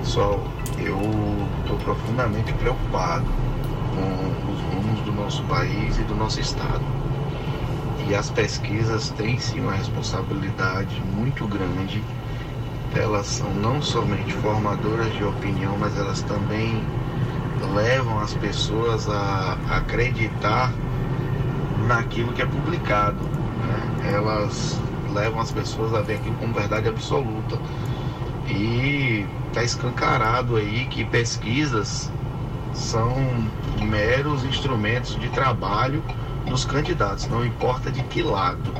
Pessoal, 0.00 0.42
eu 0.78 0.98
estou 1.62 1.78
profundamente 1.78 2.52
preocupado 2.54 3.24
com 3.94 4.52
os 4.52 4.60
rumos 4.74 5.00
do 5.04 5.12
nosso 5.12 5.42
país 5.44 5.96
e 5.98 6.02
do 6.02 6.14
nosso 6.14 6.40
estado. 6.40 7.01
E 8.08 8.14
as 8.14 8.30
pesquisas 8.30 9.10
têm 9.10 9.38
sim 9.38 9.60
uma 9.60 9.72
responsabilidade 9.72 11.00
muito 11.14 11.46
grande. 11.46 12.02
Elas 12.94 13.26
são 13.26 13.52
não 13.54 13.80
somente 13.80 14.32
formadoras 14.34 15.14
de 15.14 15.24
opinião, 15.24 15.76
mas 15.78 15.96
elas 15.96 16.20
também 16.22 16.84
levam 17.74 18.18
as 18.20 18.34
pessoas 18.34 19.08
a 19.08 19.56
acreditar 19.70 20.72
naquilo 21.86 22.32
que 22.32 22.42
é 22.42 22.46
publicado. 22.46 23.22
né? 23.22 24.12
Elas 24.12 24.78
levam 25.12 25.40
as 25.40 25.50
pessoas 25.50 25.94
a 25.94 26.02
ver 26.02 26.14
aquilo 26.14 26.36
como 26.36 26.52
verdade 26.52 26.88
absoluta. 26.88 27.58
E 28.48 29.26
está 29.48 29.62
escancarado 29.62 30.56
aí 30.56 30.86
que 30.86 31.04
pesquisas 31.04 32.10
são 32.74 33.14
meros 33.80 34.44
instrumentos 34.44 35.18
de 35.18 35.28
trabalho 35.30 36.02
dos 36.46 36.64
candidatos, 36.64 37.26
não 37.28 37.44
importa 37.44 37.90
de 37.90 38.02
que 38.04 38.22
lado. 38.22 38.74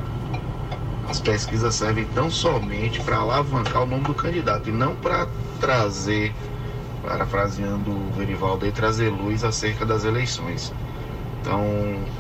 As 1.09 1.21
pesquisas 1.21 1.75
servem 1.75 2.05
tão 2.07 2.31
somente 2.31 3.01
para 3.01 3.17
alavancar 3.17 3.83
o 3.83 3.87
nome 3.87 4.05
do 4.05 4.15
candidato 4.15 4.69
e 4.69 4.73
não 4.73 4.95
para 4.95 5.27
trazer, 5.61 6.33
parafraseando 7.03 7.91
o 7.91 8.13
Verivaldo, 8.17 8.71
trazer 8.73 9.11
luz 9.11 9.45
acerca 9.45 9.85
das 9.85 10.05
eleições. 10.05 10.73
Então 11.41 11.65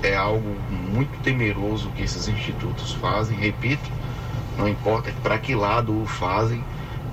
é 0.02 0.16
algo 0.16 0.56
muito 0.70 1.16
temeroso 1.22 1.90
que 1.90 2.02
esses 2.02 2.28
institutos 2.28 2.92
fazem, 2.94 3.38
repito, 3.38 3.88
não 4.58 4.68
importa 4.68 5.12
para 5.22 5.38
que 5.38 5.54
lado 5.54 6.02
o 6.02 6.06
fazem, 6.06 6.62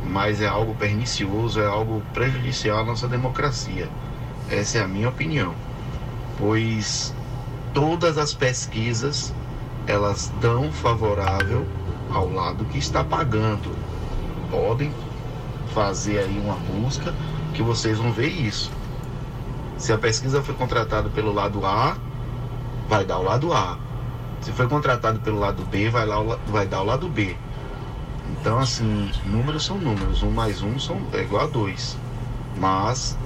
mas 0.04 0.42
é 0.42 0.48
algo 0.48 0.74
pernicioso, 0.76 1.62
é 1.62 1.68
algo 1.68 2.02
prejudicial 2.14 2.80
à 2.80 2.84
nossa 2.84 3.08
democracia. 3.08 3.88
Essa 4.50 4.80
é 4.80 4.84
a 4.84 4.88
minha 4.88 5.08
opinião. 5.08 5.54
Pois 6.38 7.14
todas 7.74 8.18
as 8.18 8.34
pesquisas 8.34 9.34
elas 9.88 10.32
dão 10.40 10.72
favorável 10.72 11.66
ao 12.12 12.32
lado 12.32 12.66
que 12.66 12.78
está 12.78 13.04
pagando. 13.04 13.76
Podem 14.52 14.94
fazer 15.74 16.20
aí 16.20 16.40
uma 16.40 16.56
busca 16.56 17.14
que 17.54 17.64
vocês 17.64 17.98
vão 17.98 18.12
ver 18.12 18.28
isso. 18.28 18.72
Se 19.78 19.94
a 19.94 19.98
pesquisa 19.98 20.44
foi 20.44 20.54
contratada 20.56 21.10
pelo 21.10 21.34
lado 21.34 21.66
A, 21.66 21.98
vai 22.88 23.06
dar 23.06 23.20
o 23.20 23.24
lado 23.24 23.54
A. 23.54 23.78
Se 24.42 24.52
foi 24.52 24.68
contratado 24.68 25.20
pelo 25.20 25.40
lado 25.40 25.64
B, 25.66 25.90
vai, 25.90 26.06
lá, 26.06 26.22
vai 26.48 26.68
dar 26.68 26.82
o 26.82 26.86
lado 26.86 27.08
B. 27.10 27.36
Então, 28.32 28.60
assim, 28.60 29.12
números 29.26 29.66
são 29.66 29.78
números. 29.78 30.24
Um 30.24 30.32
mais 30.32 30.62
um 30.62 30.78
são, 30.80 31.02
é 31.14 31.22
igual 31.22 31.44
a 31.44 31.48
dois. 31.48 31.98
Mas, 32.58 33.18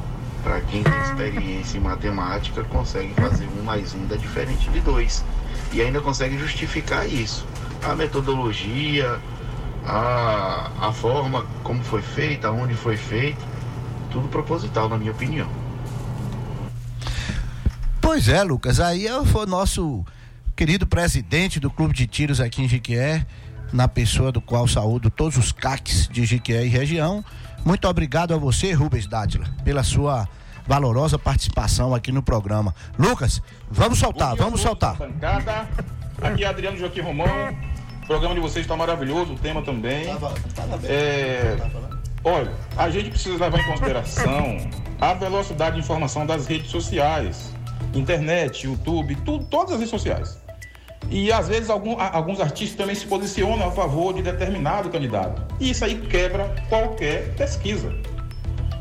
para 0.44 0.60
quem 0.62 0.84
tem 0.84 1.02
experiência 1.02 1.78
em 1.78 1.82
matemática, 1.82 2.64
consegue 2.66 3.14
fazer 3.14 3.48
um 3.48 3.64
mais 3.64 3.94
um 3.96 4.06
dá 4.06 4.16
diferente 4.16 4.70
de 4.70 4.82
dois. 4.82 5.24
E 5.72 5.82
ainda 5.82 6.02
consegue 6.02 6.38
justificar 6.38 7.08
isso. 7.08 7.48
A 7.82 7.96
metodologia, 7.96 9.20
a, 9.86 10.70
a 10.82 10.91
forma 10.91 11.46
como 11.64 11.82
foi 11.84 12.02
feita, 12.02 12.52
onde 12.52 12.74
foi 12.74 12.98
feito, 12.98 13.44
tudo 14.12 14.28
proposital, 14.28 14.89
na 14.89 14.98
minha 14.98 15.12
opinião. 15.12 15.48
Pois 18.02 18.28
é, 18.28 18.44
Lucas. 18.44 18.80
Aí 18.80 19.08
é- 19.08 19.26
foi 19.26 19.46
o 19.46 19.50
nosso 19.50 20.06
querido 20.56 20.86
presidente 20.86 21.60
do 21.60 21.72
Clube 21.72 21.94
de 21.94 22.06
Tiros 22.06 22.39
aqui 22.39 22.62
em 22.62 22.68
Jiquié, 22.68 23.26
na 23.72 23.88
pessoa 23.88 24.32
do 24.32 24.39
qual 24.39 24.68
saúdo 24.68 25.10
todos 25.10 25.38
os 25.38 25.52
CACs 25.52 26.08
de 26.12 26.26
Jiquié 26.26 26.66
e 26.66 26.70
região. 26.70 27.24
Muito 27.66 27.88
obrigado 27.88 28.34
a 28.34 28.38
você, 28.38 28.74
Rubens 28.74 29.07
Dátila, 29.07 29.45
pela 29.64 29.84
sua 29.84 30.28
valorosa 30.68 31.18
participação 31.18 31.95
aqui 31.95 32.11
no 32.11 32.22
programa. 32.22 32.76
Lucas, 32.97 33.41
vamos 33.70 33.99
soltar, 33.99 34.36
vamos 34.36 34.61
soltar. 34.61 34.95
Bancada. 34.95 35.68
Aqui 36.22 36.43
é 36.43 36.47
Adriano 36.47 36.78
Joaquim 36.78 37.01
Romão. 37.01 37.28
O 38.03 38.07
programa 38.07 38.36
de 38.36 38.41
vocês 38.41 38.66
está 38.66 38.76
maravilhoso, 38.76 39.34
o 39.34 39.38
tema 39.38 39.61
também. 39.61 40.05
É, 40.84 41.55
olha, 42.24 42.51
a 42.78 42.89
gente 42.89 43.09
precisa 43.09 43.45
levar 43.45 43.59
em 43.59 43.66
consideração 43.66 44.57
a 44.99 45.14
velocidade 45.14 45.76
de 45.76 45.82
informação 45.82 46.26
das 46.26 46.45
redes 46.45 46.70
sociais, 46.70 47.53
internet, 47.93 48.68
YouTube, 48.68 49.16
tudo, 49.24 49.45
todas 49.45 49.72
as 49.72 49.78
redes 49.80 49.89
sociais. 49.89 50.43
E 51.10 51.32
às 51.32 51.47
vezes 51.47 51.70
algum, 51.70 51.99
alguns 51.99 52.39
artistas 52.39 52.76
também 52.76 52.95
se 52.95 53.06
posicionam 53.06 53.68
a 53.68 53.72
favor 53.72 54.14
de 54.14 54.22
determinado 54.22 54.89
candidato. 54.89 55.41
E 55.60 55.70
isso 55.70 55.86
aí 55.86 55.95
quebra 55.95 56.56
qualquer 56.70 57.36
pesquisa. 57.36 57.93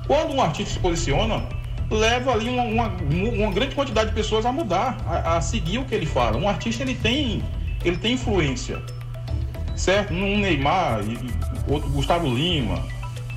Quando 0.07 0.33
um 0.33 0.41
artista 0.41 0.75
se 0.75 0.79
posiciona, 0.79 1.47
leva 1.91 2.33
ali 2.33 2.49
uma, 2.49 2.63
uma, 2.63 2.89
uma 2.89 3.53
grande 3.53 3.75
quantidade 3.75 4.11
de 4.11 4.15
pessoas 4.15 4.47
a 4.47 4.53
mudar, 4.53 4.97
a, 5.07 5.37
a 5.37 5.41
seguir 5.41 5.79
o 5.79 5.85
que 5.85 5.95
ele 5.95 6.07
fala. 6.07 6.37
Um 6.37 6.49
artista 6.49 6.83
ele 6.83 6.95
tem, 6.95 7.43
ele 7.85 7.97
tem 7.97 8.15
influência, 8.15 8.83
certo? 9.77 10.13
Um 10.13 10.39
Neymar, 10.39 11.01
outro 11.69 11.91
Gustavo 11.91 12.27
Lima. 12.27 12.83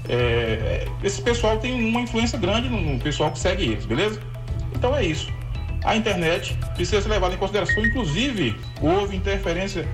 é, 0.07 0.13
é, 0.15 0.87
esse 1.03 1.21
pessoal 1.21 1.57
tem 1.57 1.73
uma 1.87 2.01
influência 2.01 2.37
grande 2.39 2.69
no, 2.69 2.79
no 2.79 2.99
pessoal 2.99 3.31
que 3.31 3.39
segue 3.39 3.63
eles, 3.63 3.85
beleza? 3.85 4.21
Então 4.73 4.95
é 4.95 5.03
isso. 5.03 5.34
A 5.85 5.95
internet 5.95 6.57
precisa 6.73 6.99
ser 6.99 7.09
levada 7.09 7.35
em 7.35 7.37
consideração. 7.37 7.85
Inclusive, 7.85 8.59
houve 8.81 9.15
interferência 9.15 9.87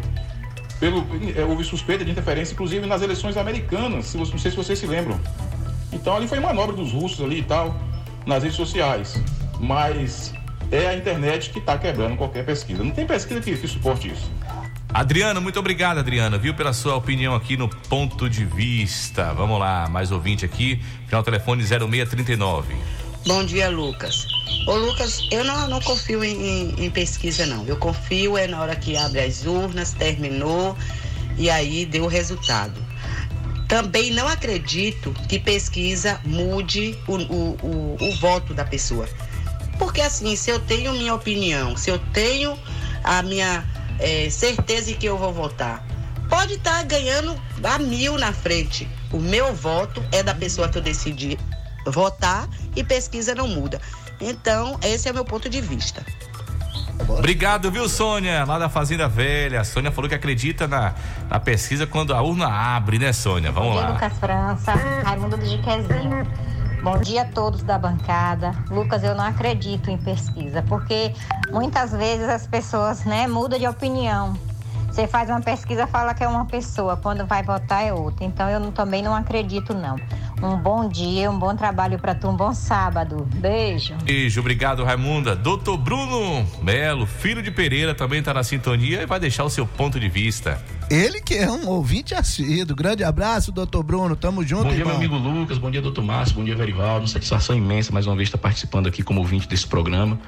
pelo, 0.79 1.05
é, 1.35 1.43
houve 1.43 1.63
suspeita 1.65 2.05
de 2.05 2.09
interferência, 2.09 2.53
inclusive 2.53 2.87
nas 2.87 3.01
eleições 3.01 3.35
americanas. 3.35 4.05
Se 4.05 4.17
não 4.17 4.25
sei 4.25 4.49
se 4.49 4.57
vocês 4.57 4.79
se 4.79 4.87
lembram. 4.87 5.19
Então 5.91 6.15
ali 6.15 6.27
foi 6.27 6.39
manobra 6.39 6.73
dos 6.75 6.93
russos 6.93 7.23
ali 7.23 7.39
e 7.39 7.43
tal, 7.43 7.77
nas 8.25 8.41
redes 8.41 8.55
sociais. 8.55 9.21
Mas 9.59 10.33
é 10.71 10.87
a 10.87 10.95
internet 10.95 11.49
que 11.49 11.59
está 11.59 11.77
quebrando 11.77 12.15
qualquer 12.15 12.45
pesquisa. 12.45 12.81
Não 12.83 12.91
tem 12.91 13.05
pesquisa 13.05 13.41
que, 13.41 13.55
que 13.57 13.67
suporte 13.67 14.07
isso. 14.07 14.31
Adriana, 14.93 15.39
muito 15.39 15.59
obrigado, 15.59 15.99
Adriana, 15.99 16.37
viu, 16.37 16.53
pela 16.53 16.73
sua 16.73 16.95
opinião 16.95 17.33
aqui 17.33 17.55
no 17.55 17.69
Ponto 17.69 18.29
de 18.29 18.43
Vista. 18.43 19.33
Vamos 19.33 19.59
lá, 19.59 19.87
mais 19.89 20.11
ouvinte 20.11 20.43
aqui, 20.43 20.81
final 21.05 21.23
telefone 21.23 21.63
0639. 21.63 22.75
Bom 23.25 23.43
dia, 23.45 23.69
Lucas. 23.69 24.25
Ô, 24.67 24.75
Lucas, 24.75 25.23
eu 25.31 25.43
não, 25.43 25.67
não 25.67 25.79
confio 25.81 26.23
em, 26.23 26.33
em- 26.33 26.85
em 26.85 26.89
pesquisa, 26.89 27.45
não. 27.45 27.65
Eu 27.65 27.77
confio 27.77 28.37
é 28.37 28.47
na 28.47 28.59
hora 28.59 28.75
que 28.75 28.97
abre 28.97 29.19
as 29.21 29.45
urnas, 29.45 29.93
terminou 29.93 30.75
e 31.37 31.49
aí 31.49 31.85
deu 31.85 32.05
o 32.05 32.07
resultado. 32.07 32.73
Também 33.67 34.11
não 34.11 34.27
acredito 34.27 35.13
que 35.29 35.39
pesquisa 35.39 36.19
mude 36.25 36.97
o, 37.07 37.15
o, 37.15 37.57
o, 37.61 37.97
o 38.01 38.11
voto 38.15 38.53
da 38.53 38.65
pessoa. 38.65 39.07
Porque 39.77 40.01
assim, 40.01 40.35
se 40.35 40.49
eu 40.49 40.59
tenho 40.59 40.91
minha 40.93 41.13
opinião, 41.13 41.77
se 41.77 41.89
eu 41.89 41.99
tenho 42.11 42.57
a 43.03 43.21
minha 43.21 43.63
eh, 43.99 44.29
certeza 44.29 44.87
de 44.87 44.95
que 44.95 45.05
eu 45.05 45.17
vou 45.17 45.31
votar, 45.31 45.85
pode 46.27 46.53
estar 46.53 46.83
ganhando 46.83 47.39
a 47.63 47.77
mil 47.79 48.17
na 48.17 48.33
frente. 48.33 48.87
O 49.11 49.17
meu 49.19 49.53
voto 49.53 50.03
é 50.11 50.21
da 50.21 50.33
pessoa 50.35 50.67
que 50.69 50.77
eu 50.77 50.81
decidi 50.81 51.37
votar 51.85 52.47
e 52.75 52.83
pesquisa 52.83 53.33
não 53.35 53.47
muda. 53.47 53.81
Então, 54.19 54.77
esse 54.83 55.09
é 55.09 55.13
meu 55.13 55.25
ponto 55.25 55.49
de 55.49 55.61
vista. 55.61 56.05
Obrigado, 57.09 57.71
viu, 57.71 57.89
Sônia, 57.89 58.45
lá 58.45 58.59
da 58.59 58.69
Fazenda 58.69 59.07
Velha. 59.07 59.61
A 59.61 59.63
Sônia 59.63 59.91
falou 59.91 60.07
que 60.07 60.15
acredita 60.15 60.67
na, 60.67 60.93
na 61.29 61.39
pesquisa 61.39 61.87
quando 61.87 62.13
a 62.13 62.21
urna 62.21 62.47
abre, 62.47 62.99
né, 62.99 63.11
Sônia? 63.11 63.51
Vamos 63.51 63.69
Bom 63.69 63.75
dia, 63.75 63.87
lá. 63.87 63.93
Lucas 63.93 64.13
França, 64.19 64.73
Raimundo 65.03 65.37
do 65.37 65.45
Jiquezinho. 65.45 66.27
Bom 66.83 66.97
dia 66.97 67.23
a 67.23 67.25
todos 67.25 67.61
da 67.63 67.77
bancada. 67.77 68.55
Lucas, 68.69 69.03
eu 69.03 69.13
não 69.13 69.23
acredito 69.23 69.89
em 69.89 69.97
pesquisa, 69.97 70.63
porque 70.63 71.13
muitas 71.51 71.91
vezes 71.91 72.27
as 72.27 72.47
pessoas, 72.47 73.03
né, 73.03 73.27
mudam 73.27 73.59
de 73.59 73.67
opinião. 73.67 74.35
Você 74.91 75.07
faz 75.07 75.29
uma 75.29 75.39
pesquisa, 75.39 75.87
fala 75.87 76.13
que 76.13 76.21
é 76.21 76.27
uma 76.27 76.43
pessoa, 76.45 76.97
quando 76.97 77.25
vai 77.25 77.41
votar 77.41 77.81
é 77.83 77.93
outra. 77.93 78.25
Então 78.25 78.49
eu 78.49 78.59
não- 78.59 78.71
também 78.73 79.01
não 79.01 79.15
acredito, 79.15 79.73
não. 79.73 79.95
Um 80.43 80.57
bom 80.57 80.89
dia, 80.89 81.31
um 81.31 81.39
bom 81.39 81.55
trabalho 81.55 81.97
para 81.97 82.13
tu, 82.13 82.27
um 82.27 82.35
bom 82.35 82.53
sábado. 82.53 83.25
Beijo. 83.35 83.93
Beijo, 84.03 84.39
obrigado, 84.41 84.83
Raimunda. 84.83 85.33
Doutor 85.35 85.77
Bruno 85.77 86.45
Melo, 86.61 87.05
filho 87.05 87.41
de 87.41 87.51
Pereira, 87.51 87.95
também 87.95 88.21
tá 88.21 88.33
na 88.33 88.43
sintonia 88.43 89.01
e 89.03 89.05
vai 89.05 89.19
deixar 89.19 89.45
o 89.45 89.49
seu 89.49 89.65
ponto 89.65 89.97
de 89.99 90.09
vista. 90.09 90.61
Ele 90.89 91.21
que 91.21 91.35
é 91.35 91.49
um 91.49 91.69
ouvinte 91.69 92.13
assíduo. 92.13 92.75
Grande 92.75 93.01
abraço, 93.03 93.49
doutor 93.51 93.83
Bruno. 93.83 94.13
Tamo 94.15 94.43
junto, 94.45 94.63
Bom 94.63 94.69
dia, 94.71 94.79
irmão. 94.79 94.97
meu 94.99 95.07
amigo 95.07 95.15
Lucas. 95.15 95.57
Bom 95.57 95.71
dia, 95.71 95.81
doutor 95.81 96.03
Márcio. 96.03 96.35
Bom 96.35 96.43
dia, 96.43 96.55
Verivaldo. 96.55 97.07
Satisfação 97.07 97.55
imensa 97.55 97.93
mais 97.93 98.07
uma 98.07 98.15
vez 98.15 98.27
estar 98.27 98.37
participando 98.39 98.87
aqui 98.87 99.01
como 99.03 99.21
ouvinte 99.21 99.47
desse 99.47 99.65
programa 99.65 100.19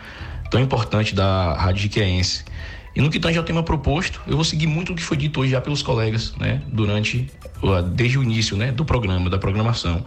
tão 0.49 0.61
importante 0.61 1.13
da 1.15 1.53
Rádio 1.55 1.81
Jiqueense. 1.81 2.45
E 2.95 3.01
no 3.01 3.09
que 3.09 3.19
tange 3.19 3.37
ao 3.37 3.43
tema 3.43 3.63
proposto, 3.63 4.21
eu 4.27 4.35
vou 4.35 4.45
seguir 4.45 4.67
muito 4.67 4.93
o 4.93 4.95
que 4.95 5.03
foi 5.03 5.17
dito 5.17 5.39
hoje 5.41 5.51
já 5.51 5.59
pelos 5.59 5.81
colegas, 5.81 6.33
né, 6.37 6.61
durante, 6.67 7.27
desde 7.93 8.19
o 8.19 8.23
início, 8.23 8.55
né, 8.55 8.71
do 8.71 8.85
programa, 8.85 9.29
da 9.29 9.37
programação. 9.37 10.05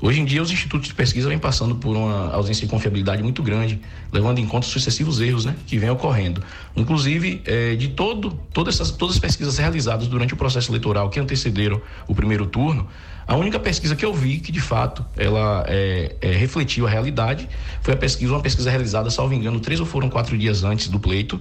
Hoje 0.00 0.20
em 0.20 0.24
dia, 0.24 0.40
os 0.40 0.48
institutos 0.52 0.86
de 0.86 0.94
pesquisa 0.94 1.28
vêm 1.28 1.38
passando 1.38 1.74
por 1.74 1.96
uma 1.96 2.32
ausência 2.32 2.64
de 2.64 2.70
confiabilidade 2.70 3.20
muito 3.20 3.42
grande, 3.42 3.80
levando 4.12 4.38
em 4.38 4.46
conta 4.46 4.64
os 4.64 4.72
sucessivos 4.72 5.20
erros 5.20 5.44
né, 5.44 5.56
que 5.66 5.76
vêm 5.76 5.90
ocorrendo. 5.90 6.40
Inclusive, 6.76 7.42
eh, 7.44 7.74
de 7.74 7.88
todo, 7.88 8.30
todas, 8.52 8.76
essas, 8.76 8.92
todas 8.92 9.16
as 9.16 9.20
pesquisas 9.20 9.58
realizadas 9.58 10.06
durante 10.06 10.32
o 10.34 10.36
processo 10.36 10.70
eleitoral 10.70 11.10
que 11.10 11.18
antecederam 11.18 11.80
o 12.06 12.14
primeiro 12.14 12.46
turno, 12.46 12.86
a 13.28 13.36
única 13.36 13.60
pesquisa 13.60 13.94
que 13.94 14.04
eu 14.04 14.12
vi 14.12 14.38
que, 14.38 14.50
de 14.50 14.60
fato, 14.60 15.04
ela 15.14 15.64
eh, 15.68 16.16
eh, 16.20 16.32
refletiu 16.32 16.86
a 16.86 16.90
realidade 16.90 17.46
foi 17.82 17.92
a 17.92 17.96
pesquisa, 17.96 18.32
uma 18.32 18.40
pesquisa 18.40 18.70
realizada, 18.70 19.10
salvo 19.10 19.34
engano, 19.34 19.60
três 19.60 19.78
ou 19.78 19.86
foram 19.86 20.08
quatro 20.08 20.36
dias 20.36 20.64
antes 20.64 20.88
do 20.88 20.98
pleito, 20.98 21.40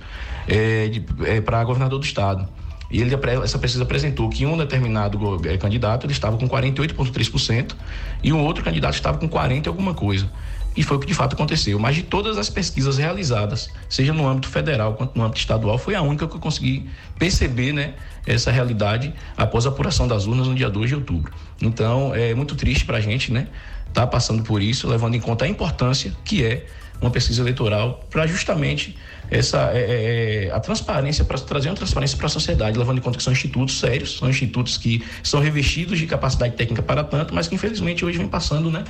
para 1.45 1.63
governador 1.63 1.97
do 1.97 2.05
estado. 2.05 2.47
E 2.89 3.01
ele, 3.01 3.13
essa 3.43 3.59
pesquisa 3.59 3.83
apresentou 3.83 4.29
que 4.29 4.45
um 4.45 4.57
determinado 4.57 5.41
eh, 5.45 5.57
candidato 5.57 6.05
ele 6.05 6.13
estava 6.13 6.37
com 6.37 6.47
48,3% 6.47 7.75
e 8.23 8.31
um 8.31 8.43
outro 8.45 8.63
candidato 8.63 8.93
estava 8.93 9.17
com 9.17 9.27
40 9.27 9.67
e 9.67 9.69
alguma 9.69 9.93
coisa. 9.93 10.29
E 10.77 10.83
foi 10.83 10.95
o 10.95 10.99
que 10.99 11.07
de 11.07 11.13
fato 11.15 11.33
aconteceu. 11.33 11.79
Mas 11.79 11.95
de 11.95 12.03
todas 12.03 12.37
as 12.37 12.49
pesquisas 12.49 12.97
realizadas, 12.97 13.69
seja 13.89 14.13
no 14.13 14.27
âmbito 14.27 14.47
federal 14.47 14.93
quanto 14.93 15.17
no 15.17 15.23
âmbito 15.23 15.39
estadual, 15.39 15.77
foi 15.79 15.95
a 15.95 16.01
única 16.03 16.27
que 16.27 16.35
eu 16.35 16.39
consegui 16.39 16.87
perceber 17.17 17.73
né, 17.73 17.95
essa 18.27 18.51
realidade 18.51 19.11
após 19.35 19.65
a 19.65 19.69
apuração 19.69 20.07
das 20.07 20.27
urnas 20.27 20.47
no 20.47 20.53
dia 20.53 20.69
2 20.69 20.89
de 20.89 20.95
outubro. 20.95 21.33
Então, 21.59 22.13
é 22.13 22.35
muito 22.35 22.55
triste 22.55 22.85
para 22.85 22.97
a 22.97 23.01
gente, 23.01 23.33
né? 23.33 23.47
Tá 23.91 24.05
passando 24.05 24.43
por 24.43 24.61
isso, 24.61 24.87
levando 24.87 25.15
em 25.15 25.19
conta 25.19 25.45
a 25.45 25.47
importância 25.47 26.15
que 26.23 26.45
é 26.45 26.67
uma 27.01 27.11
pesquisa 27.11 27.41
eleitoral 27.41 28.05
para 28.09 28.25
justamente 28.25 28.97
essa 29.29 29.71
é, 29.71 29.77
é, 29.77 30.45
é, 30.45 30.51
a 30.51 30.59
transparência 30.59 31.23
para 31.25 31.37
trazer 31.37 31.69
uma 31.69 31.75
transparência 31.75 32.17
para 32.17 32.27
a 32.27 32.29
sociedade, 32.29 32.77
levando 32.77 32.97
em 32.97 33.01
conta 33.01 33.17
que 33.17 33.23
são 33.23 33.33
institutos 33.33 33.79
sérios, 33.79 34.17
são 34.17 34.29
institutos 34.29 34.77
que 34.77 35.03
são 35.21 35.39
revestidos 35.39 35.99
de 35.99 36.07
capacidade 36.07 36.55
técnica 36.55 36.81
para 36.81 37.03
tanto, 37.03 37.35
mas 37.35 37.47
que 37.47 37.55
infelizmente 37.55 38.05
hoje 38.05 38.17
vem 38.17 38.27
passando, 38.27 38.71
né, 38.71 38.83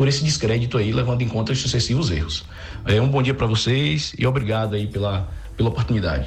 por 0.00 0.08
esse 0.08 0.24
descrédito 0.24 0.78
aí, 0.78 0.94
levando 0.94 1.20
em 1.20 1.28
conta 1.28 1.52
os 1.52 1.60
sucessivos 1.60 2.10
erros. 2.10 2.46
É 2.86 2.98
um 3.02 3.08
bom 3.08 3.20
dia 3.20 3.34
para 3.34 3.46
vocês 3.46 4.14
e 4.18 4.26
obrigado 4.26 4.74
aí 4.74 4.86
pela 4.86 5.28
pela 5.54 5.68
oportunidade. 5.68 6.26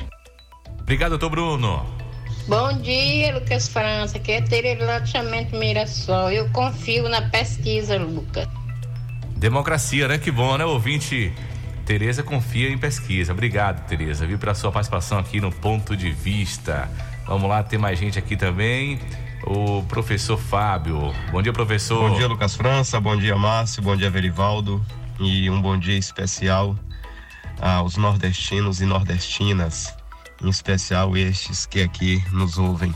Obrigado, 0.82 1.10
doutor 1.10 1.32
Bruno. 1.32 1.84
Bom 2.48 2.72
dia, 2.84 3.34
Lucas 3.34 3.68
França. 3.68 4.18
Aqui 4.18 4.34
é 4.34 4.42
Tereza 4.44 4.86
Loteamento 4.86 5.58
Mirassol. 5.58 6.30
Eu 6.30 6.48
confio 6.52 7.10
na 7.10 7.24
pesquisa, 7.32 7.98
Lucas. 7.98 8.48
Democracia, 9.38 10.08
né? 10.08 10.20
Que 10.20 10.30
bom, 10.30 10.56
né, 10.56 10.66
ouvinte? 10.66 11.34
Tereza 11.84 12.22
confia 12.22 12.70
em 12.70 12.78
pesquisa. 12.78 13.32
Obrigado, 13.34 13.88
Tereza, 13.88 14.28
viu, 14.28 14.38
pela 14.38 14.54
sua 14.54 14.72
participação 14.72 15.18
aqui 15.18 15.42
no 15.42 15.52
Ponto 15.52 15.98
de 15.98 16.12
Vista. 16.12 16.88
Vamos 17.26 17.50
lá, 17.50 17.64
tem 17.64 17.80
mais 17.80 17.98
gente 17.98 18.20
aqui 18.20 18.38
também. 18.38 19.00
O 19.46 19.84
professor 19.84 20.38
Fábio. 20.38 21.14
Bom 21.32 21.41
dia, 21.41 21.52
professor. 21.52 22.10
Bom 22.10 22.18
dia, 22.18 22.28
Lucas 22.28 22.56
França. 22.56 23.00
Bom 23.00 23.18
dia, 23.18 23.36
Márcio. 23.36 23.84
Bom 23.84 23.96
dia, 23.96 24.10
Verivaldo. 24.10 24.84
E 25.20 25.50
um 25.50 25.62
bom 25.62 25.78
dia 25.78 25.98
especial 25.98 26.78
aos 27.60 27.98
nordestinos 27.98 28.82
e 28.82 28.86
nordestinas, 28.86 29.94
em 30.41 30.50
especial 30.50 31.16
estes 31.18 31.66
que 31.66 31.82
aqui 31.82 32.24
nos 32.32 32.58
ouvem. 32.58 32.94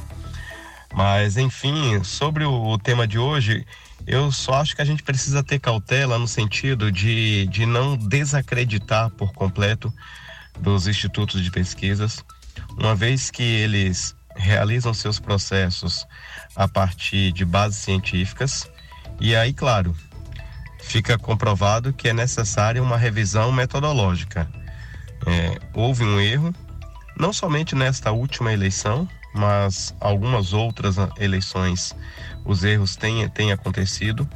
Mas, 0.93 1.37
enfim, 1.37 2.01
sobre 2.03 2.43
o, 2.43 2.51
o 2.51 2.77
tema 2.77 3.05
de 3.05 3.19
hoje, 3.19 3.65
eu 4.05 4.31
só 4.31 4.55
acho 4.55 4.75
que 4.75 4.81
a 4.81 4.85
gente 4.85 5.03
precisa 5.03 5.43
ter 5.43 5.59
cautela 5.59 6.17
no 6.17 6.27
sentido 6.27 6.91
de, 6.91 7.45
de 7.47 7.65
não 7.65 7.97
desacreditar 7.97 9.09
por 9.11 9.33
completo 9.33 9.93
dos 10.59 10.87
institutos 10.87 11.43
de 11.43 11.51
pesquisas, 11.51 12.23
uma 12.77 12.95
vez 12.95 13.29
que 13.29 13.43
eles 13.43 14.15
realizam 14.35 14.93
seus 14.93 15.19
processos 15.19 16.05
a 16.57 16.67
partir 16.67 17.31
de 17.31 17.45
bases 17.45 17.77
científicas, 17.77 18.69
e 19.19 19.35
aí, 19.35 19.53
claro, 19.53 19.95
fica 20.79 21.17
comprovado 21.17 21.93
que 21.93 22.09
é 22.09 22.13
necessária 22.13 22.81
uma 22.81 22.97
revisão 22.97 23.51
metodológica. 23.51 24.49
É, 25.25 25.59
houve 25.73 26.03
um 26.03 26.19
erro, 26.19 26.53
não 27.17 27.31
somente 27.31 27.75
nesta 27.75 28.11
última 28.11 28.51
eleição, 28.51 29.07
mas 29.33 29.95
algumas 29.99 30.51
outras 30.51 30.97
ah, 30.97 31.09
eleições 31.19 31.95
os 32.43 32.63
erros 32.63 32.95
têm, 32.95 33.27
têm 33.29 33.51
acontecido 33.51 34.27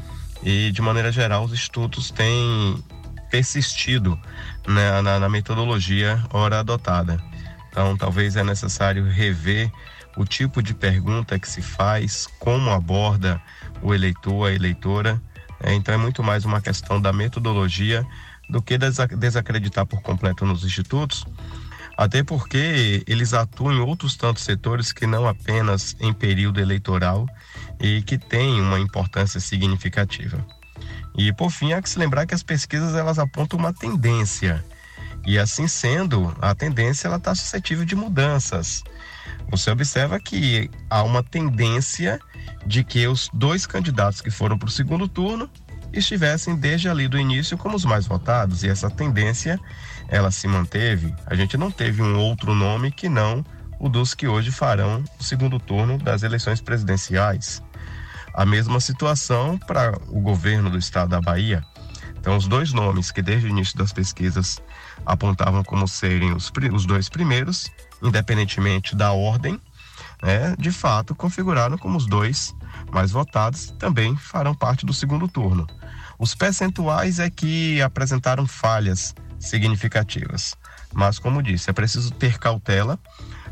e, 0.43 0.71
de 0.71 0.81
maneira 0.81 1.11
geral, 1.11 1.45
os 1.45 1.53
institutos 1.53 2.11
têm 2.11 2.83
persistido 3.29 4.19
na, 4.67 5.01
na, 5.01 5.19
na 5.19 5.29
metodologia 5.29 6.21
ora 6.31 6.59
adotada. 6.59 7.23
Então, 7.69 7.95
talvez 7.95 8.35
é 8.35 8.43
necessário 8.43 9.09
rever 9.09 9.71
o 10.21 10.25
tipo 10.25 10.61
de 10.61 10.73
pergunta 10.73 11.39
que 11.39 11.49
se 11.49 11.61
faz, 11.61 12.27
como 12.39 12.69
aborda 12.69 13.41
o 13.81 13.93
eleitor, 13.93 14.47
a 14.47 14.53
eleitora. 14.53 15.21
É, 15.59 15.73
então, 15.73 15.95
é 15.95 15.97
muito 15.97 16.23
mais 16.23 16.45
uma 16.45 16.61
questão 16.61 17.01
da 17.01 17.11
metodologia 17.11 18.05
do 18.47 18.61
que 18.61 18.77
desa- 18.77 19.07
desacreditar 19.07 19.85
por 19.85 20.01
completo 20.01 20.45
nos 20.45 20.63
institutos. 20.63 21.25
Até 21.97 22.23
porque 22.23 23.03
eles 23.07 23.33
atuam 23.33 23.73
em 23.73 23.79
outros 23.79 24.15
tantos 24.15 24.43
setores 24.43 24.93
que 24.93 25.05
não 25.07 25.27
apenas 25.27 25.95
em 25.99 26.13
período 26.13 26.59
eleitoral 26.59 27.27
e 27.79 28.01
que 28.03 28.17
têm 28.17 28.61
uma 28.61 28.79
importância 28.79 29.39
significativa. 29.39 30.45
E 31.17 31.33
por 31.33 31.51
fim, 31.51 31.73
há 31.73 31.81
que 31.81 31.89
se 31.89 31.99
lembrar 31.99 32.25
que 32.25 32.33
as 32.33 32.43
pesquisas 32.43 32.95
elas 32.95 33.19
apontam 33.19 33.59
uma 33.59 33.73
tendência. 33.73 34.63
E 35.25 35.37
assim 35.37 35.67
sendo, 35.67 36.35
a 36.41 36.55
tendência 36.55 37.07
ela 37.07 37.17
está 37.17 37.35
suscetível 37.35 37.85
de 37.85 37.95
mudanças. 37.95 38.83
Você 39.49 39.69
observa 39.71 40.19
que 40.19 40.69
há 40.89 41.03
uma 41.03 41.21
tendência 41.21 42.19
de 42.65 42.83
que 42.83 43.07
os 43.07 43.29
dois 43.33 43.65
candidatos 43.65 44.21
que 44.21 44.31
foram 44.31 44.57
para 44.57 44.67
o 44.67 44.71
segundo 44.71 45.07
turno 45.07 45.49
estivessem 45.93 46.55
desde 46.55 46.89
ali 46.89 47.07
do 47.07 47.19
início 47.19 47.57
como 47.57 47.75
os 47.75 47.83
mais 47.83 48.05
votados 48.05 48.63
e 48.63 48.69
essa 48.69 48.89
tendência 48.89 49.59
ela 50.07 50.31
se 50.31 50.47
manteve. 50.47 51.13
A 51.25 51.35
gente 51.35 51.57
não 51.57 51.69
teve 51.69 52.01
um 52.01 52.17
outro 52.17 52.53
nome 52.53 52.91
que 52.91 53.09
não 53.09 53.43
o 53.79 53.89
dos 53.89 54.13
que 54.13 54.27
hoje 54.27 54.51
farão 54.51 55.03
o 55.19 55.23
segundo 55.23 55.59
turno 55.59 55.97
das 55.97 56.23
eleições 56.23 56.61
presidenciais. 56.61 57.63
A 58.33 58.45
mesma 58.45 58.79
situação 58.79 59.57
para 59.57 59.97
o 60.07 60.21
governo 60.21 60.69
do 60.69 60.77
estado 60.77 61.09
da 61.09 61.19
Bahia. 61.19 61.63
Então, 62.21 62.37
os 62.37 62.47
dois 62.47 62.71
nomes 62.71 63.09
que 63.09 63.19
desde 63.19 63.47
o 63.47 63.49
início 63.49 63.75
das 63.75 63.91
pesquisas 63.91 64.61
apontavam 65.03 65.63
como 65.63 65.87
serem 65.87 66.33
os, 66.33 66.51
os 66.71 66.85
dois 66.85 67.09
primeiros, 67.09 67.67
independentemente 67.99 68.95
da 68.95 69.11
ordem, 69.11 69.59
né, 70.21 70.55
de 70.57 70.71
fato 70.71 71.15
configuraram 71.15 71.79
como 71.79 71.97
os 71.97 72.05
dois 72.05 72.55
mais 72.91 73.09
votados 73.09 73.71
também 73.79 74.15
farão 74.15 74.53
parte 74.53 74.85
do 74.85 74.93
segundo 74.93 75.27
turno. 75.27 75.65
Os 76.19 76.35
percentuais 76.35 77.17
é 77.17 77.27
que 77.27 77.81
apresentaram 77.81 78.45
falhas 78.45 79.15
significativas. 79.39 80.55
Mas, 80.93 81.17
como 81.17 81.41
disse, 81.41 81.71
é 81.71 81.73
preciso 81.73 82.11
ter 82.11 82.37
cautela, 82.37 82.99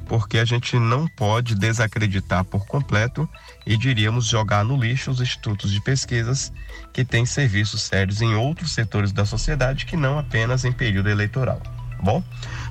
porque 0.09 0.39
a 0.39 0.43
gente 0.43 0.77
não 0.77 1.07
pode 1.07 1.53
desacreditar 1.53 2.43
por 2.43 2.65
completo 2.65 3.29
e 3.63 3.77
diríamos 3.77 4.25
jogar 4.25 4.65
no 4.65 4.75
lixo 4.75 5.11
os 5.11 5.21
institutos 5.21 5.71
de 5.71 5.79
pesquisas 5.81 6.51
que 6.91 7.05
têm 7.05 7.27
serviços 7.27 7.83
sérios 7.83 8.19
em 8.19 8.33
outros 8.33 8.73
setores 8.73 9.11
da 9.11 9.23
sociedade 9.23 9.85
que 9.85 9.95
não 9.95 10.17
apenas 10.17 10.65
em 10.65 10.71
período 10.71 11.09
eleitoral. 11.09 11.59
Tá 11.59 12.01
bom? 12.01 12.23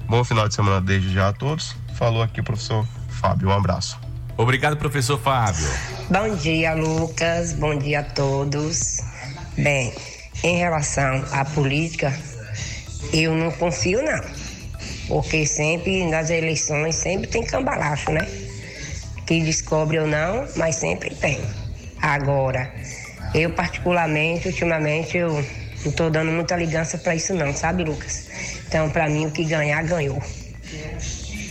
Bom 0.07 0.25
final 0.25 0.49
de 0.49 0.55
semana 0.55 0.81
desde 0.81 1.15
já 1.15 1.29
a 1.29 1.33
todos. 1.33 1.77
Falou 1.95 2.23
aqui 2.23 2.41
o 2.41 2.45
professor 2.45 2.85
Fábio. 3.09 3.51
Um 3.51 3.53
abraço. 3.53 3.97
Obrigado, 4.37 4.77
professor 4.77 5.19
Fábio. 5.19 5.69
Bom 6.11 6.35
dia, 6.37 6.75
Lucas. 6.75 7.53
Bom 7.53 7.79
dia 7.79 8.01
a 8.01 8.05
todos. 8.05 8.99
Bem, 9.57 9.95
em 10.43 10.57
relação 10.57 11.25
à 11.31 11.45
política, 11.45 12.13
eu 13.13 13.33
não 13.37 13.53
confio 13.53 14.03
não. 14.03 14.48
Porque 15.09 15.47
sempre 15.47 16.07
nas 16.07 16.31
eleições 16.31 16.95
sempre 16.95 17.27
tem 17.27 17.43
cambalacho, 17.43 18.13
né? 18.13 18.29
Que 19.27 19.41
descobre 19.41 19.99
ou 19.99 20.07
não, 20.07 20.47
mas 20.57 20.77
sempre 20.77 21.15
tem. 21.15 21.41
Agora, 22.01 22.73
eu 23.35 23.51
particularmente, 23.51 24.49
ultimamente, 24.49 25.17
eu 25.17 25.45
não 25.85 25.93
tô 25.93 26.11
dando 26.11 26.31
muita 26.31 26.57
ligança 26.57 26.99
para 26.99 27.15
isso 27.15 27.35
não, 27.35 27.55
sabe, 27.55 27.85
Lucas? 27.85 28.29
Então, 28.67 28.91
para 28.91 29.09
mim, 29.09 29.27
o 29.27 29.31
que 29.31 29.45
ganhar, 29.45 29.83
ganhou. 29.83 30.23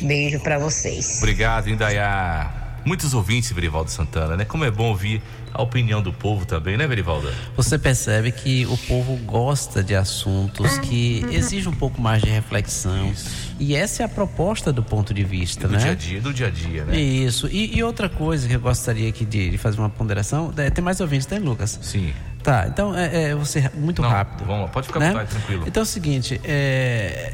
Beijo 0.01 0.39
para 0.39 0.59
vocês. 0.59 1.17
Obrigado, 1.17 1.69
Indaiá. 1.69 2.79
Muitos 2.85 3.13
ouvintes, 3.13 3.51
Verivaldo 3.51 3.89
Santana, 3.89 4.37
né? 4.37 4.45
Como 4.45 4.63
é 4.63 4.71
bom 4.71 4.89
ouvir 4.89 5.21
a 5.57 5.61
opinião 5.63 6.01
do 6.01 6.13
povo 6.13 6.45
também, 6.45 6.77
né, 6.77 6.85
Verivaldo? 6.85 7.29
Você 7.55 7.79
percebe 7.79 8.31
que 8.31 8.65
o 8.67 8.77
povo 8.77 9.15
gosta 9.17 9.83
de 9.83 9.95
assuntos 9.95 10.77
que 10.77 11.25
exigem 11.31 11.69
um 11.69 11.75
pouco 11.75 11.99
mais 11.99 12.21
de 12.21 12.29
reflexão. 12.29 13.11
E 13.59 13.75
essa 13.75 14.03
é 14.03 14.05
a 14.05 14.09
proposta 14.09 14.71
do 14.71 14.83
ponto 14.83 15.13
de 15.15 15.23
vista, 15.23 15.67
do 15.67 15.73
né? 15.73 15.79
dia 15.79 15.91
a 15.91 15.95
dia, 15.95 16.21
do 16.21 16.33
dia 16.33 16.47
a 16.47 16.49
dia, 16.51 16.85
né? 16.85 16.95
Isso. 16.95 17.47
E, 17.47 17.75
e 17.75 17.83
outra 17.83 18.07
coisa 18.07 18.47
que 18.47 18.53
eu 18.53 18.59
gostaria 18.59 19.09
aqui 19.09 19.25
de, 19.25 19.49
de 19.49 19.57
fazer 19.57 19.79
uma 19.79 19.89
ponderação, 19.89 20.53
é, 20.57 20.69
tem 20.69 20.83
mais 20.83 21.01
ouvintes, 21.01 21.25
tem, 21.25 21.39
Lucas? 21.39 21.79
Sim. 21.81 22.13
Tá, 22.43 22.67
então 22.67 22.95
é, 22.95 23.31
é 23.31 23.35
você 23.35 23.69
muito 23.73 24.01
Não, 24.01 24.09
rápido. 24.09 24.45
Vamos, 24.45 24.69
pode 24.69 24.87
ficar 24.87 24.99
né? 24.99 25.09
vontade, 25.09 25.31
tranquilo. 25.31 25.63
Então 25.65 25.81
é 25.81 25.83
o 25.83 25.87
seguinte, 25.87 26.39
é, 26.43 27.33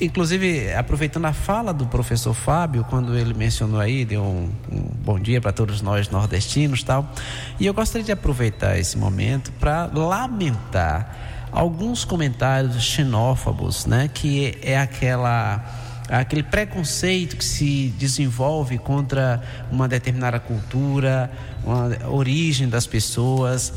inclusive 0.00 0.72
aproveitando 0.72 1.26
a 1.26 1.32
fala 1.32 1.72
do 1.72 1.86
professor 1.86 2.34
Fábio, 2.34 2.84
quando 2.84 3.16
ele 3.16 3.34
mencionou 3.34 3.80
aí, 3.80 4.04
deu 4.04 4.22
um, 4.22 4.50
um 4.70 4.80
bom 5.04 5.18
dia 5.18 5.40
para 5.40 5.52
todos 5.52 5.82
nós 5.82 6.08
nordestinos 6.08 6.82
tal, 6.82 7.10
e 7.58 7.66
eu 7.66 7.74
gostaria 7.74 8.04
de 8.04 8.12
aproveitar 8.12 8.78
esse 8.78 8.96
momento 8.96 9.52
para 9.52 9.86
lamentar 9.86 11.48
alguns 11.52 12.04
comentários 12.04 12.82
xenófobos, 12.82 13.86
né, 13.86 14.08
que 14.12 14.58
é 14.62 14.78
aquela 14.78 15.64
aquele 16.08 16.42
preconceito 16.42 17.36
que 17.36 17.44
se 17.44 17.94
desenvolve 17.96 18.78
contra 18.78 19.40
uma 19.70 19.86
determinada 19.86 20.40
cultura, 20.40 21.30
uma 21.62 22.10
origem 22.10 22.68
das 22.68 22.84
pessoas. 22.84 23.72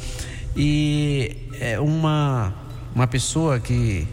E 0.56 1.48
é 1.60 1.80
uma 1.80 2.54
uma 2.96 3.08
pessoa 3.08 3.60
que 3.60 4.08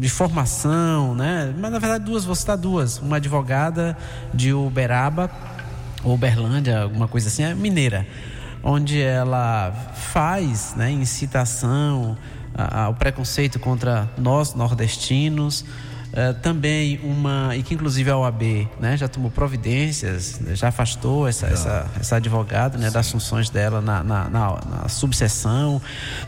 de 0.00 0.08
formação, 0.08 1.14
né? 1.14 1.54
Mas 1.58 1.70
na 1.70 1.78
verdade 1.78 2.04
duas, 2.04 2.24
vou 2.24 2.34
citar 2.34 2.56
duas, 2.56 2.98
uma 2.98 3.16
advogada 3.16 3.94
de 4.32 4.50
Uberaba, 4.50 5.30
Uberlândia, 6.02 6.80
alguma 6.80 7.06
coisa 7.06 7.28
assim, 7.28 7.42
é 7.42 7.54
mineira, 7.54 8.06
onde 8.62 9.00
ela 9.00 9.70
faz, 9.94 10.74
né, 10.74 10.90
incitação 10.90 12.16
ao 12.56 12.94
preconceito 12.94 13.58
contra 13.58 14.08
nós 14.16 14.54
nordestinos, 14.54 15.66
eh, 16.12 16.32
também 16.32 16.98
uma 17.04 17.54
e 17.54 17.62
que 17.62 17.74
inclusive 17.74 18.10
a 18.10 18.16
OAB 18.16 18.68
né, 18.80 18.96
já 18.96 19.06
tomou 19.06 19.30
providências, 19.30 20.40
já 20.54 20.68
afastou 20.68 21.28
essa, 21.28 21.46
essa, 21.46 21.86
essa 22.00 22.16
advogada 22.16 22.76
né, 22.76 22.90
das 22.90 23.10
funções 23.10 23.48
dela 23.50 23.80
na, 23.80 24.02
na, 24.02 24.28
na, 24.28 24.60
na 24.68 24.88
subseção. 24.88 25.80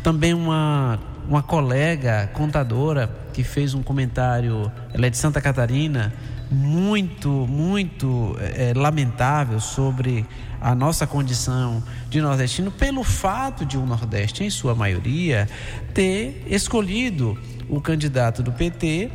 Também 0.03 0.33
uma, 0.33 0.99
uma 1.29 1.43
colega 1.43 2.31
contadora 2.33 3.11
que 3.33 3.43
fez 3.43 3.75
um 3.75 3.83
comentário, 3.83 4.71
ela 4.93 5.07
é 5.07 5.11
de 5.11 5.17
Santa 5.17 5.41
Catarina, 5.41 6.13
muito, 6.51 7.29
muito 7.29 8.37
eh, 8.41 8.73
lamentável 8.77 9.59
sobre 9.59 10.27
a 10.61 10.75
nossa 10.75 11.07
condição 11.07 11.83
de 12.11 12.21
nordestino 12.21 12.71
pelo 12.71 13.03
fato 13.03 13.65
de 13.65 13.79
o 13.79 13.87
Nordeste, 13.87 14.45
em 14.45 14.51
sua 14.51 14.75
maioria, 14.75 15.49
ter 15.95 16.45
escolhido 16.47 17.39
o 17.69 17.81
candidato 17.81 18.43
do 18.43 18.53
PT, 18.53 19.11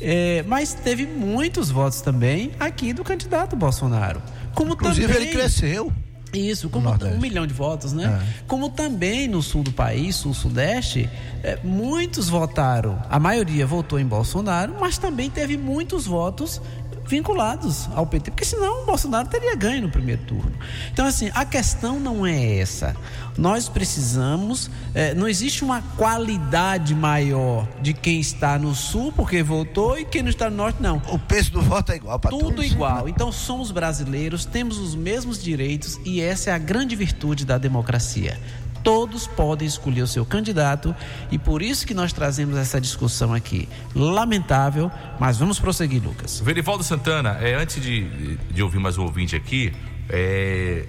eh, 0.00 0.44
mas 0.48 0.74
teve 0.74 1.06
muitos 1.06 1.70
votos 1.70 2.00
também 2.00 2.50
aqui 2.58 2.92
do 2.92 3.04
candidato 3.04 3.54
Bolsonaro. 3.54 4.20
Como 4.52 4.72
Inclusive, 4.72 5.06
também, 5.06 5.28
ele 5.28 5.32
cresceu. 5.32 5.92
Isso, 6.38 6.68
como 6.68 6.88
um 6.90 7.20
milhão 7.20 7.46
de 7.46 7.54
votos, 7.54 7.92
né? 7.92 8.22
Como 8.46 8.68
também 8.70 9.28
no 9.28 9.42
sul 9.42 9.62
do 9.62 9.72
país, 9.72 10.16
sul-sudeste, 10.16 11.08
eh, 11.42 11.58
muitos 11.62 12.28
votaram, 12.28 13.00
a 13.08 13.18
maioria 13.18 13.66
votou 13.66 13.98
em 13.98 14.06
Bolsonaro, 14.06 14.74
mas 14.80 14.98
também 14.98 15.30
teve 15.30 15.56
muitos 15.56 16.06
votos 16.06 16.60
vinculados 17.06 17.88
ao 17.94 18.06
PT, 18.06 18.30
porque 18.30 18.44
senão 18.44 18.82
o 18.82 18.86
Bolsonaro 18.86 19.28
teria 19.28 19.54
ganho 19.54 19.82
no 19.82 19.90
primeiro 19.90 20.22
turno. 20.22 20.52
Então, 20.92 21.06
assim, 21.06 21.30
a 21.34 21.44
questão 21.44 22.00
não 22.00 22.26
é 22.26 22.58
essa. 22.58 22.96
Nós 23.36 23.68
precisamos, 23.68 24.70
eh, 24.94 25.12
não 25.14 25.28
existe 25.28 25.64
uma 25.64 25.82
qualidade 25.96 26.94
maior 26.94 27.66
de 27.82 27.92
quem 27.92 28.20
está 28.20 28.58
no 28.58 28.74
sul 28.74 29.12
porque 29.12 29.42
votou 29.42 29.98
e 29.98 30.04
quem 30.04 30.22
não 30.22 30.30
está 30.30 30.48
no 30.48 30.56
norte, 30.56 30.80
não. 30.80 31.02
O 31.08 31.18
peso 31.18 31.52
do 31.52 31.60
voto 31.60 31.92
é 31.92 31.96
igual 31.96 32.18
para 32.18 32.30
todos. 32.30 32.46
Tudo 32.46 32.64
igual. 32.64 33.08
Então 33.08 33.32
somos 33.32 33.70
brasileiros, 33.70 34.44
temos 34.44 34.78
os 34.78 34.94
mesmos 34.94 35.42
direitos 35.42 35.98
e 36.04 36.20
essa 36.20 36.50
é 36.50 36.52
a 36.52 36.58
grande 36.58 36.94
virtude 36.94 37.44
da 37.44 37.58
democracia. 37.58 38.38
Todos 38.84 39.26
podem 39.26 39.66
escolher 39.66 40.02
o 40.02 40.06
seu 40.06 40.26
candidato 40.26 40.94
e 41.30 41.38
por 41.38 41.62
isso 41.62 41.86
que 41.86 41.94
nós 41.94 42.12
trazemos 42.12 42.58
essa 42.58 42.78
discussão 42.80 43.32
aqui. 43.32 43.66
Lamentável, 43.94 44.92
mas 45.18 45.38
vamos 45.38 45.58
prosseguir, 45.58 46.02
Lucas. 46.02 46.38
Verivaldo 46.40 46.84
Santana, 46.84 47.38
é, 47.40 47.54
antes 47.54 47.82
de, 47.82 48.36
de 48.36 48.62
ouvir 48.62 48.78
mais 48.78 48.98
um 48.98 49.04
ouvinte 49.04 49.34
aqui, 49.34 49.72
é, 50.08 50.84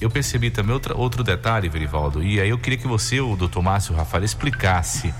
eu 0.00 0.08
percebi 0.10 0.50
também 0.50 0.72
outra, 0.72 0.96
outro 0.96 1.22
detalhe, 1.22 1.68
Verivaldo, 1.68 2.22
e 2.22 2.40
aí 2.40 2.48
eu 2.48 2.58
queria 2.58 2.78
que 2.78 2.88
você, 2.88 3.20
o 3.20 3.36
doutor 3.36 3.62
Márcio 3.62 3.94
Rafael, 3.94 4.24
explicasse. 4.24 5.12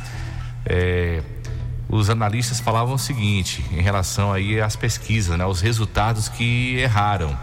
É, 0.65 1.23
os 1.87 2.09
analistas 2.09 2.61
falavam 2.61 2.95
o 2.95 2.99
seguinte 2.99 3.65
em 3.73 3.83
relação 3.83 4.33
aí 4.33 4.61
às 4.61 4.77
pesquisas, 4.77 5.37
né, 5.37 5.45
os 5.45 5.61
resultados 5.61 6.29
que 6.29 6.77
erraram. 6.77 7.37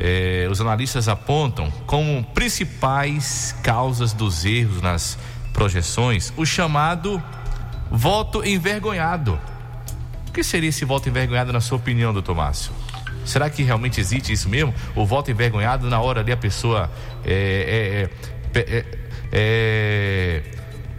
É, 0.00 0.48
os 0.50 0.60
analistas 0.60 1.08
apontam 1.08 1.70
como 1.86 2.24
principais 2.32 3.54
causas 3.62 4.14
dos 4.14 4.46
erros 4.46 4.80
nas 4.80 5.18
projeções 5.52 6.32
o 6.36 6.46
chamado 6.46 7.22
voto 7.90 8.42
envergonhado. 8.44 9.38
O 10.28 10.32
que 10.32 10.42
seria 10.42 10.70
esse 10.70 10.84
voto 10.84 11.08
envergonhado, 11.08 11.52
na 11.52 11.60
sua 11.60 11.76
opinião, 11.76 12.12
doutor 12.12 12.34
Márcio? 12.34 12.72
Será 13.24 13.50
que 13.50 13.62
realmente 13.62 14.00
existe 14.00 14.32
isso 14.32 14.48
mesmo? 14.48 14.74
O 14.94 15.04
voto 15.04 15.30
envergonhado, 15.30 15.90
na 15.90 16.00
hora 16.00 16.20
ali 16.20 16.32
a 16.32 16.36
pessoa 16.36 16.90
é, 17.24 18.08
é, 18.54 18.60
é, 18.60 18.84
é, 19.32 20.42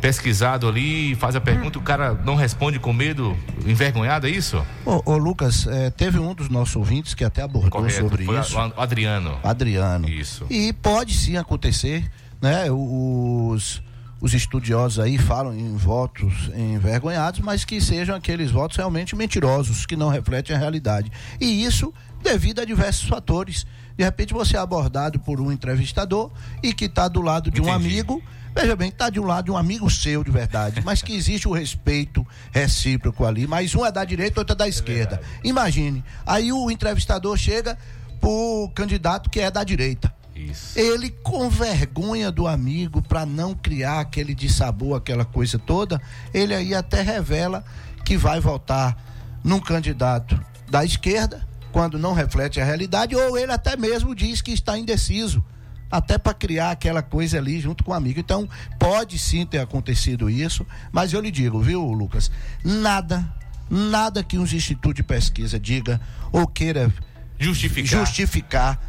pesquisado 0.02 0.68
ali, 0.68 1.16
faz 1.16 1.36
a 1.36 1.42
pergunta, 1.42 1.78
o 1.78 1.82
cara 1.82 2.14
não 2.26 2.36
responde 2.36 2.80
com 2.80 2.92
medo, 2.92 3.38
envergonhado, 3.66 4.28
é 4.28 4.32
isso? 4.32 4.66
Ô, 4.84 5.02
ô, 5.06 5.18
Lucas, 5.18 5.68
é, 5.68 5.92
teve 5.92 6.18
um 6.18 6.34
dos 6.34 6.50
nossos 6.50 6.76
ouvintes 6.76 7.14
que 7.14 7.24
até 7.24 7.44
abordou 7.44 7.70
Correto, 7.70 8.02
sobre 8.02 8.24
isso. 8.24 8.58
o 8.58 8.82
Adriano. 8.82 9.40
Adriano. 9.44 10.10
Isso. 10.10 10.46
E 10.50 10.74
pode 10.74 11.14
sim 11.14 11.38
acontecer, 11.38 12.10
né? 12.42 12.66
Os, 12.72 13.82
os 14.20 14.34
estudiosos 14.34 15.00
aí 15.00 15.20
falam 15.20 15.54
em 15.54 15.78
votos 15.78 16.50
envergonhados, 16.56 17.40
mas 17.40 17.64
que 17.64 17.80
sejam 17.80 18.16
aqueles 18.16 18.50
votos 18.50 18.78
realmente 18.78 19.16
mentirosos, 19.16 19.86
que 19.86 19.96
não 19.96 20.10
refletem 20.10 20.56
a 20.56 20.60
realidade. 20.60 21.12
E 21.40 21.64
isso 21.64 21.94
devido 22.24 22.60
a 22.60 22.66
diversos 22.66 23.08
fatores. 23.08 23.66
De 23.98 24.04
repente 24.04 24.34
você 24.34 24.56
é 24.56 24.60
abordado 24.60 25.20
por 25.20 25.40
um 25.40 25.52
entrevistador 25.52 26.32
e 26.64 26.74
que 26.74 26.86
está 26.86 27.08
do 27.08 27.22
lado 27.22 27.52
de 27.52 27.62
um 27.62 27.72
amigo. 27.72 28.22
Veja 28.54 28.76
bem, 28.76 28.90
está 28.90 29.10
de 29.10 29.20
um 29.20 29.26
lado 29.26 29.54
um 29.54 29.58
amigo 29.58 29.90
seu 29.90 30.24
de 30.24 30.32
verdade, 30.32 30.82
mas 30.84 31.02
que 31.02 31.14
existe 31.14 31.48
o 31.48 31.54
respeito 31.54 32.26
recíproco 32.52 33.26
ali, 33.26 33.48
mas 33.48 33.74
um 33.74 33.86
é 33.86 33.92
da 33.92 34.04
direita, 34.04 34.42
outro 34.42 34.54
é 34.54 34.58
da 34.58 34.68
esquerda. 34.68 35.22
Imagine, 35.44 36.04
aí 36.26 36.52
o 36.52 36.70
entrevistador 36.70 37.38
chega 37.38 37.78
pro 38.20 38.70
candidato 38.76 39.30
que 39.30 39.40
é 39.40 39.50
da 39.50 39.64
direita. 39.64 40.14
Isso. 40.36 40.78
Ele 40.78 41.10
com 41.10 41.50
vergonha 41.50 42.32
do 42.32 42.48
amigo 42.48 43.02
para 43.02 43.26
não 43.26 43.54
criar 43.54 44.00
aquele 44.00 44.34
dissabor, 44.34 44.98
aquela 44.98 45.26
coisa 45.26 45.58
toda, 45.58 46.02
ele 46.34 46.54
aí 46.54 46.74
até 46.74 47.02
revela 47.02 47.64
que 48.04 48.18
vai 48.18 48.40
votar 48.40 48.98
num 49.44 49.60
candidato 49.60 50.40
da 50.70 50.84
esquerda 50.84 51.48
quando 51.72 51.98
não 51.98 52.14
reflete 52.14 52.60
a 52.60 52.66
realidade, 52.66 53.16
ou 53.16 53.38
ele 53.38 53.52
até 53.52 53.78
mesmo 53.78 54.14
diz 54.14 54.42
que 54.42 54.52
está 54.52 54.78
indeciso, 54.78 55.44
até 55.92 56.18
para 56.18 56.34
criar 56.34 56.72
aquela 56.72 57.02
coisa 57.02 57.38
ali 57.38 57.60
junto 57.60 57.84
com 57.84 57.92
o 57.92 57.94
amigo. 57.94 58.20
Então, 58.20 58.48
pode 58.80 59.20
sim 59.20 59.46
ter 59.46 59.60
acontecido 59.60 60.30
isso, 60.30 60.66
mas 60.92 61.12
eu 61.12 61.20
lhe 61.20 61.30
digo, 61.30 61.62
viu, 61.62 61.84
Lucas, 61.92 62.32
nada, 62.64 63.28
nada 63.70 64.24
que 64.24 64.38
uns 64.38 64.54
institutos 64.54 64.96
de 64.96 65.04
pesquisa 65.04 65.60
diga 65.60 66.00
ou 66.32 66.48
queira 66.48 66.92
Justificar. 67.38 68.06
justificar 68.06 68.80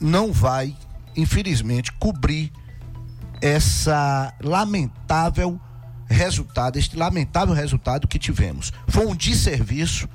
não 0.00 0.32
vai, 0.32 0.74
infelizmente, 1.16 1.92
cobrir 1.92 2.52
essa 3.42 4.32
lamentável 4.40 5.60
resultado, 6.08 6.78
este 6.78 6.96
lamentável 6.96 7.54
resultado 7.54 8.08
que 8.08 8.18
tivemos. 8.18 8.72
Foi 8.88 9.06
um 9.06 9.14
desserviço 9.14 10.08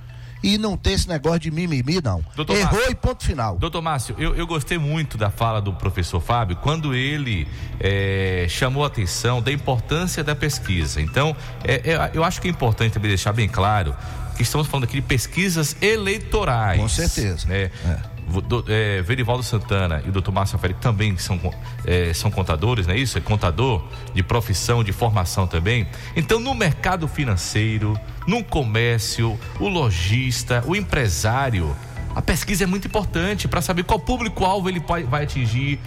e 0.43 0.57
não 0.57 0.75
ter 0.77 0.91
esse 0.91 1.07
negócio 1.07 1.39
de 1.39 1.49
mimimi, 1.51 2.01
não. 2.03 2.23
Doutor 2.35 2.57
Errou 2.57 2.73
Márcio. 2.73 2.91
e 2.91 2.95
ponto 2.95 3.23
final. 3.23 3.57
Doutor 3.57 3.81
Márcio, 3.81 4.15
eu, 4.19 4.35
eu 4.35 4.45
gostei 4.45 4.77
muito 4.77 5.17
da 5.17 5.29
fala 5.31 5.61
do 5.61 5.71
professor 5.73 6.19
Fábio 6.19 6.57
quando 6.57 6.93
ele 6.93 7.47
eh, 7.79 8.45
chamou 8.49 8.83
a 8.83 8.87
atenção 8.87 9.41
da 9.41 9.51
importância 9.51 10.23
da 10.23 10.35
pesquisa. 10.35 11.01
Então, 11.01 11.35
eh, 11.63 11.81
eh, 11.85 12.11
eu 12.13 12.23
acho 12.23 12.41
que 12.41 12.47
é 12.47 12.51
importante 12.51 12.91
também 12.93 13.07
deixar 13.09 13.31
bem 13.31 13.47
claro 13.47 13.95
que 14.35 14.41
estamos 14.43 14.67
falando 14.67 14.83
aqui 14.85 14.95
de 14.95 15.01
pesquisas 15.03 15.75
eleitorais. 15.81 16.79
Com 16.81 16.89
certeza. 16.89 17.47
Né? 17.47 17.69
Vo- 17.85 18.12
do- 18.47 18.65
eh, 18.67 19.01
Verivaldo 19.01 19.43
Santana 19.43 20.01
e 20.05 20.09
o 20.09 20.11
doutor 20.11 20.31
Márcio 20.31 20.57
Félix 20.57 20.79
também 20.79 21.17
são, 21.17 21.39
eh, 21.85 22.11
são 22.13 22.31
contadores, 22.31 22.87
não 22.87 22.93
é 22.93 22.97
isso? 22.97 23.17
É 23.17 23.21
contador 23.21 23.83
de 24.13 24.23
profissão, 24.23 24.83
de 24.83 24.91
formação 24.91 25.45
também. 25.47 25.87
Então, 26.15 26.39
no 26.39 26.53
mercado 26.53 27.07
financeiro, 27.07 27.99
no 28.27 28.43
comércio, 28.43 29.37
o 29.59 29.67
lojista, 29.67 30.63
o 30.65 30.75
empresário, 30.75 31.75
a 32.15 32.21
pesquisa 32.21 32.63
é 32.63 32.67
muito 32.67 32.87
importante 32.87 33.47
para 33.47 33.61
saber 33.61 33.83
qual 33.83 33.99
público-alvo 33.99 34.69
ele 34.69 34.81
vai 35.09 35.23
atingir, 35.23 35.79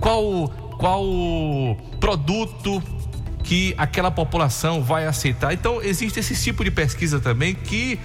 qual, 0.00 0.48
qual 0.78 1.04
produto 2.00 2.82
que 3.42 3.74
aquela 3.78 4.10
população 4.10 4.82
vai 4.82 5.06
aceitar. 5.06 5.52
Então, 5.52 5.80
existe 5.80 6.18
esse 6.18 6.34
tipo 6.42 6.64
de 6.64 6.70
pesquisa 6.70 7.20
também 7.20 7.54
que 7.54 7.98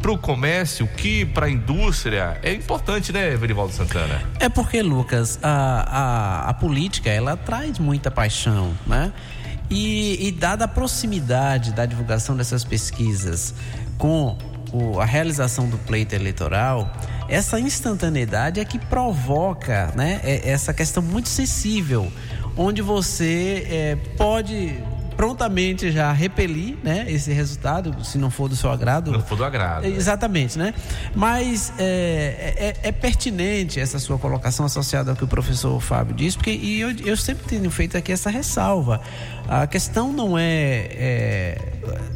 para 0.00 0.12
o 0.12 0.18
comércio, 0.18 0.86
que 0.86 1.24
para 1.26 1.46
a 1.46 1.50
indústria 1.50 2.38
é 2.42 2.52
importante, 2.52 3.12
né, 3.12 3.36
Verivaldo 3.36 3.72
Santana? 3.72 4.22
É 4.38 4.48
porque, 4.48 4.80
Lucas, 4.82 5.38
a, 5.42 5.50
a, 6.46 6.50
a 6.50 6.54
política 6.54 7.10
ela 7.10 7.36
traz 7.36 7.78
muita 7.78 8.10
paixão, 8.10 8.72
né? 8.86 9.12
E, 9.70 10.26
e 10.28 10.32
dada 10.32 10.64
a 10.64 10.68
proximidade 10.68 11.72
da 11.72 11.84
divulgação 11.84 12.34
dessas 12.36 12.64
pesquisas 12.64 13.52
com 13.98 14.36
o- 14.72 14.98
a 15.00 15.04
realização 15.04 15.68
do 15.68 15.76
pleito 15.78 16.14
eleitoral, 16.14 16.90
essa 17.28 17.60
instantaneidade 17.60 18.60
é 18.60 18.64
que 18.64 18.78
provoca 18.78 19.92
né, 19.94 20.20
é- 20.22 20.48
essa 20.50 20.72
questão 20.72 21.02
muito 21.02 21.28
sensível, 21.28 22.10
onde 22.56 22.80
você 22.80 23.66
é, 23.68 23.96
pode 24.16 24.78
prontamente 25.18 25.90
já 25.90 26.12
repelir 26.12 26.76
né, 26.80 27.04
esse 27.08 27.32
resultado, 27.32 28.04
se 28.04 28.16
não 28.16 28.30
for 28.30 28.48
do 28.48 28.54
seu 28.54 28.70
agrado. 28.70 29.10
Não 29.10 29.20
for 29.20 29.34
do 29.34 29.44
agrado. 29.44 29.84
É, 29.84 29.88
Exatamente, 29.88 30.56
né? 30.56 30.72
Mas 31.12 31.72
é, 31.76 32.76
é- 32.84 32.88
é 32.88 32.92
pertinente 32.92 33.80
essa 33.80 33.98
sua 33.98 34.16
colocação 34.16 34.64
associada 34.64 35.10
ao 35.10 35.16
que 35.16 35.24
o 35.24 35.26
professor 35.26 35.80
Fábio 35.80 36.14
disse, 36.14 36.36
porque 36.36 36.52
e 36.52 36.80
eu, 36.80 36.92
eu 37.04 37.16
sempre 37.16 37.44
tenho 37.48 37.68
feito 37.68 37.96
aqui 37.96 38.12
essa 38.12 38.30
ressalva. 38.30 39.00
A 39.48 39.66
questão 39.66 40.12
não 40.12 40.38
é, 40.38 40.86
é, 40.92 41.58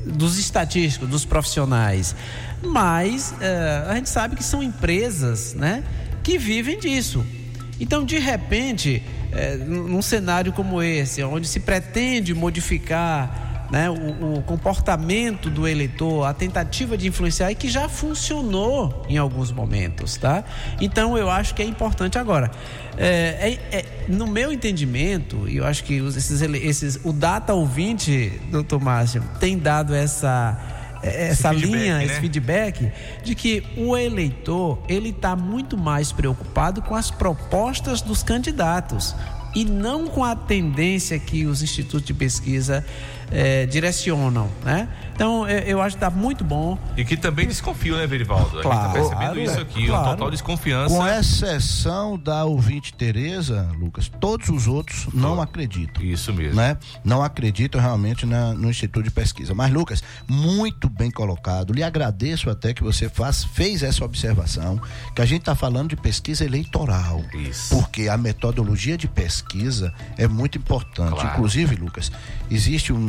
dos 0.06 0.38
estatísticos, 0.38 1.08
dos 1.08 1.24
profissionais, 1.24 2.14
mas 2.62 3.34
é, 3.40 3.84
a 3.88 3.96
gente 3.96 4.10
sabe 4.10 4.36
que 4.36 4.44
são 4.44 4.62
empresas, 4.62 5.54
né, 5.54 5.82
que 6.22 6.38
vivem 6.38 6.78
disso. 6.78 7.26
Então, 7.80 8.04
de 8.04 8.20
repente, 8.20 9.02
é, 9.34 9.56
num 9.56 10.02
cenário 10.02 10.52
como 10.52 10.82
esse, 10.82 11.22
onde 11.22 11.46
se 11.48 11.60
pretende 11.60 12.34
modificar 12.34 13.50
né, 13.70 13.88
o, 13.88 14.34
o 14.38 14.42
comportamento 14.42 15.48
do 15.48 15.66
eleitor, 15.66 16.26
a 16.26 16.34
tentativa 16.34 16.94
de 16.98 17.08
influenciar 17.08 17.50
e 17.50 17.54
que 17.54 17.70
já 17.70 17.88
funcionou 17.88 19.02
em 19.08 19.16
alguns 19.16 19.50
momentos, 19.50 20.18
tá? 20.18 20.44
Então 20.78 21.16
eu 21.16 21.30
acho 21.30 21.54
que 21.54 21.62
é 21.62 21.64
importante 21.64 22.18
agora. 22.18 22.50
é, 22.98 23.58
é- 23.72 23.76
é- 23.78 23.84
no 24.08 24.26
meu 24.26 24.52
entendimento, 24.52 25.48
e 25.48 25.56
eu 25.56 25.64
acho 25.66 25.84
que 25.84 25.94
esses, 25.94 26.42
esses, 26.42 27.00
o 27.02 27.12
data 27.14 27.54
ouvinte, 27.54 28.38
doutor 28.50 28.78
Márcio, 28.78 29.22
tem 29.40 29.56
dado 29.58 29.94
essa 29.94 30.58
essa 31.02 31.50
feedback, 31.50 31.70
linha, 31.70 31.98
né? 31.98 32.04
esse 32.04 32.20
feedback 32.20 32.92
de 33.22 33.34
que 33.34 33.64
o 33.76 33.96
eleitor 33.96 34.78
ele 34.88 35.10
está 35.10 35.34
muito 35.34 35.76
mais 35.76 36.12
preocupado 36.12 36.82
com 36.82 36.94
as 36.94 37.10
propostas 37.10 38.00
dos 38.00 38.22
candidatos 38.22 39.14
e 39.54 39.64
não 39.64 40.06
com 40.06 40.24
a 40.24 40.34
tendência 40.34 41.18
que 41.18 41.44
os 41.44 41.62
institutos 41.62 42.06
de 42.06 42.14
pesquisa 42.14 42.84
eh, 43.30 43.66
direcionam, 43.66 44.48
né? 44.64 44.88
Então 45.22 45.46
eh, 45.46 45.62
eu 45.68 45.80
acho 45.80 45.96
que 45.96 46.04
está 46.04 46.10
muito 46.10 46.42
bom. 46.42 46.76
E 46.96 47.04
que 47.04 47.16
também 47.16 47.46
desconfiam, 47.46 47.96
né, 47.96 48.08
Verivaldo? 48.08 48.58
A 48.58 48.62
Claro, 48.62 48.80
gente 48.80 48.86
tá 48.88 48.92
percebendo 48.92 49.18
claro, 49.20 49.40
isso 49.40 49.60
aqui, 49.60 49.86
claro. 49.86 50.02
uma 50.04 50.10
total 50.16 50.30
desconfiança. 50.32 50.96
Com 50.96 51.06
exceção 51.06 52.18
da 52.18 52.44
ouvinte 52.44 52.92
Tereza, 52.92 53.68
Lucas, 53.78 54.10
todos 54.20 54.48
os 54.48 54.66
outros 54.66 55.06
não 55.14 55.40
acreditam. 55.40 56.02
Isso 56.02 56.32
mesmo. 56.32 56.56
Né? 56.56 56.76
Não 57.04 57.22
acreditam 57.22 57.80
realmente 57.80 58.26
na- 58.26 58.52
no 58.52 58.68
Instituto 58.68 59.04
de 59.04 59.12
Pesquisa. 59.12 59.54
Mas, 59.54 59.72
Lucas, 59.72 60.02
muito 60.28 60.88
bem 60.90 61.08
colocado. 61.10 61.72
Lhe 61.72 61.84
agradeço 61.84 62.50
até 62.50 62.74
que 62.74 62.82
você 62.82 63.08
faz, 63.08 63.44
fez 63.44 63.84
essa 63.84 64.04
observação, 64.04 64.80
que 65.14 65.22
a 65.22 65.24
gente 65.24 65.42
está 65.42 65.54
falando 65.54 65.90
de 65.90 65.96
pesquisa 65.96 66.44
eleitoral. 66.44 67.22
Isso. 67.32 67.76
Porque 67.76 68.08
a 68.08 68.16
metodologia 68.16 68.98
de 68.98 69.06
pesquisa 69.06 69.94
é 70.18 70.26
muito 70.26 70.58
importante. 70.58 71.12
Claro. 71.12 71.28
Inclusive, 71.28 71.76
Lucas, 71.76 72.10
existe 72.50 72.92
um- 72.92 72.96
um- 72.96 73.02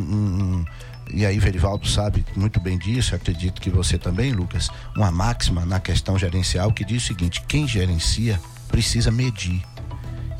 um 0.60 0.64
e 1.12 1.24
aí 1.26 1.38
Verivaldo 1.38 1.86
sabe 1.86 2.24
muito 2.36 2.60
bem 2.60 2.78
disso, 2.78 3.14
acredito 3.14 3.60
que 3.60 3.70
você 3.70 3.98
também, 3.98 4.32
Lucas, 4.32 4.70
uma 4.96 5.10
máxima 5.10 5.64
na 5.64 5.80
questão 5.80 6.18
gerencial 6.18 6.72
que 6.72 6.84
diz 6.84 7.02
o 7.02 7.06
seguinte: 7.06 7.42
quem 7.46 7.66
gerencia 7.66 8.40
precisa 8.68 9.10
medir. 9.10 9.62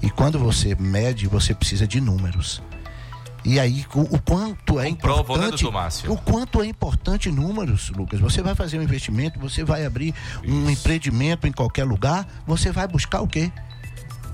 E 0.03 0.11
quando 0.11 0.39
você 0.39 0.75
mede, 0.75 1.27
você 1.27 1.55
precisa 1.55 1.87
de 1.87 2.01
números. 2.01 2.61
E 3.45 3.61
aí, 3.61 3.85
o, 3.95 4.19
quanto 4.19 4.81
é 4.81 4.89
Comprova, 4.89 5.37
né, 5.37 5.47
importante. 5.47 5.71
Márcio? 5.71 6.13
o 6.13 6.17
quanto 6.17 6.63
é 6.63 6.67
importante 6.67 7.31
números, 7.31 7.91
Lucas. 7.91 8.19
Você 8.19 8.41
vai 8.41 8.55
fazer 8.55 8.79
um 8.79 8.83
investimento, 8.83 9.39
você 9.39 9.63
vai 9.63 9.85
abrir 9.85 10.15
um 10.47 10.71
empreendimento 10.71 11.47
em 11.47 11.53
qualquer 11.53 11.85
lugar, 11.85 12.27
você 12.47 12.73
vai 12.73 12.89
buscar 12.89 13.21
o 13.21 13.29
quê? 13.29 13.53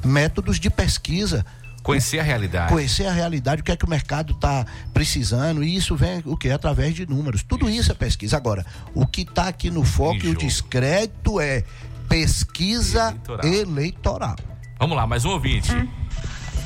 Métodos 0.04 0.60
de 0.60 0.70
pesquisa. 0.70 1.44
Conhecer 1.90 2.18
a 2.18 2.22
realidade. 2.22 2.72
Conhecer 2.72 3.06
a 3.06 3.12
realidade, 3.12 3.60
o 3.60 3.64
que 3.64 3.72
é 3.72 3.76
que 3.76 3.84
o 3.84 3.88
mercado 3.88 4.32
está 4.32 4.64
precisando, 4.94 5.62
e 5.62 5.76
isso 5.76 5.96
vem 5.96 6.22
o 6.24 6.36
que? 6.36 6.50
Através 6.50 6.94
de 6.94 7.06
números. 7.06 7.42
Tudo 7.42 7.68
isso. 7.68 7.90
é 7.90 7.94
pesquisa. 7.94 8.36
Agora, 8.36 8.64
o 8.94 9.06
que 9.06 9.22
está 9.22 9.48
aqui 9.48 9.70
no 9.70 9.84
foco 9.84 10.24
e 10.24 10.28
o 10.28 10.36
descrédito 10.36 11.40
é 11.40 11.64
pesquisa 12.08 13.08
Eleitoral. 13.10 13.46
eleitoral. 13.52 14.36
Vamos 14.78 14.96
lá, 14.96 15.06
mais 15.06 15.24
um 15.24 15.30
ouvinte. 15.30 15.70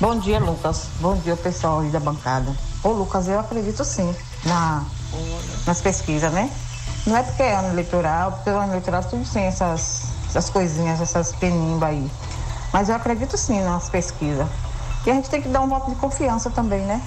Bom 0.01 0.18
dia, 0.18 0.39
Lucas. 0.39 0.89
Bom 1.01 1.16
dia, 1.18 1.37
pessoal 1.37 1.81
aí 1.81 1.91
da 1.91 2.01
bancada. 2.01 2.53
Ô, 2.83 2.91
Lucas, 2.91 3.29
eu 3.29 3.39
acredito 3.39 3.85
sim 3.85 4.14
na, 4.45 4.85
nas 5.66 5.81
pesquisas, 5.81 6.33
né? 6.33 6.51
Não 7.07 7.16
é 7.16 7.22
porque 7.22 7.43
é 7.43 7.55
ano 7.55 7.68
eleitoral, 7.68 8.33
porque 8.33 8.51
o 8.51 8.59
ano 8.59 8.72
eleitoral 8.72 9.05
tudo 9.05 9.25
tem 9.31 9.45
essas, 9.45 10.05
essas 10.29 10.51
coisinhas, 10.51 11.01
essas 11.01 11.33
penimbas 11.33 11.91
aí. 11.91 12.11
Mas 12.72 12.89
eu 12.89 12.97
acredito 12.97 13.37
sim 13.37 13.61
nas 13.61 13.89
pesquisas. 13.89 14.49
E 15.07 15.11
a 15.11 15.15
gente 15.15 15.29
tem 15.29 15.43
que 15.43 15.49
dar 15.49 15.61
um 15.61 15.69
voto 15.69 15.91
de 15.91 15.97
confiança 15.97 16.51
também, 16.51 16.81
né? 16.83 17.01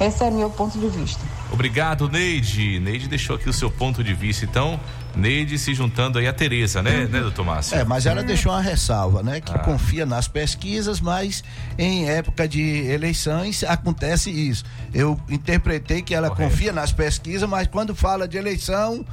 Esse 0.00 0.24
é 0.24 0.30
meu 0.30 0.50
ponto 0.50 0.78
de 0.78 0.88
vista. 0.88 1.20
Obrigado, 1.52 2.08
Neide. 2.08 2.80
Neide 2.80 3.06
deixou 3.06 3.36
aqui 3.36 3.48
o 3.48 3.52
seu 3.52 3.70
ponto 3.70 4.02
de 4.02 4.12
vista. 4.12 4.44
Então, 4.44 4.78
Neide 5.14 5.56
se 5.56 5.72
juntando 5.72 6.18
aí 6.18 6.26
a 6.26 6.32
Tereza, 6.32 6.82
né, 6.82 7.06
né, 7.06 7.20
doutor 7.20 7.44
Márcio? 7.44 7.76
É, 7.78 7.84
mas 7.84 8.04
ela 8.04 8.24
deixou 8.24 8.50
uma 8.50 8.60
ressalva, 8.60 9.22
né? 9.22 9.40
Que 9.40 9.52
ah. 9.54 9.60
confia 9.60 10.04
nas 10.04 10.26
pesquisas, 10.26 11.00
mas 11.00 11.44
em 11.78 12.08
época 12.08 12.48
de 12.48 12.60
eleições 12.60 13.62
acontece 13.62 14.30
isso. 14.30 14.64
Eu 14.92 15.18
interpretei 15.28 16.02
que 16.02 16.12
ela 16.12 16.28
Correto. 16.28 16.50
confia 16.50 16.72
nas 16.72 16.92
pesquisas, 16.92 17.48
mas 17.48 17.68
quando 17.68 17.94
fala 17.94 18.26
de 18.26 18.36
eleição, 18.36 19.04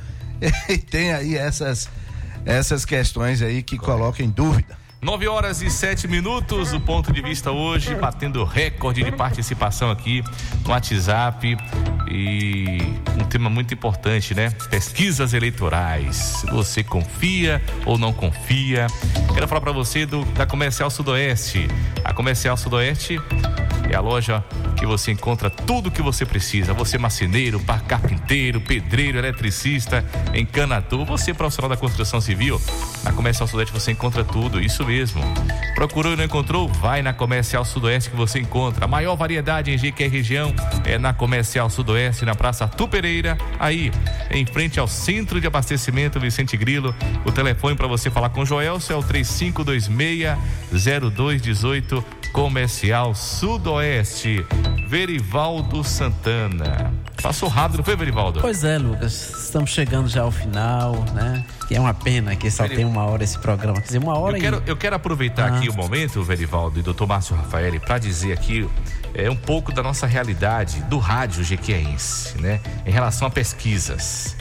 tem 0.89 1.13
aí 1.13 1.37
essas, 1.37 1.87
essas 2.43 2.85
questões 2.85 3.43
aí 3.43 3.61
que 3.61 3.77
Correto. 3.77 3.99
colocam 3.99 4.25
em 4.25 4.29
dúvida. 4.29 4.80
9 5.01 5.27
horas 5.27 5.63
e 5.63 5.69
7 5.71 6.07
minutos, 6.07 6.73
o 6.73 6.79
ponto 6.79 7.11
de 7.11 7.23
vista 7.23 7.49
hoje, 7.51 7.95
batendo 7.95 8.43
recorde 8.43 9.03
de 9.03 9.11
participação 9.11 9.89
aqui 9.89 10.23
no 10.63 10.69
WhatsApp. 10.69 11.57
E 12.07 12.77
um 13.19 13.25
tema 13.25 13.49
muito 13.49 13.73
importante, 13.73 14.35
né? 14.35 14.51
Pesquisas 14.69 15.33
eleitorais. 15.33 16.45
Você 16.51 16.83
confia 16.83 17.59
ou 17.83 17.97
não 17.97 18.13
confia? 18.13 18.85
Quero 19.33 19.47
falar 19.47 19.61
para 19.61 19.71
você 19.71 20.05
do, 20.05 20.23
da 20.25 20.45
Comercial 20.45 20.91
Sudoeste. 20.91 21.67
A 22.03 22.13
Comercial 22.13 22.55
Sudoeste 22.55 23.19
é 23.91 23.95
a 23.95 24.01
loja 24.01 24.43
que 24.77 24.85
você 24.85 25.11
encontra 25.11 25.49
tudo 25.49 25.89
o 25.89 25.91
que 25.91 26.01
você 26.01 26.25
precisa. 26.25 26.73
Você 26.73 26.97
marceneiro, 26.97 27.59
carpinteiro, 27.87 28.61
pedreiro, 28.61 29.17
eletricista, 29.17 30.05
encanador, 30.33 31.05
você 31.05 31.33
profissional 31.33 31.69
da 31.69 31.77
construção 31.77 32.21
civil. 32.21 32.59
Na 33.03 33.11
Comercial 33.11 33.47
Sudoeste 33.47 33.73
você 33.73 33.91
encontra 33.91 34.23
tudo, 34.23 34.61
isso 34.61 34.85
mesmo. 34.85 35.21
Procurou 35.75 36.13
e 36.13 36.15
não 36.15 36.23
encontrou? 36.23 36.67
Vai 36.67 37.01
na 37.01 37.13
Comercial 37.13 37.65
Sudoeste 37.65 38.09
que 38.09 38.15
você 38.15 38.39
encontra. 38.39 38.85
A 38.85 38.87
maior 38.87 39.15
variedade 39.15 39.71
em 39.71 39.77
GQ 39.77 40.07
região 40.07 40.53
é 40.85 40.97
na 40.97 41.13
Comercial 41.13 41.69
Sudoeste, 41.69 42.23
na 42.23 42.35
Praça 42.35 42.63
Arthur 42.63 42.87
Pereira, 42.87 43.37
aí, 43.59 43.91
em 44.29 44.45
frente 44.45 44.79
ao 44.79 44.87
Centro 44.87 45.41
de 45.41 45.47
Abastecimento 45.47 46.19
Vicente 46.19 46.55
Grilo. 46.55 46.95
O 47.25 47.31
telefone 47.31 47.75
para 47.75 47.87
você 47.87 48.09
falar 48.09 48.29
com 48.29 48.41
o 48.41 48.45
Joelso 48.45 48.93
é 48.93 48.95
o 48.95 49.03
3526 49.03 50.37
0218 50.71 52.20
Comercial 52.31 53.13
Sudoeste, 53.13 54.45
Verivaldo 54.87 55.83
Santana. 55.83 56.93
Passou 57.21 57.49
rápido, 57.49 57.77
não 57.77 57.83
foi, 57.83 57.95
Verivaldo? 57.95 58.39
Pois 58.41 58.63
é, 58.63 58.77
Lucas. 58.77 59.31
Estamos 59.43 59.69
chegando 59.69 60.07
já 60.07 60.21
ao 60.21 60.31
final, 60.31 60.93
né? 61.13 61.45
E 61.69 61.75
é 61.75 61.79
uma 61.79 61.93
pena 61.93 62.35
que 62.35 62.49
só 62.49 62.67
tem 62.67 62.85
uma 62.85 63.05
hora 63.05 63.23
esse 63.23 63.37
programa. 63.37 63.79
Quer 63.79 63.85
dizer, 63.85 63.97
uma 63.99 64.17
hora 64.17 64.37
eu 64.37 64.41
quero, 64.41 64.63
eu 64.65 64.77
quero 64.77 64.95
aproveitar 64.95 65.51
ah. 65.51 65.57
aqui 65.57 65.69
o 65.69 65.73
momento, 65.73 66.23
Verivaldo 66.23 66.79
e 66.79 66.81
doutor 66.81 67.07
Márcio 67.07 67.35
Rafael, 67.35 67.79
para 67.81 67.99
dizer 67.99 68.33
aqui 68.33 68.67
é, 69.13 69.29
um 69.29 69.35
pouco 69.35 69.73
da 69.73 69.83
nossa 69.83 70.07
realidade 70.07 70.81
do 70.83 70.97
rádio 70.97 71.43
jequiense, 71.43 72.39
né? 72.39 72.61
Em 72.85 72.91
relação 72.91 73.27
a 73.27 73.31
pesquisas. 73.31 74.35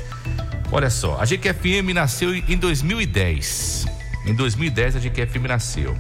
Olha 0.73 0.91
só, 0.91 1.21
a 1.21 1.25
GQFM 1.25 1.93
nasceu 1.93 2.35
em 2.35 2.57
2010. 2.57 3.87
Em 4.27 4.35
2010 4.35 4.97
a 4.97 4.99
GQFM 5.01 5.49
nasceu. 5.49 5.97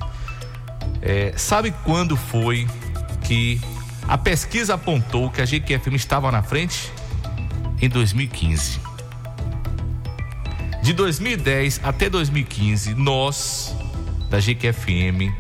É, 1.03 1.33
sabe 1.37 1.75
quando 1.85 2.17
foi 2.17 2.67
que 3.25 3.61
a 4.07 4.19
pesquisa 4.19 4.75
apontou 4.75 5.31
que 5.31 5.41
a 5.41 5.45
GQFM 5.45 5.95
estava 5.95 6.31
na 6.31 6.43
frente? 6.43 6.93
Em 7.81 7.89
2015. 7.89 8.81
De 10.83 10.93
2010 10.93 11.81
até 11.83 12.11
2015, 12.11 12.95
nós, 12.95 13.75
da 14.29 14.39
GQFM, 14.39 15.33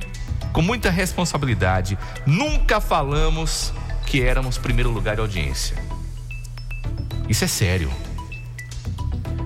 com 0.52 0.62
muita 0.62 0.90
responsabilidade, 0.90 1.98
nunca 2.26 2.80
falamos 2.80 3.72
que 4.06 4.22
éramos 4.22 4.58
primeiro 4.58 4.90
lugar 4.90 5.14
de 5.14 5.20
audiência. 5.20 5.76
Isso 7.28 7.44
é 7.44 7.48
sério. 7.48 7.90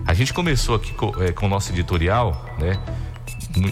A 0.06 0.14
gente 0.14 0.32
começou 0.32 0.74
aqui 0.74 0.92
com, 0.92 1.22
é, 1.22 1.32
com 1.32 1.46
o 1.46 1.48
nosso 1.48 1.72
editorial, 1.72 2.54
né? 2.58 2.78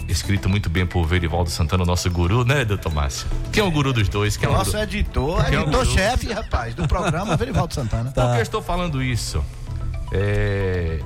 Escrito 0.07 0.47
muito 0.49 0.69
bem 0.69 0.85
por 0.85 1.05
Verivaldo 1.05 1.49
Santana, 1.49 1.83
nosso 1.85 2.09
guru, 2.09 2.43
né, 2.43 2.63
doutor 2.63 2.93
Márcio? 2.93 3.27
Quem 3.51 3.63
é 3.63 3.65
o 3.65 3.71
guru 3.71 3.93
dos 3.93 4.07
dois? 4.09 4.37
Quem 4.37 4.49
é 4.49 4.51
Nosso 4.51 4.77
é 4.77 4.83
editor, 4.83 5.43
Quem 5.45 5.59
editor-chefe, 5.59 6.31
é 6.31 6.33
rapaz, 6.33 6.73
do 6.73 6.87
programa 6.87 7.35
Verivaldo 7.35 7.73
Santana. 7.73 8.11
Tá. 8.11 8.25
Por 8.25 8.33
que 8.33 8.39
eu 8.39 8.43
estou 8.43 8.61
falando 8.61 9.01
isso? 9.03 9.43
É... 10.11 10.99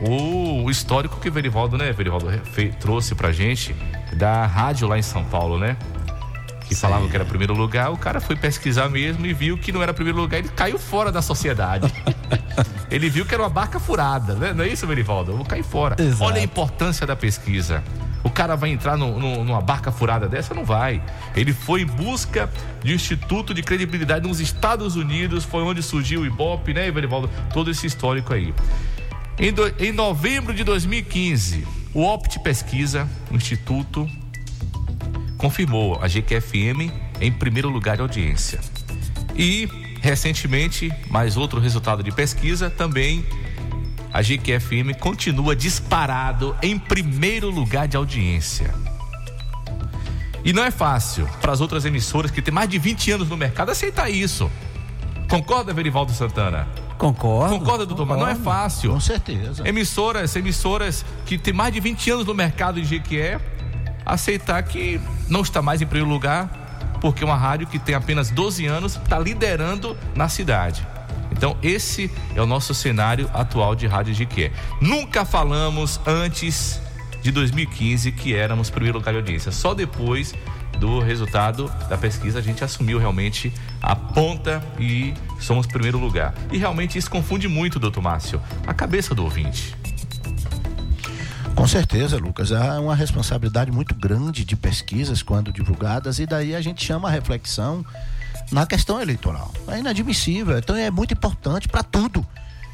O 0.00 0.70
histórico 0.70 1.20
que 1.20 1.28
Verivaldo, 1.28 1.76
né, 1.76 1.92
Verivaldo, 1.92 2.26
trouxe 2.80 3.14
pra 3.14 3.32
gente 3.32 3.74
da 4.14 4.46
rádio 4.46 4.88
lá 4.88 4.98
em 4.98 5.02
São 5.02 5.22
Paulo, 5.24 5.58
né? 5.58 5.76
Que 6.70 6.74
Sim. 6.76 6.82
falavam 6.82 7.08
que 7.08 7.16
era 7.16 7.24
primeiro 7.24 7.52
lugar, 7.52 7.90
o 7.90 7.96
cara 7.96 8.20
foi 8.20 8.36
pesquisar 8.36 8.88
mesmo 8.88 9.26
e 9.26 9.32
viu 9.32 9.58
que 9.58 9.72
não 9.72 9.82
era 9.82 9.92
primeiro 9.92 10.20
lugar, 10.20 10.38
ele 10.38 10.50
caiu 10.50 10.78
fora 10.78 11.10
da 11.10 11.20
sociedade. 11.20 11.92
ele 12.88 13.10
viu 13.10 13.26
que 13.26 13.34
era 13.34 13.42
uma 13.42 13.48
barca 13.48 13.80
furada, 13.80 14.34
né? 14.34 14.52
Não 14.52 14.62
é 14.62 14.68
isso, 14.68 14.86
Merivaldo? 14.86 15.32
Eu 15.32 15.36
vou 15.36 15.44
cair 15.44 15.64
fora. 15.64 16.00
Exato. 16.00 16.22
Olha 16.22 16.40
a 16.40 16.44
importância 16.44 17.04
da 17.04 17.16
pesquisa. 17.16 17.82
O 18.22 18.30
cara 18.30 18.54
vai 18.54 18.70
entrar 18.70 18.96
no, 18.96 19.18
no, 19.18 19.42
numa 19.42 19.60
barca 19.60 19.90
furada 19.90 20.28
dessa? 20.28 20.54
Não 20.54 20.64
vai. 20.64 21.02
Ele 21.34 21.52
foi 21.52 21.82
em 21.82 21.86
busca 21.86 22.48
de 22.84 22.92
um 22.92 22.94
instituto 22.94 23.52
de 23.52 23.64
credibilidade 23.64 24.28
nos 24.28 24.38
Estados 24.38 24.94
Unidos, 24.94 25.42
foi 25.42 25.64
onde 25.64 25.82
surgiu 25.82 26.20
o 26.20 26.26
Ibope, 26.26 26.72
né, 26.72 26.88
Verivaldo? 26.92 27.28
Todo 27.52 27.68
esse 27.68 27.84
histórico 27.84 28.32
aí. 28.32 28.54
Em, 29.36 29.52
do, 29.52 29.66
em 29.76 29.90
novembro 29.90 30.54
de 30.54 30.62
2015, 30.62 31.66
o 31.92 32.04
Opt 32.04 32.38
Pesquisa, 32.38 33.08
um 33.28 33.34
instituto 33.34 34.08
confirmou 35.40 35.98
a 36.02 36.06
GQFM 36.06 36.92
em 37.18 37.32
primeiro 37.32 37.70
lugar 37.70 37.96
de 37.96 38.02
audiência. 38.02 38.60
E, 39.34 39.66
recentemente, 40.02 40.92
mais 41.08 41.36
outro 41.36 41.58
resultado 41.58 42.02
de 42.02 42.12
pesquisa, 42.12 42.68
também 42.68 43.24
a 44.12 44.20
GQFM 44.20 44.92
continua 45.00 45.56
disparado 45.56 46.54
em 46.62 46.78
primeiro 46.78 47.48
lugar 47.48 47.88
de 47.88 47.96
audiência. 47.96 48.74
E 50.44 50.52
não 50.52 50.62
é 50.62 50.70
fácil 50.70 51.26
para 51.40 51.52
as 51.52 51.60
outras 51.60 51.86
emissoras 51.86 52.30
que 52.30 52.42
têm 52.42 52.52
mais 52.52 52.68
de 52.68 52.78
20 52.78 53.12
anos 53.12 53.28
no 53.28 53.36
mercado 53.36 53.70
aceitar 53.70 54.10
isso. 54.10 54.50
Concorda, 55.28 55.72
Verivaldo 55.72 56.12
Santana? 56.12 56.68
Concordo. 56.98 57.58
Concorda, 57.58 57.86
doutor? 57.86 58.04
Mas 58.06 58.18
não 58.18 58.28
é 58.28 58.34
fácil. 58.34 58.92
Com 58.92 59.00
certeza. 59.00 59.66
Emissoras, 59.66 60.36
emissoras 60.36 61.04
que 61.24 61.38
têm 61.38 61.54
mais 61.54 61.72
de 61.72 61.80
20 61.80 62.10
anos 62.10 62.26
no 62.26 62.34
mercado 62.34 62.80
de 62.80 62.98
GQE 62.98 63.38
aceitar 64.04 64.62
que 64.62 65.00
não 65.30 65.42
está 65.42 65.62
mais 65.62 65.80
em 65.80 65.86
primeiro 65.86 66.10
lugar, 66.10 66.98
porque 67.00 67.24
uma 67.24 67.36
rádio 67.36 67.66
que 67.66 67.78
tem 67.78 67.94
apenas 67.94 68.30
12 68.30 68.66
anos 68.66 68.96
está 68.96 69.18
liderando 69.18 69.96
na 70.14 70.28
cidade. 70.28 70.86
Então, 71.32 71.56
esse 71.62 72.10
é 72.34 72.42
o 72.42 72.46
nosso 72.46 72.74
cenário 72.74 73.30
atual 73.32 73.74
de 73.74 73.86
rádio 73.86 74.12
de 74.12 74.26
que 74.26 74.50
Nunca 74.80 75.24
falamos 75.24 76.00
antes 76.06 76.80
de 77.22 77.30
2015 77.30 78.12
que 78.12 78.34
éramos 78.34 78.68
primeiro 78.68 78.98
lugar 78.98 79.12
de 79.12 79.18
audiência. 79.18 79.52
Só 79.52 79.72
depois 79.72 80.34
do 80.78 80.98
resultado 80.98 81.70
da 81.88 81.96
pesquisa 81.96 82.38
a 82.38 82.42
gente 82.42 82.64
assumiu 82.64 82.98
realmente 82.98 83.52
a 83.82 83.94
ponta 83.94 84.62
e 84.78 85.14
somos 85.38 85.66
primeiro 85.66 85.98
lugar. 85.98 86.34
E 86.50 86.58
realmente 86.58 86.98
isso 86.98 87.10
confunde 87.10 87.48
muito, 87.48 87.78
doutor 87.78 88.02
Márcio, 88.02 88.40
a 88.66 88.72
cabeça 88.72 89.14
do 89.14 89.22
ouvinte. 89.22 89.76
Com 91.60 91.68
certeza, 91.68 92.16
Lucas. 92.16 92.52
Há 92.52 92.80
uma 92.80 92.94
responsabilidade 92.94 93.70
muito 93.70 93.94
grande 93.94 94.46
de 94.46 94.56
pesquisas 94.56 95.22
quando 95.22 95.52
divulgadas, 95.52 96.18
e 96.18 96.24
daí 96.24 96.54
a 96.54 96.60
gente 96.62 96.82
chama 96.82 97.06
a 97.06 97.10
reflexão 97.10 97.84
na 98.50 98.64
questão 98.64 98.98
eleitoral. 98.98 99.52
É 99.68 99.78
inadmissível, 99.78 100.56
então 100.56 100.74
é 100.74 100.90
muito 100.90 101.12
importante 101.12 101.68
para 101.68 101.82
tudo. 101.82 102.26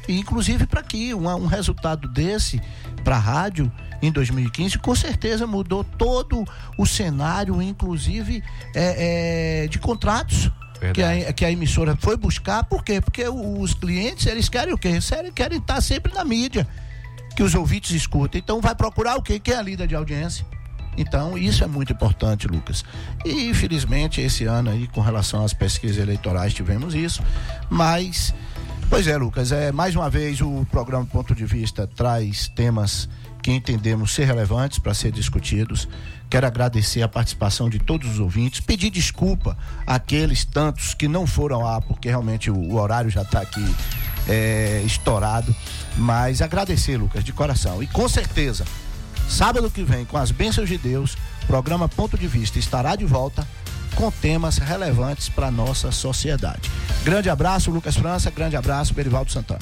E 0.07 0.17
inclusive 0.17 0.65
para 0.65 0.79
aqui, 0.79 1.13
um, 1.13 1.27
um 1.27 1.47
resultado 1.47 2.07
desse 2.07 2.61
para 3.03 3.17
a 3.17 3.19
rádio 3.19 3.69
em 4.01 4.09
2015, 4.09 4.79
com 4.79 4.95
certeza 4.95 5.45
mudou 5.45 5.83
todo 5.83 6.45
o 6.77 6.85
cenário, 6.85 7.61
inclusive 7.61 8.41
é, 8.73 9.63
é, 9.63 9.67
de 9.67 9.79
contratos. 9.79 10.49
Que 10.93 11.03
a, 11.03 11.33
que 11.33 11.43
a, 11.43 11.51
emissora 11.51 11.97
foi 11.99 12.15
buscar, 12.15 12.63
por 12.63 12.83
quê? 12.83 13.01
Porque 13.01 13.27
os 13.27 13.73
clientes, 13.73 14.27
eles 14.27 14.47
querem 14.47 14.73
o 14.73 14.77
quê? 14.77 14.89
Eles 14.89 15.09
querem 15.33 15.57
estar 15.57 15.81
sempre 15.81 16.13
na 16.13 16.23
mídia 16.23 16.65
que 17.37 17.43
os 17.43 17.53
ouvintes 17.53 17.91
escutem. 17.91 18.41
Então 18.43 18.59
vai 18.59 18.73
procurar 18.73 19.15
o 19.15 19.21
quê? 19.21 19.39
Que 19.39 19.53
é 19.53 19.57
a 19.57 19.61
líder 19.61 19.85
de 19.87 19.93
audiência. 19.93 20.43
Então, 20.97 21.37
isso 21.37 21.63
é 21.63 21.67
muito 21.67 21.93
importante, 21.93 22.47
Lucas. 22.47 22.83
E 23.23 23.47
infelizmente, 23.47 24.19
esse 24.19 24.45
ano 24.45 24.71
aí, 24.71 24.87
com 24.87 25.01
relação 25.01 25.45
às 25.45 25.53
pesquisas 25.53 25.99
eleitorais, 25.99 26.51
tivemos 26.51 26.95
isso. 26.95 27.21
Mas, 27.69 28.33
pois 28.89 29.05
é, 29.05 29.15
Lucas, 29.15 29.51
é 29.51 29.71
mais 29.71 29.95
uma 29.95 30.09
vez 30.09 30.41
o 30.41 30.65
programa 30.71 31.05
Ponto 31.05 31.35
de 31.35 31.45
Vista 31.45 31.85
traz 31.85 32.47
temas 32.47 33.07
que 33.43 33.51
entendemos 33.51 34.15
ser 34.15 34.25
relevantes 34.25 34.79
para 34.79 34.95
ser 34.95 35.11
discutidos. 35.11 35.87
Quero 36.31 36.47
agradecer 36.47 37.03
a 37.03 37.07
participação 37.07 37.69
de 37.69 37.77
todos 37.77 38.13
os 38.13 38.19
ouvintes, 38.19 38.61
pedir 38.61 38.89
desculpa 38.89 39.55
àqueles 39.85 40.43
tantos 40.43 40.95
que 40.95 41.07
não 41.07 41.27
foram 41.27 41.61
lá, 41.61 41.79
porque 41.79 42.09
realmente 42.09 42.49
o, 42.49 42.57
o 42.57 42.79
horário 42.79 43.11
já 43.11 43.21
está 43.21 43.41
aqui 43.41 43.63
é, 44.27 44.81
estourado. 44.83 45.55
Mas 45.97 46.41
agradecer, 46.41 46.97
Lucas, 46.97 47.23
de 47.23 47.33
coração. 47.33 47.81
E 47.81 47.87
com 47.87 48.07
certeza, 48.07 48.65
sábado 49.27 49.69
que 49.69 49.83
vem, 49.83 50.05
com 50.05 50.17
as 50.17 50.31
bênçãos 50.31 50.69
de 50.69 50.77
Deus, 50.77 51.17
programa 51.47 51.89
Ponto 51.89 52.17
de 52.17 52.27
Vista 52.27 52.59
estará 52.59 52.95
de 52.95 53.05
volta 53.05 53.47
com 53.95 54.11
temas 54.11 54.59
relevantes 54.59 55.27
para 55.27 55.49
nossa 55.49 55.91
sociedade. 55.91 56.69
Grande 57.03 57.29
abraço, 57.29 57.71
Lucas 57.71 57.95
França, 57.95 58.29
grande 58.29 58.55
abraço, 58.55 58.93
Berivaldo 58.93 59.31
Santana. 59.31 59.61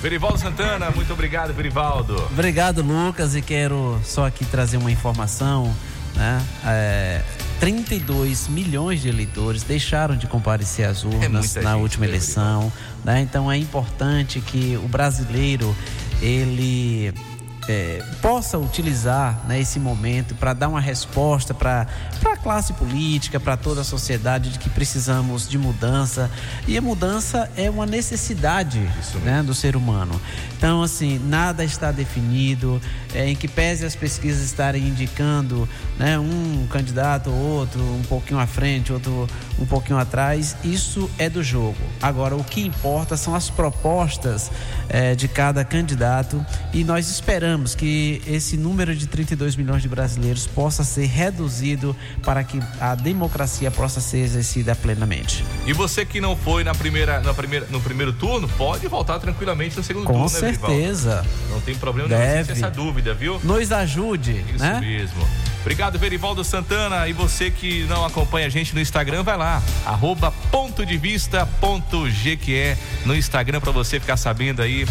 Verivaldo 0.00 0.38
Santana, 0.38 0.90
muito 0.90 1.12
obrigado, 1.12 1.52
Verivaldo. 1.52 2.16
Obrigado, 2.30 2.82
Lucas, 2.82 3.34
e 3.34 3.42
quero 3.42 4.00
só 4.04 4.26
aqui 4.26 4.44
trazer 4.44 4.76
uma 4.76 4.90
informação, 4.90 5.72
né? 6.14 6.40
É, 6.64 7.21
32 7.62 8.48
milhões 8.48 9.02
de 9.02 9.08
eleitores 9.08 9.62
deixaram 9.62 10.16
de 10.16 10.26
comparecer 10.26 10.84
às 10.84 11.04
urnas 11.04 11.54
na 11.54 11.74
gente, 11.74 11.80
última 11.80 12.06
né, 12.06 12.10
eleição, 12.10 12.72
né? 13.04 13.20
Então 13.20 13.52
é 13.52 13.56
importante 13.56 14.40
que 14.40 14.76
o 14.82 14.88
brasileiro 14.88 15.72
ele 16.20 17.14
é, 17.68 18.02
possa 18.20 18.58
utilizar 18.58 19.40
né, 19.46 19.60
esse 19.60 19.78
momento 19.78 20.34
para 20.34 20.52
dar 20.52 20.68
uma 20.68 20.80
resposta 20.80 21.54
para 21.54 21.86
a 22.24 22.36
classe 22.36 22.72
política, 22.72 23.38
para 23.38 23.56
toda 23.56 23.82
a 23.82 23.84
sociedade 23.84 24.50
de 24.50 24.58
que 24.58 24.68
precisamos 24.68 25.48
de 25.48 25.56
mudança 25.58 26.30
e 26.66 26.76
a 26.76 26.82
mudança 26.82 27.50
é 27.56 27.70
uma 27.70 27.86
necessidade 27.86 28.80
né, 29.22 29.42
do 29.42 29.54
ser 29.54 29.76
humano. 29.76 30.20
Então, 30.56 30.82
assim, 30.82 31.18
nada 31.18 31.64
está 31.64 31.90
definido, 31.90 32.80
é, 33.14 33.28
em 33.28 33.36
que 33.36 33.48
pese 33.48 33.84
as 33.84 33.96
pesquisas 33.96 34.44
estarem 34.44 34.86
indicando 34.86 35.68
né, 35.98 36.18
um 36.18 36.66
candidato 36.70 37.30
ou 37.30 37.36
outro 37.36 37.80
um 37.82 38.02
pouquinho 38.02 38.38
à 38.38 38.46
frente, 38.46 38.92
outro 38.92 39.28
um 39.58 39.66
pouquinho 39.66 39.98
atrás, 39.98 40.56
isso 40.64 41.10
é 41.18 41.28
do 41.28 41.42
jogo. 41.42 41.76
Agora, 42.00 42.36
o 42.36 42.44
que 42.44 42.60
importa 42.60 43.16
são 43.16 43.34
as 43.34 43.50
propostas 43.50 44.50
é, 44.88 45.14
de 45.14 45.28
cada 45.28 45.64
candidato 45.64 46.44
e 46.72 46.84
nós 46.84 47.08
esperamos 47.08 47.51
que 47.76 48.20
esse 48.26 48.56
número 48.56 48.94
de 48.94 49.06
32 49.06 49.56
milhões 49.56 49.82
de 49.82 49.88
brasileiros 49.88 50.46
possa 50.46 50.82
ser 50.84 51.06
reduzido 51.06 51.94
para 52.22 52.42
que 52.44 52.60
a 52.80 52.94
democracia 52.94 53.70
possa 53.70 54.00
ser 54.00 54.18
exercida 54.18 54.74
plenamente. 54.74 55.44
E 55.66 55.72
você 55.72 56.04
que 56.04 56.20
não 56.20 56.36
foi 56.36 56.64
na 56.64 56.74
primeira, 56.74 57.20
na 57.20 57.32
primeira, 57.34 57.66
no 57.70 57.80
primeiro 57.80 58.12
turno, 58.12 58.48
pode 58.56 58.86
voltar 58.88 59.18
tranquilamente 59.18 59.76
no 59.76 59.82
segundo 59.82 60.06
Com 60.06 60.12
turno, 60.12 60.30
né, 60.30 60.40
Verivaldo? 60.40 60.74
certeza. 60.76 61.26
Não 61.50 61.60
tem 61.60 61.74
problema 61.74 62.08
nenhum 62.08 62.20
Deve. 62.20 62.52
essa 62.52 62.70
dúvida, 62.70 63.14
viu? 63.14 63.40
Nos 63.44 63.70
ajude, 63.72 64.44
Isso 64.54 64.58
né? 64.64 64.80
mesmo. 64.80 65.26
Obrigado, 65.62 65.96
Verivaldo 65.96 66.42
Santana. 66.42 67.08
E 67.08 67.12
você 67.12 67.50
que 67.50 67.84
não 67.84 68.04
acompanha 68.04 68.46
a 68.46 68.50
gente 68.50 68.74
no 68.74 68.80
Instagram, 68.80 69.22
vai 69.22 69.36
lá, 69.36 69.62
arroba 69.86 70.32
ponto 70.50 70.84
de 70.84 70.96
vista 70.96 71.46
ponto 71.60 72.04
GQE 72.04 72.76
no 73.06 73.14
Instagram 73.14 73.60
para 73.60 73.70
você 73.70 74.00
ficar 74.00 74.16
sabendo 74.16 74.60
aí 74.60 74.84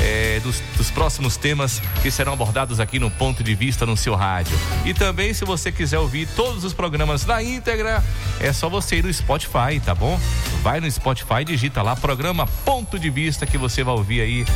é, 0.00 0.40
dos, 0.40 0.62
dos 0.76 0.90
próximos 0.90 1.36
temas 1.36 1.80
que 2.02 2.10
serão 2.10 2.32
abordados 2.32 2.80
aqui 2.80 2.98
no 2.98 3.10
Ponto 3.10 3.44
de 3.44 3.54
Vista 3.54 3.84
no 3.84 3.96
seu 3.96 4.14
rádio. 4.14 4.58
E 4.84 4.94
também, 4.94 5.34
se 5.34 5.44
você 5.44 5.70
quiser 5.70 5.98
ouvir 5.98 6.26
todos 6.34 6.64
os 6.64 6.72
programas 6.72 7.24
na 7.26 7.42
íntegra, 7.42 8.02
é 8.40 8.52
só 8.52 8.68
você 8.68 8.96
ir 8.96 9.04
no 9.04 9.12
Spotify, 9.12 9.78
tá 9.84 9.94
bom? 9.94 10.18
Vai 10.62 10.80
no 10.80 10.90
Spotify, 10.90 11.44
digita 11.44 11.82
lá 11.82 11.94
programa 11.94 12.46
Ponto 12.64 12.98
de 12.98 13.10
Vista 13.10 13.46
que 13.46 13.58
você 13.58 13.84
vai 13.84 13.94
ouvir 13.94 14.20
aí 14.22 14.46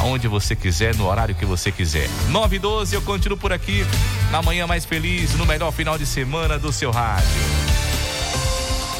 aonde 0.00 0.26
você 0.26 0.56
quiser, 0.56 0.94
no 0.96 1.06
horário 1.06 1.34
que 1.34 1.44
você 1.44 1.70
quiser. 1.70 2.08
9 2.30 2.56
e 2.56 2.58
12, 2.58 2.94
eu 2.94 3.02
continuo 3.02 3.36
por 3.36 3.52
aqui 3.52 3.84
na 4.30 4.40
manhã 4.40 4.66
mais 4.66 4.84
feliz, 4.84 5.09
no 5.36 5.44
melhor 5.44 5.72
final 5.72 5.98
de 5.98 6.06
semana 6.06 6.58
do 6.58 6.72
seu 6.72 6.90
rádio. 6.90 7.28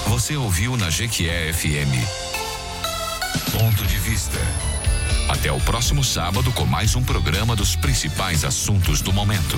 Você 0.08 0.36
ouviu 0.36 0.76
na 0.76 0.90
Jequié 0.90 1.52
FM. 1.52 1.94
Ponto 3.52 3.86
de 3.86 3.96
vista. 3.96 4.38
Até 5.28 5.52
o 5.52 5.60
próximo 5.60 6.02
sábado 6.02 6.50
com 6.52 6.66
mais 6.66 6.96
um 6.96 7.02
programa 7.02 7.54
dos 7.54 7.76
principais 7.76 8.44
assuntos 8.44 9.00
do 9.00 9.12
momento. 9.12 9.56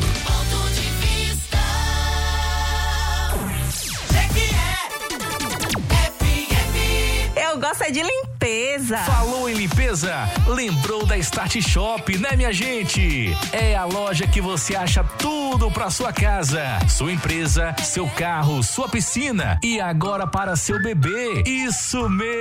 É 7.80 7.90
de 7.90 8.02
limpeza. 8.02 8.98
Falou 8.98 9.48
em 9.48 9.54
limpeza? 9.54 10.14
Lembrou 10.46 11.04
da 11.04 11.16
Start 11.16 11.60
Shop, 11.60 12.16
né, 12.18 12.36
minha 12.36 12.52
gente? 12.52 13.36
É 13.50 13.74
a 13.74 13.84
loja 13.84 14.24
que 14.26 14.40
você 14.40 14.76
acha 14.76 15.02
tudo 15.02 15.68
para 15.68 15.90
sua 15.90 16.12
casa, 16.12 16.62
sua 16.88 17.10
empresa, 17.10 17.74
seu 17.82 18.06
carro, 18.06 18.62
sua 18.62 18.88
piscina 18.88 19.58
e 19.64 19.80
agora 19.80 20.28
para 20.28 20.54
seu 20.54 20.80
bebê. 20.80 21.42
Isso 21.44 22.08
mesmo. 22.08 22.32